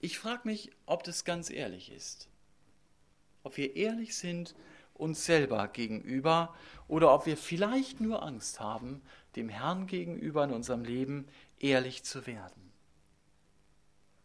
Ich 0.00 0.18
frage 0.18 0.40
mich, 0.44 0.70
ob 0.86 1.04
das 1.04 1.24
ganz 1.24 1.50
ehrlich 1.50 1.92
ist 1.92 2.28
ob 3.44 3.56
wir 3.56 3.76
ehrlich 3.76 4.16
sind 4.16 4.56
uns 4.94 5.24
selber 5.24 5.68
gegenüber 5.68 6.54
oder 6.88 7.12
ob 7.14 7.26
wir 7.26 7.36
vielleicht 7.36 8.00
nur 8.00 8.22
Angst 8.22 8.60
haben, 8.60 9.02
dem 9.36 9.48
Herrn 9.48 9.86
gegenüber 9.86 10.44
in 10.44 10.50
unserem 10.50 10.84
Leben 10.84 11.26
ehrlich 11.58 12.02
zu 12.02 12.26
werden. 12.26 12.72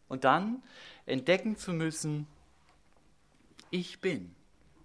Und 0.08 0.24
dann 0.24 0.62
entdecken 1.06 1.56
zu 1.56 1.72
müssen, 1.72 2.26
ich 3.70 4.00
bin 4.00 4.34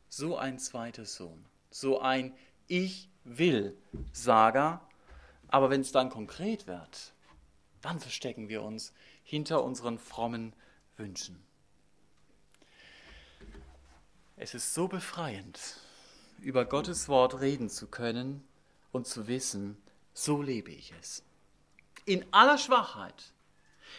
so 0.09 0.37
ein 0.37 0.59
zweiter 0.59 1.05
Sohn, 1.05 1.43
so 1.71 1.99
ein 1.99 2.33
Ich 2.67 3.09
will 3.23 3.75
Sager, 4.11 4.81
aber 5.47 5.69
wenn 5.69 5.81
es 5.81 5.91
dann 5.91 6.09
konkret 6.09 6.67
wird, 6.67 7.13
dann 7.81 7.99
verstecken 7.99 8.49
wir 8.49 8.63
uns 8.63 8.93
hinter 9.23 9.63
unseren 9.63 9.97
frommen 9.97 10.53
Wünschen. 10.97 11.43
Es 14.37 14.53
ist 14.53 14.73
so 14.73 14.89
befreiend, 14.89 15.79
über 16.41 16.65
Gottes 16.65 17.07
Wort 17.07 17.39
reden 17.39 17.69
zu 17.69 17.87
können 17.87 18.45
und 18.91 19.07
zu 19.07 19.27
wissen, 19.27 19.77
so 20.13 20.41
lebe 20.41 20.71
ich 20.71 20.93
es. 20.99 21.23
In 22.03 22.25
aller 22.31 22.57
Schwachheit, 22.57 23.31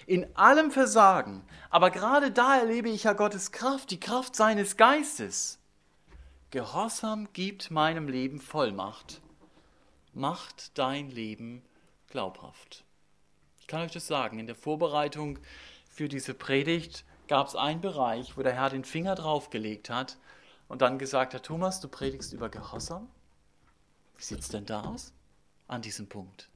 in 0.06 0.36
allem 0.36 0.70
Versagen, 0.70 1.42
aber 1.70 1.90
gerade 1.90 2.30
da 2.30 2.58
erlebe 2.58 2.90
ich 2.90 3.04
ja 3.04 3.14
Gottes 3.14 3.50
Kraft, 3.50 3.90
die 3.90 3.98
Kraft 3.98 4.36
seines 4.36 4.76
Geistes. 4.76 5.58
Gehorsam 6.50 7.28
gibt 7.32 7.70
meinem 7.70 8.06
Leben 8.06 8.38
Vollmacht, 8.38 9.22
macht 10.12 10.76
dein 10.76 11.10
Leben 11.10 11.62
glaubhaft. 12.10 12.84
Ich 13.58 13.66
kann 13.66 13.80
euch 13.80 13.92
das 13.92 14.06
sagen, 14.06 14.38
in 14.38 14.46
der 14.46 14.54
Vorbereitung 14.54 15.38
für 15.88 16.08
diese 16.08 16.34
Predigt 16.34 17.06
gab 17.28 17.48
es 17.48 17.56
einen 17.56 17.80
Bereich, 17.80 18.36
wo 18.36 18.42
der 18.42 18.54
Herr 18.54 18.70
den 18.70 18.84
Finger 18.84 19.14
draufgelegt 19.14 19.90
hat 19.90 20.16
und 20.68 20.82
dann 20.82 20.98
gesagt 20.98 21.34
hat, 21.34 21.44
Thomas, 21.44 21.80
du 21.80 21.88
predigst 21.88 22.32
über 22.32 22.48
Gehorsam. 22.48 23.08
Wie 24.16 24.24
sieht 24.24 24.40
es 24.40 24.48
denn 24.48 24.66
da 24.66 24.82
aus 24.82 25.12
an 25.68 25.82
diesem 25.82 26.08
Punkt? 26.08 26.48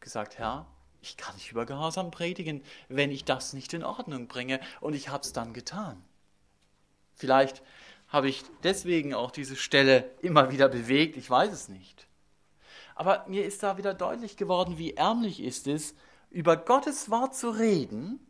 Gesagt, 0.00 0.38
Herr, 0.38 0.66
ich 1.00 1.16
kann 1.16 1.34
nicht 1.34 1.50
über 1.50 1.66
Gehorsam 1.66 2.10
predigen, 2.10 2.62
wenn 2.88 3.10
ich 3.10 3.24
das 3.24 3.52
nicht 3.52 3.72
in 3.74 3.84
Ordnung 3.84 4.28
bringe. 4.28 4.60
Und 4.80 4.94
ich 4.94 5.08
habe 5.08 5.24
es 5.24 5.32
dann 5.32 5.52
getan. 5.52 6.02
Vielleicht 7.14 7.62
habe 8.08 8.28
ich 8.28 8.44
deswegen 8.62 9.14
auch 9.14 9.30
diese 9.30 9.56
Stelle 9.56 10.10
immer 10.20 10.50
wieder 10.50 10.68
bewegt, 10.68 11.16
ich 11.16 11.28
weiß 11.28 11.52
es 11.52 11.68
nicht. 11.68 12.06
Aber 12.94 13.24
mir 13.26 13.44
ist 13.44 13.62
da 13.62 13.78
wieder 13.78 13.94
deutlich 13.94 14.36
geworden, 14.36 14.78
wie 14.78 14.94
ärmlich 14.94 15.40
ist 15.40 15.66
es, 15.66 15.94
über 16.30 16.56
Gottes 16.56 17.10
Wort 17.10 17.34
zu 17.34 17.50
reden 17.50 18.20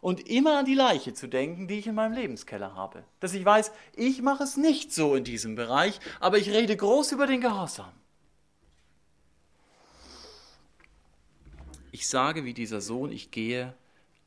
und 0.00 0.28
immer 0.28 0.58
an 0.58 0.64
die 0.64 0.74
Leiche 0.74 1.14
zu 1.14 1.26
denken, 1.26 1.68
die 1.68 1.78
ich 1.78 1.86
in 1.86 1.94
meinem 1.94 2.12
Lebenskeller 2.12 2.74
habe. 2.74 3.04
Dass 3.20 3.34
ich 3.34 3.44
weiß, 3.44 3.72
ich 3.94 4.22
mache 4.22 4.44
es 4.44 4.56
nicht 4.56 4.92
so 4.92 5.14
in 5.14 5.24
diesem 5.24 5.54
Bereich, 5.54 6.00
aber 6.20 6.38
ich 6.38 6.50
rede 6.50 6.76
groß 6.76 7.12
über 7.12 7.26
den 7.26 7.40
Gehorsam. 7.40 7.92
Ich 11.92 12.08
sage 12.08 12.44
wie 12.44 12.54
dieser 12.54 12.80
Sohn, 12.80 13.10
ich 13.10 13.30
gehe, 13.30 13.74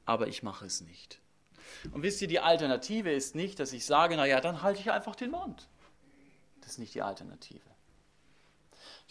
aber 0.06 0.28
ich 0.28 0.42
mache 0.42 0.66
es 0.66 0.82
nicht. 0.82 1.20
Und 1.92 2.02
wisst 2.02 2.22
ihr, 2.22 2.28
die 2.28 2.40
Alternative 2.40 3.12
ist 3.12 3.36
nicht, 3.36 3.60
dass 3.60 3.74
ich 3.74 3.86
sage, 3.86 4.16
naja, 4.18 4.42
dann 4.42 4.64
halte 4.64 4.80
ich 4.80 4.92
einfach 4.92 5.16
den 5.16 5.32
Mund. 5.32 5.68
Das 6.62 6.72
ist 6.72 6.80
nicht 6.80 6.96
die 6.96 7.02
Alternative. 7.02 7.62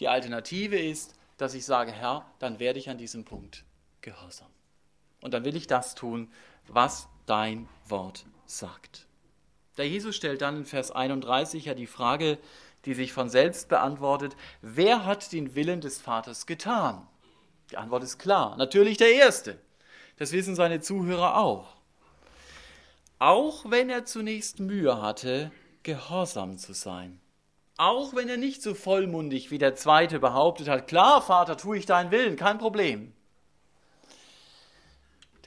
Die 0.00 0.08
Alternative 0.08 0.78
ist, 0.78 1.14
dass 1.36 1.54
ich 1.54 1.64
sage, 1.64 1.92
Herr, 1.92 2.26
dann 2.40 2.58
werde 2.58 2.78
ich 2.78 2.90
an 2.90 2.98
diesem 2.98 3.24
Punkt 3.24 3.64
gehorsam. 4.00 4.50
Und 5.20 5.34
dann 5.34 5.44
will 5.44 5.56
ich 5.56 5.66
das 5.66 5.94
tun, 5.94 6.30
was 6.66 7.08
dein 7.26 7.68
Wort 7.86 8.24
sagt. 8.46 9.06
Der 9.76 9.88
Jesus 9.88 10.16
stellt 10.16 10.42
dann 10.42 10.56
in 10.56 10.64
Vers 10.64 10.90
31 10.90 11.66
ja 11.66 11.74
die 11.74 11.86
Frage, 11.86 12.38
die 12.84 12.94
sich 12.94 13.12
von 13.12 13.28
selbst 13.28 13.68
beantwortet, 13.68 14.36
wer 14.60 15.04
hat 15.04 15.32
den 15.32 15.54
Willen 15.54 15.80
des 15.80 16.00
Vaters 16.00 16.46
getan? 16.46 17.06
Die 17.70 17.76
Antwort 17.76 18.02
ist 18.02 18.18
klar, 18.18 18.56
natürlich 18.56 18.96
der 18.96 19.12
Erste. 19.12 19.58
Das 20.16 20.32
wissen 20.32 20.54
seine 20.54 20.80
Zuhörer 20.80 21.36
auch. 21.36 21.76
Auch 23.18 23.70
wenn 23.70 23.90
er 23.90 24.04
zunächst 24.04 24.58
Mühe 24.60 25.00
hatte, 25.02 25.50
gehorsam 25.82 26.58
zu 26.58 26.72
sein. 26.72 27.20
Auch 27.76 28.14
wenn 28.14 28.28
er 28.28 28.36
nicht 28.36 28.62
so 28.62 28.74
vollmundig 28.74 29.50
wie 29.50 29.58
der 29.58 29.76
Zweite 29.76 30.18
behauptet 30.18 30.68
hat, 30.68 30.88
klar, 30.88 31.22
Vater, 31.22 31.56
tue 31.56 31.78
ich 31.78 31.86
deinen 31.86 32.10
Willen, 32.10 32.36
kein 32.36 32.58
Problem. 32.58 33.12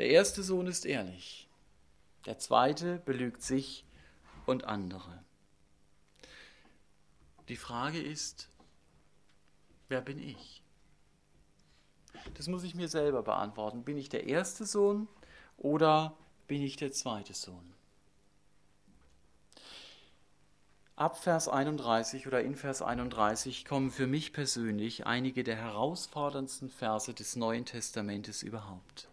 Der 0.02 0.10
erste 0.10 0.42
Sohn 0.42 0.66
ist 0.66 0.88
ehrlich, 0.88 1.48
der 2.26 2.40
zweite 2.40 2.98
belügt 3.06 3.44
sich 3.44 3.86
und 4.48 4.64
andere. 4.64 5.24
Die 7.50 7.56
Frage 7.56 8.02
ist, 8.02 8.50
wer 9.90 10.02
bin 10.02 10.18
ich? 10.18 10.64
Das 12.34 12.48
muss 12.48 12.64
ich 12.64 12.74
mir 12.74 12.88
selber 12.88 13.22
beantworten. 13.22 13.84
Bin 13.84 13.96
ich 13.96 14.10
der 14.10 14.26
erste 14.26 14.66
Sohn 14.66 15.08
oder 15.56 16.18
bin 16.48 16.64
ich 16.64 16.78
der 16.78 16.92
zweite 16.92 17.36
Sohn? 17.36 17.72
Ab 20.96 21.22
Vers 21.22 21.48
31 21.48 22.26
oder 22.26 22.42
in 22.42 22.56
Vers 22.56 22.82
31 22.82 23.66
kommen 23.66 23.92
für 23.92 24.08
mich 24.08 24.34
persönlich 24.34 25.06
einige 25.06 25.44
der 25.44 25.58
herausforderndsten 25.58 26.72
Verse 26.72 27.14
des 27.14 27.36
Neuen 27.36 27.66
Testamentes 27.66 28.42
überhaupt. 28.42 29.11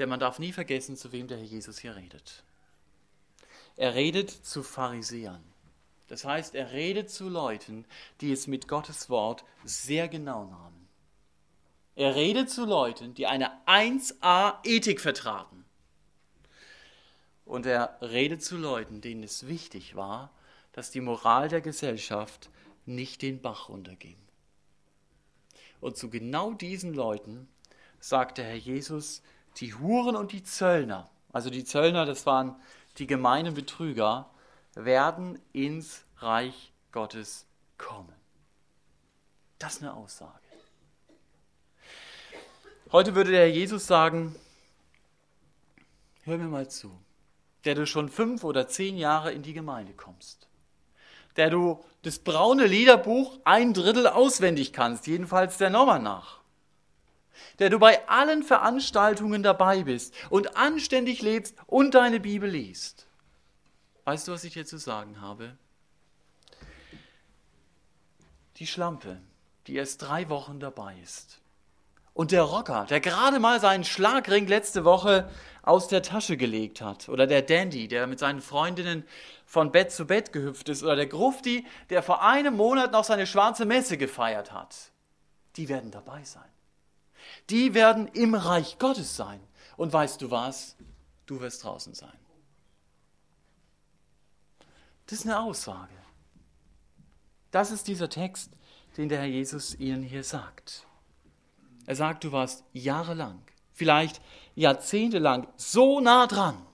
Denn 0.00 0.08
man 0.08 0.18
darf 0.18 0.38
nie 0.38 0.52
vergessen, 0.52 0.96
zu 0.96 1.12
wem 1.12 1.28
der 1.28 1.36
Herr 1.36 1.44
Jesus 1.44 1.78
hier 1.78 1.94
redet. 1.94 2.42
Er 3.76 3.94
redet 3.94 4.30
zu 4.30 4.62
Pharisäern. 4.62 5.44
Das 6.08 6.24
heißt, 6.24 6.54
er 6.54 6.72
redet 6.72 7.10
zu 7.10 7.28
Leuten, 7.28 7.84
die 8.22 8.32
es 8.32 8.46
mit 8.46 8.66
Gottes 8.66 9.10
Wort 9.10 9.44
sehr 9.62 10.08
genau 10.08 10.46
nahmen. 10.46 10.88
Er 11.96 12.14
redet 12.14 12.48
zu 12.48 12.64
Leuten, 12.64 13.12
die 13.12 13.26
eine 13.26 13.50
1a 13.66 14.64
Ethik 14.64 15.02
vertraten. 15.02 15.66
Und 17.44 17.66
er 17.66 17.98
redet 18.00 18.42
zu 18.42 18.56
Leuten, 18.56 19.02
denen 19.02 19.22
es 19.22 19.48
wichtig 19.48 19.96
war, 19.96 20.30
dass 20.72 20.90
die 20.90 21.02
Moral 21.02 21.50
der 21.50 21.60
Gesellschaft 21.60 22.48
nicht 22.86 23.20
den 23.20 23.42
Bach 23.42 23.68
runterging. 23.68 24.16
Und 25.78 25.98
zu 25.98 26.08
genau 26.08 26.54
diesen 26.54 26.94
Leuten 26.94 27.48
sagt 27.98 28.38
der 28.38 28.46
Herr 28.46 28.56
Jesus, 28.56 29.20
die 29.56 29.74
Huren 29.74 30.16
und 30.16 30.32
die 30.32 30.42
Zöllner, 30.42 31.10
also 31.32 31.50
die 31.50 31.64
Zöllner, 31.64 32.06
das 32.06 32.26
waren 32.26 32.56
die 32.98 33.06
gemeinen 33.06 33.54
Betrüger, 33.54 34.30
werden 34.74 35.38
ins 35.52 36.04
Reich 36.18 36.72
Gottes 36.92 37.46
kommen. 37.78 38.14
Das 39.58 39.76
ist 39.76 39.82
eine 39.82 39.94
Aussage. 39.94 40.38
Heute 42.92 43.14
würde 43.14 43.30
der 43.30 43.50
Jesus 43.50 43.86
sagen, 43.86 44.34
hör 46.24 46.38
mir 46.38 46.48
mal 46.48 46.68
zu, 46.68 46.90
der 47.64 47.74
du 47.74 47.86
schon 47.86 48.08
fünf 48.08 48.42
oder 48.42 48.66
zehn 48.66 48.96
Jahre 48.96 49.32
in 49.32 49.42
die 49.42 49.52
Gemeinde 49.52 49.92
kommst, 49.92 50.48
der 51.36 51.50
du 51.50 51.84
das 52.02 52.18
braune 52.18 52.66
Liederbuch 52.66 53.38
ein 53.44 53.74
Drittel 53.74 54.08
auswendig 54.08 54.72
kannst, 54.72 55.06
jedenfalls 55.06 55.58
der 55.58 55.70
Nummer 55.70 55.98
nach 55.98 56.39
der 57.58 57.70
du 57.70 57.78
bei 57.78 58.08
allen 58.08 58.42
Veranstaltungen 58.42 59.42
dabei 59.42 59.84
bist 59.84 60.14
und 60.30 60.56
anständig 60.56 61.22
lebst 61.22 61.54
und 61.66 61.94
deine 61.94 62.20
Bibel 62.20 62.50
liest. 62.50 63.06
Weißt 64.04 64.28
du, 64.28 64.32
was 64.32 64.44
ich 64.44 64.54
dir 64.54 64.66
zu 64.66 64.78
sagen 64.78 65.20
habe? 65.20 65.56
Die 68.56 68.66
Schlampe, 68.66 69.20
die 69.66 69.76
erst 69.76 70.02
drei 70.02 70.28
Wochen 70.28 70.60
dabei 70.60 70.96
ist. 71.02 71.40
Und 72.12 72.32
der 72.32 72.42
Rocker, 72.42 72.86
der 72.90 73.00
gerade 73.00 73.38
mal 73.38 73.60
seinen 73.60 73.84
Schlagring 73.84 74.46
letzte 74.46 74.84
Woche 74.84 75.30
aus 75.62 75.88
der 75.88 76.02
Tasche 76.02 76.36
gelegt 76.36 76.80
hat. 76.80 77.08
Oder 77.08 77.26
der 77.26 77.42
Dandy, 77.42 77.88
der 77.88 78.06
mit 78.06 78.18
seinen 78.18 78.40
Freundinnen 78.40 79.04
von 79.46 79.70
Bett 79.70 79.92
zu 79.92 80.06
Bett 80.06 80.32
gehüpft 80.32 80.68
ist. 80.68 80.82
Oder 80.82 80.96
der 80.96 81.06
Grufti, 81.06 81.66
der 81.88 82.02
vor 82.02 82.22
einem 82.22 82.56
Monat 82.56 82.92
noch 82.92 83.04
seine 83.04 83.26
schwarze 83.26 83.64
Messe 83.64 83.96
gefeiert 83.96 84.52
hat. 84.52 84.90
Die 85.56 85.68
werden 85.68 85.90
dabei 85.90 86.24
sein 86.24 86.50
die 87.50 87.74
werden 87.74 88.08
im 88.08 88.34
Reich 88.34 88.78
Gottes 88.78 89.16
sein. 89.16 89.40
Und 89.76 89.92
weißt 89.92 90.20
du 90.22 90.30
was? 90.30 90.76
Du 91.26 91.40
wirst 91.40 91.64
draußen 91.64 91.94
sein. 91.94 92.18
Das 95.06 95.20
ist 95.20 95.26
eine 95.26 95.40
Aussage. 95.40 95.94
Das 97.50 97.70
ist 97.70 97.88
dieser 97.88 98.08
Text, 98.08 98.52
den 98.96 99.08
der 99.08 99.18
Herr 99.18 99.26
Jesus 99.26 99.74
ihnen 99.74 100.02
hier 100.02 100.22
sagt. 100.22 100.86
Er 101.86 101.96
sagt, 101.96 102.24
du 102.24 102.32
warst 102.32 102.64
jahrelang, 102.72 103.42
vielleicht 103.72 104.20
jahrzehntelang 104.54 105.48
so 105.56 106.00
nah 106.00 106.26
dran, 106.26 106.64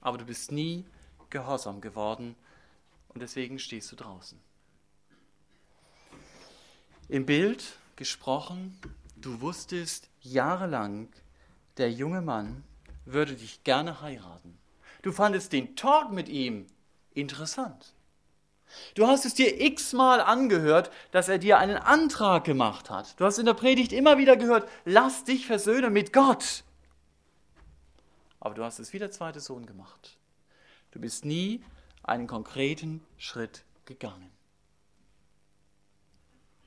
aber 0.00 0.18
du 0.18 0.24
bist 0.24 0.52
nie 0.52 0.86
gehorsam 1.28 1.80
geworden 1.80 2.36
und 3.08 3.20
deswegen 3.20 3.58
stehst 3.58 3.92
du 3.92 3.96
draußen. 3.96 4.40
Im 7.08 7.26
Bild 7.26 7.76
gesprochen 7.96 8.78
Du 9.22 9.40
wusstest 9.40 10.10
jahrelang, 10.20 11.08
der 11.76 11.92
junge 11.92 12.22
Mann 12.22 12.64
würde 13.04 13.36
dich 13.36 13.62
gerne 13.62 14.00
heiraten. 14.00 14.58
Du 15.02 15.12
fandest 15.12 15.52
den 15.52 15.76
Talk 15.76 16.10
mit 16.10 16.28
ihm 16.28 16.66
interessant. 17.14 17.94
Du 18.96 19.06
hast 19.06 19.24
es 19.24 19.34
dir 19.34 19.60
x-mal 19.60 20.20
angehört, 20.20 20.90
dass 21.12 21.28
er 21.28 21.38
dir 21.38 21.58
einen 21.58 21.76
Antrag 21.76 22.42
gemacht 22.42 22.90
hat. 22.90 23.20
Du 23.20 23.24
hast 23.24 23.38
in 23.38 23.46
der 23.46 23.54
Predigt 23.54 23.92
immer 23.92 24.18
wieder 24.18 24.36
gehört, 24.36 24.68
lass 24.84 25.22
dich 25.22 25.46
versöhnen 25.46 25.92
mit 25.92 26.12
Gott. 26.12 26.64
Aber 28.40 28.56
du 28.56 28.64
hast 28.64 28.80
es 28.80 28.92
wie 28.92 28.98
der 28.98 29.12
zweite 29.12 29.38
Sohn 29.38 29.66
gemacht. 29.66 30.18
Du 30.90 30.98
bist 30.98 31.24
nie 31.24 31.62
einen 32.02 32.26
konkreten 32.26 33.04
Schritt 33.18 33.62
gegangen. 33.84 34.32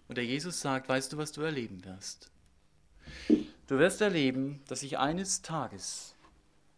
Und 0.07 0.17
der 0.17 0.25
Jesus 0.25 0.61
sagt, 0.61 0.87
weißt 0.87 1.11
du, 1.11 1.17
was 1.17 1.33
du 1.33 1.41
erleben 1.41 1.83
wirst? 1.83 2.31
Du 3.67 3.79
wirst 3.79 4.01
erleben, 4.01 4.61
dass 4.67 4.83
ich 4.83 4.99
eines 4.99 5.41
Tages 5.41 6.13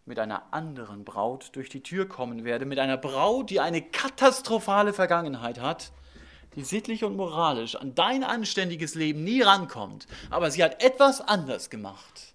mit 0.05 0.19
einer 0.19 0.53
anderen 0.53 1.03
Braut 1.03 1.49
durch 1.53 1.67
die 1.67 1.83
Tür 1.83 2.07
kommen 2.07 2.45
werde, 2.45 2.65
mit 2.65 2.79
einer 2.79 2.95
Braut, 2.95 3.49
die 3.49 3.59
eine 3.59 3.81
katastrophale 3.81 4.93
Vergangenheit 4.93 5.59
hat, 5.59 5.91
die 6.55 6.63
sittlich 6.63 7.03
und 7.03 7.17
moralisch 7.17 7.75
an 7.75 7.93
dein 7.93 8.23
anständiges 8.23 8.95
Leben 8.95 9.25
nie 9.25 9.41
rankommt, 9.41 10.07
aber 10.29 10.49
sie 10.49 10.63
hat 10.63 10.81
etwas 10.81 11.19
anders 11.19 11.69
gemacht. 11.69 12.33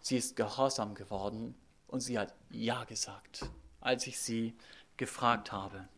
Sie 0.00 0.16
ist 0.16 0.34
gehorsam 0.34 0.94
geworden 0.94 1.54
und 1.88 2.00
sie 2.00 2.18
hat 2.18 2.34
Ja 2.48 2.84
gesagt, 2.84 3.50
als 3.82 4.06
ich 4.06 4.18
sie 4.18 4.56
gefragt 4.96 5.52
habe. 5.52 5.88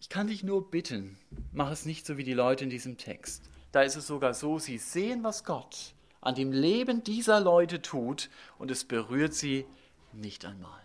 Ich 0.00 0.08
kann 0.08 0.28
dich 0.28 0.42
nur 0.42 0.70
bitten, 0.70 1.18
mach 1.52 1.70
es 1.70 1.84
nicht 1.84 2.06
so 2.06 2.16
wie 2.16 2.24
die 2.24 2.32
Leute 2.32 2.64
in 2.64 2.70
diesem 2.70 2.96
Text. 2.96 3.50
Da 3.70 3.82
ist 3.82 3.96
es 3.96 4.06
sogar 4.06 4.32
so, 4.32 4.58
sie 4.58 4.78
sehen, 4.78 5.22
was 5.22 5.44
Gott 5.44 5.94
an 6.22 6.34
dem 6.34 6.52
Leben 6.52 7.04
dieser 7.04 7.38
Leute 7.38 7.82
tut 7.82 8.30
und 8.58 8.70
es 8.70 8.84
berührt 8.84 9.34
sie 9.34 9.66
nicht 10.12 10.44
einmal. 10.46 10.80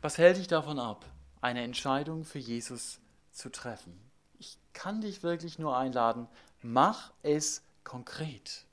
Was 0.00 0.18
hält 0.18 0.36
dich 0.36 0.48
davon 0.48 0.78
ab, 0.78 1.04
eine 1.40 1.62
Entscheidung 1.62 2.24
für 2.24 2.38
Jesus 2.38 3.00
zu 3.32 3.50
treffen? 3.50 4.00
Ich 4.38 4.56
kann 4.72 5.00
dich 5.00 5.22
wirklich 5.22 5.58
nur 5.58 5.76
einladen, 5.76 6.28
mach 6.60 7.12
es 7.22 7.62
konkret. 7.84 8.66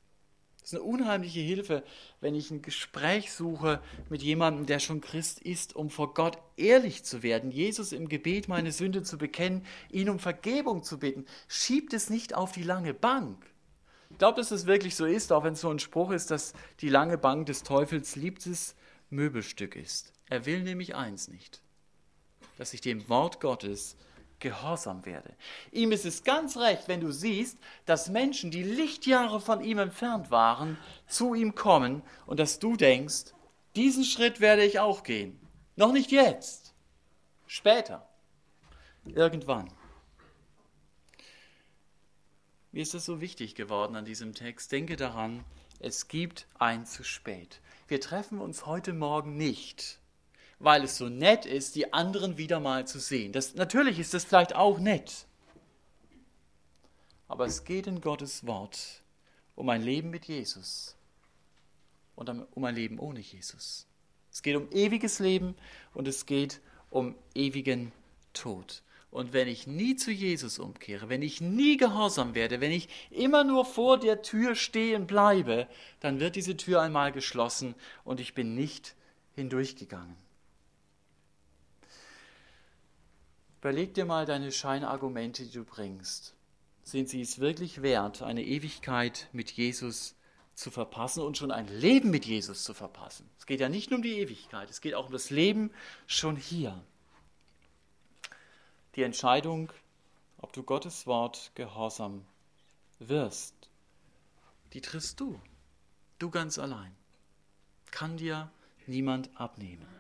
Ist 0.70 0.76
eine 0.76 0.84
unheimliche 0.84 1.40
Hilfe, 1.40 1.84
wenn 2.22 2.36
ich 2.36 2.52
ein 2.52 2.62
Gespräch 2.62 3.34
suche 3.34 3.82
mit 4.08 4.22
jemandem, 4.22 4.68
der 4.68 4.78
schon 4.78 5.02
Christ 5.02 5.40
ist, 5.40 5.76
um 5.76 5.90
vor 5.90 6.14
Gott 6.14 6.38
ehrlich 6.58 7.04
zu 7.04 7.24
werden, 7.24 7.50
Jesus 7.50 7.92
im 7.92 8.08
Gebet 8.08 8.48
meine 8.48 8.72
Sünde 8.72 9.02
zu 9.02 9.18
bekennen, 9.18 9.66
ihn 9.90 10.12
um 10.12 10.20
Vergebung 10.20 10.84
zu 10.84 11.00
bitten. 11.00 11.26
Schiebt 11.48 11.92
es 11.94 12.12
nicht 12.12 12.36
auf 12.36 12.52
die 12.52 12.62
lange 12.62 12.94
Bank. 12.94 13.44
Ich 14.12 14.20
glaube, 14.20 14.38
dass 14.38 14.52
es 14.52 14.68
wirklich 14.68 14.96
so 14.96 15.08
ist, 15.08 15.32
auch 15.32 15.44
wenn 15.44 15.54
es 15.54 15.62
so 15.62 15.72
ein 15.72 15.80
Spruch 15.80 16.12
ist, 16.12 16.30
dass 16.30 16.54
die 16.82 16.90
lange 16.90 17.18
Bank 17.18 17.48
des 17.48 17.64
Teufels 17.64 18.16
liebstes 18.16 18.76
Möbelstück 19.10 19.76
ist. 19.76 20.14
Er 20.28 20.46
will 20.46 20.62
nämlich 20.62 20.94
eins 20.94 21.30
nicht, 21.30 21.64
dass 22.60 22.76
ich 22.76 22.82
dem 22.82 23.10
Wort 23.10 23.42
Gottes 23.42 23.98
gehorsam 24.40 25.06
werde. 25.06 25.34
Ihm 25.72 25.92
ist 25.92 26.06
es 26.06 26.24
ganz 26.24 26.58
recht, 26.58 26.88
wenn 26.88 27.02
du 27.02 27.12
siehst, 27.12 27.58
dass 27.86 28.10
Menschen, 28.10 28.52
die 28.52 28.64
Lichtjahre 28.64 29.42
von 29.42 29.64
ihm 29.64 29.80
entfernt 29.80 30.32
waren, 30.32 30.78
zu 31.08 31.34
ihm 31.34 31.56
kommen 31.56 32.02
und 32.26 32.40
dass 32.40 32.60
du 32.60 32.76
denkst, 32.76 33.34
diesen 33.76 34.04
Schritt 34.04 34.40
werde 34.40 34.64
ich 34.64 34.80
auch 34.80 35.04
gehen. 35.04 35.40
Noch 35.76 35.92
nicht 35.92 36.12
jetzt, 36.12 36.74
später, 37.48 38.08
irgendwann. 39.06 39.72
Mir 42.72 42.84
ist 42.84 42.94
es 42.94 43.06
so 43.06 43.20
wichtig 43.20 43.56
geworden 43.56 43.96
an 43.96 44.06
diesem 44.06 44.36
Text. 44.36 44.72
Denke 44.72 44.96
daran, 44.96 45.44
es 45.80 46.08
gibt 46.08 46.48
ein 46.60 46.86
zu 46.86 47.04
spät. 47.04 47.62
Wir 47.88 48.00
treffen 48.00 48.40
uns 48.40 48.66
heute 48.66 48.94
Morgen 48.94 49.38
nicht, 49.38 50.00
weil 50.60 50.84
es 50.84 50.98
so 50.98 51.10
nett 51.10 51.46
ist, 51.46 51.76
die 51.76 51.94
anderen 51.94 52.38
wieder 52.38 52.60
mal 52.60 52.86
zu 52.86 53.00
sehen. 53.00 53.32
Das, 53.32 53.56
natürlich 53.56 53.98
ist 53.98 54.14
das 54.14 54.26
vielleicht 54.26 54.56
auch 54.56 54.80
nett. 54.80 55.26
Aber 57.28 57.46
es 57.46 57.64
geht 57.64 57.88
in 57.88 58.02
Gottes 58.02 58.46
Wort 58.46 59.02
um 59.56 59.70
ein 59.70 59.82
Leben 59.82 60.10
mit 60.10 60.26
Jesus 60.26 60.96
und 62.16 62.30
um 62.30 62.64
ein 62.64 62.76
Leben 62.76 63.00
ohne 63.00 63.20
Jesus. 63.20 63.88
Es 64.32 64.42
geht 64.42 64.56
um 64.56 64.70
ewiges 64.72 65.20
Leben 65.20 65.56
und 65.94 66.08
es 66.08 66.26
geht 66.26 66.60
um 66.90 67.16
ewigen 67.34 67.92
Tod. 68.34 68.84
Und 69.12 69.34
wenn 69.34 69.48
ich 69.48 69.66
nie 69.66 69.96
zu 69.96 70.12
Jesus 70.12 70.60
umkehre, 70.60 71.10
wenn 71.10 71.24
ich 71.24 71.42
nie 71.42 71.78
gehorsam 71.78 72.36
werde, 72.36 72.62
wenn 72.62 72.72
ich 72.72 72.90
immer 73.10 73.44
nur 73.44 73.66
vor 73.66 73.98
der 74.00 74.22
Tür 74.22 74.56
stehen 74.56 75.08
bleibe, 75.08 75.68
dann 76.00 76.20
wird 76.20 76.36
diese 76.36 76.58
Tür 76.58 76.82
einmal 76.82 77.12
geschlossen 77.12 77.74
und 78.04 78.20
ich 78.20 78.36
bin 78.36 78.54
nicht 78.54 78.96
hindurchgegangen. 79.36 80.16
Überleg 83.60 83.94
dir 83.94 84.06
mal 84.06 84.26
deine 84.26 84.54
Scheinargumente, 84.54 85.44
die 85.44 85.52
du 85.52 85.66
bringst. 85.66 86.34
Sind 86.84 87.10
sie 87.10 87.20
es 87.20 87.40
wirklich 87.40 87.82
wert, 87.82 88.22
eine 88.22 88.44
Ewigkeit 88.44 89.28
mit 89.34 89.52
Jesus 89.52 90.16
zu 90.56 90.72
verpassen 90.72 91.22
und 91.22 91.38
schon 91.38 91.52
ein 91.52 91.68
Leben 91.68 92.10
mit 92.10 92.26
Jesus 92.26 92.64
zu 92.64 92.74
verpassen? 92.74 93.30
Es 93.38 93.46
geht 93.46 93.60
ja 93.60 93.68
nicht 93.68 93.90
nur 93.90 93.98
um 93.98 94.04
die 94.04 94.18
Ewigkeit, 94.18 94.70
es 94.70 94.80
geht 94.80 94.96
auch 94.96 95.08
um 95.08 95.12
das 95.12 95.30
Leben 95.30 95.72
schon 96.08 96.38
hier. 96.38 96.82
Die 98.96 99.04
Entscheidung, 99.04 99.74
ob 100.38 100.54
du 100.54 100.64
Gottes 100.64 101.06
Wort 101.06 101.52
gehorsam 101.56 102.26
wirst, 103.00 103.54
die 104.72 104.82
triffst 104.82 105.20
du. 105.20 105.40
Du 106.18 106.30
ganz 106.30 106.58
allein. 106.58 106.96
Kann 107.92 108.16
dir 108.16 108.50
niemand 108.88 109.30
abnehmen. 109.36 109.99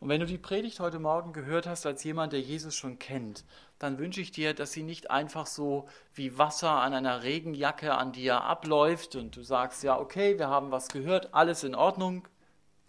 Und 0.00 0.08
wenn 0.08 0.20
du 0.20 0.26
die 0.26 0.38
Predigt 0.38 0.80
heute 0.80 0.98
Morgen 0.98 1.32
gehört 1.32 1.66
hast 1.66 1.86
als 1.86 2.04
jemand, 2.04 2.32
der 2.32 2.40
Jesus 2.40 2.74
schon 2.74 2.98
kennt, 2.98 3.44
dann 3.78 3.98
wünsche 3.98 4.20
ich 4.20 4.32
dir, 4.32 4.54
dass 4.54 4.72
sie 4.72 4.82
nicht 4.82 5.10
einfach 5.10 5.46
so 5.46 5.88
wie 6.14 6.36
Wasser 6.38 6.70
an 6.70 6.94
einer 6.94 7.22
Regenjacke 7.22 7.94
an 7.94 8.12
dir 8.12 8.42
abläuft 8.42 9.16
und 9.16 9.36
du 9.36 9.42
sagst, 9.42 9.82
ja, 9.82 9.98
okay, 9.98 10.38
wir 10.38 10.48
haben 10.48 10.70
was 10.70 10.88
gehört, 10.88 11.32
alles 11.32 11.64
in 11.64 11.74
Ordnung. 11.74 12.28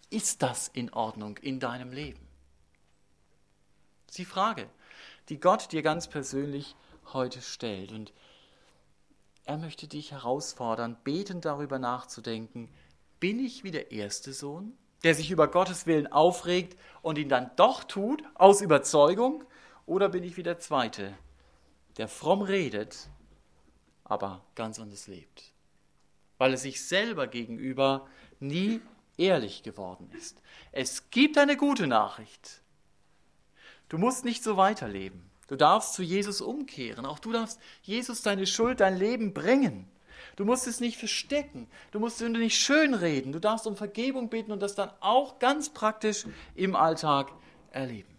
Ist 0.09 0.41
das 0.41 0.67
in 0.67 0.93
Ordnung 0.93 1.37
in 1.37 1.59
deinem 1.59 1.91
Leben? 1.91 2.25
Das 4.05 4.13
ist 4.13 4.19
die 4.19 4.25
Frage, 4.25 4.69
die 5.29 5.39
Gott 5.39 5.71
dir 5.71 5.81
ganz 5.81 6.07
persönlich 6.07 6.75
heute 7.13 7.41
stellt. 7.41 7.91
Und 7.91 8.13
er 9.43 9.57
möchte 9.57 9.87
dich 9.87 10.11
herausfordern, 10.11 10.97
betend 11.03 11.45
darüber 11.45 11.79
nachzudenken, 11.79 12.69
bin 13.19 13.39
ich 13.39 13.63
wie 13.63 13.71
der 13.71 13.91
erste 13.91 14.33
Sohn? 14.33 14.77
Der 15.05 15.13
sich 15.13 15.29
über 15.29 15.47
Gottes 15.47 15.85
Willen 15.85 16.11
aufregt 16.11 16.75
und 17.03 17.19
ihn 17.19 17.29
dann 17.29 17.51
doch 17.57 17.83
tut, 17.83 18.23
aus 18.33 18.61
Überzeugung? 18.61 19.43
Oder 19.85 20.09
bin 20.09 20.23
ich 20.23 20.35
wie 20.35 20.41
der 20.41 20.57
Zweite, 20.57 21.13
der 21.97 22.07
fromm 22.07 22.41
redet, 22.41 23.07
aber 24.03 24.43
ganz 24.55 24.79
anders 24.79 25.05
lebt? 25.05 25.53
Weil 26.39 26.53
er 26.53 26.57
sich 26.57 26.83
selber 26.83 27.27
gegenüber 27.27 28.07
nie 28.39 28.81
ehrlich 29.15 29.61
geworden 29.61 30.09
ist. 30.17 30.41
Es 30.71 31.11
gibt 31.11 31.37
eine 31.37 31.55
gute 31.55 31.85
Nachricht. 31.85 32.63
Du 33.89 33.99
musst 33.99 34.25
nicht 34.25 34.43
so 34.43 34.57
weiterleben. 34.57 35.29
Du 35.47 35.55
darfst 35.55 35.93
zu 35.93 36.01
Jesus 36.01 36.41
umkehren. 36.41 37.05
Auch 37.05 37.19
du 37.19 37.31
darfst 37.31 37.59
Jesus 37.83 38.23
deine 38.23 38.47
Schuld, 38.47 38.79
dein 38.79 38.97
Leben 38.97 39.35
bringen. 39.35 39.87
Du 40.35 40.45
musst 40.45 40.67
es 40.67 40.79
nicht 40.79 40.97
verstecken. 40.97 41.67
Du 41.91 41.99
musst 41.99 42.21
es 42.21 42.29
nicht 42.29 42.57
schönreden. 42.57 43.31
Du 43.31 43.39
darfst 43.39 43.67
um 43.67 43.77
Vergebung 43.77 44.29
beten 44.29 44.51
und 44.51 44.59
das 44.59 44.75
dann 44.75 44.91
auch 44.99 45.39
ganz 45.39 45.69
praktisch 45.69 46.25
im 46.55 46.75
Alltag 46.75 47.31
erleben. 47.71 48.15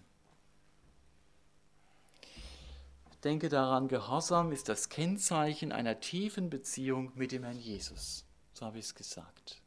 Denke 3.24 3.48
daran, 3.48 3.88
Gehorsam 3.88 4.52
ist 4.52 4.68
das 4.68 4.88
Kennzeichen 4.88 5.72
einer 5.72 5.98
tiefen 5.98 6.48
Beziehung 6.48 7.10
mit 7.16 7.32
dem 7.32 7.42
Herrn 7.42 7.58
Jesus. 7.58 8.24
So 8.52 8.66
habe 8.66 8.78
ich 8.78 8.84
es 8.84 8.94
gesagt. 8.94 9.60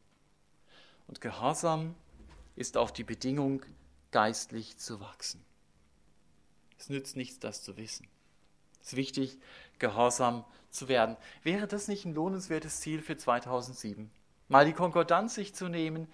Und 1.08 1.20
Gehorsam 1.20 1.93
ist 2.56 2.78
auch 2.78 2.89
die 2.89 3.04
Bedingung, 3.04 3.66
geistlich 4.12 4.78
zu 4.78 5.00
wachsen. 5.02 5.43
Es 6.78 6.89
nützt 6.89 7.16
nichts, 7.18 7.39
das 7.39 7.62
zu 7.62 7.76
wissen. 7.78 8.08
Es 8.82 8.89
ist 8.89 8.95
wichtig, 8.95 9.38
gehorsam 9.78 10.45
zu 10.72 10.88
werden. 10.88 11.17
Wäre 11.43 11.67
das 11.67 11.88
nicht 11.88 12.05
ein 12.05 12.13
lohnenswertes 12.13 12.80
Ziel 12.80 13.01
für 13.01 13.17
2007? 13.17 14.09
Mal 14.47 14.65
die 14.65 14.74
Konkordanz 14.74 15.36
sich 15.36 15.53
zu 15.53 15.67
nehmen, 15.67 16.07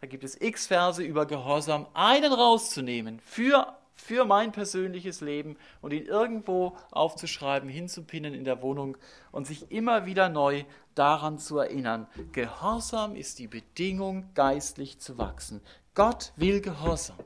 da 0.00 0.08
gibt 0.08 0.24
es 0.24 0.40
x 0.40 0.66
Verse 0.66 1.00
über 1.00 1.26
Gehorsam, 1.26 1.86
einen 1.94 2.32
rauszunehmen 2.32 3.20
für, 3.20 3.76
für 3.94 4.24
mein 4.24 4.50
persönliches 4.50 5.20
Leben 5.20 5.56
und 5.80 5.92
ihn 5.92 6.06
irgendwo 6.06 6.76
aufzuschreiben, 6.90 7.68
hinzupinnen 7.68 8.34
in 8.34 8.44
der 8.44 8.62
Wohnung 8.62 8.96
und 9.30 9.46
sich 9.46 9.70
immer 9.70 10.04
wieder 10.04 10.28
neu 10.28 10.64
daran 10.96 11.38
zu 11.38 11.58
erinnern. 11.58 12.08
Gehorsam 12.32 13.14
ist 13.14 13.38
die 13.38 13.46
Bedingung, 13.46 14.28
geistlich 14.34 14.98
zu 14.98 15.18
wachsen. 15.18 15.60
Gott 15.94 16.32
will 16.34 16.60
Gehorsam. 16.60 17.18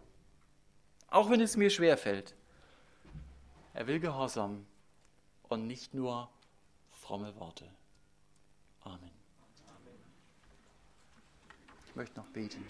Auch 1.08 1.30
wenn 1.30 1.40
es 1.40 1.56
mir 1.56 1.70
schwerfällt. 1.70 2.34
Er 3.72 3.86
will 3.86 4.00
Gehorsam 4.00 4.66
und 5.48 5.66
nicht 5.66 5.94
nur 5.94 6.28
fromme 7.06 7.32
Worte. 7.36 7.64
Amen. 8.80 9.12
Ich 11.86 11.94
möchte 11.94 12.16
noch 12.16 12.26
beten. 12.26 12.64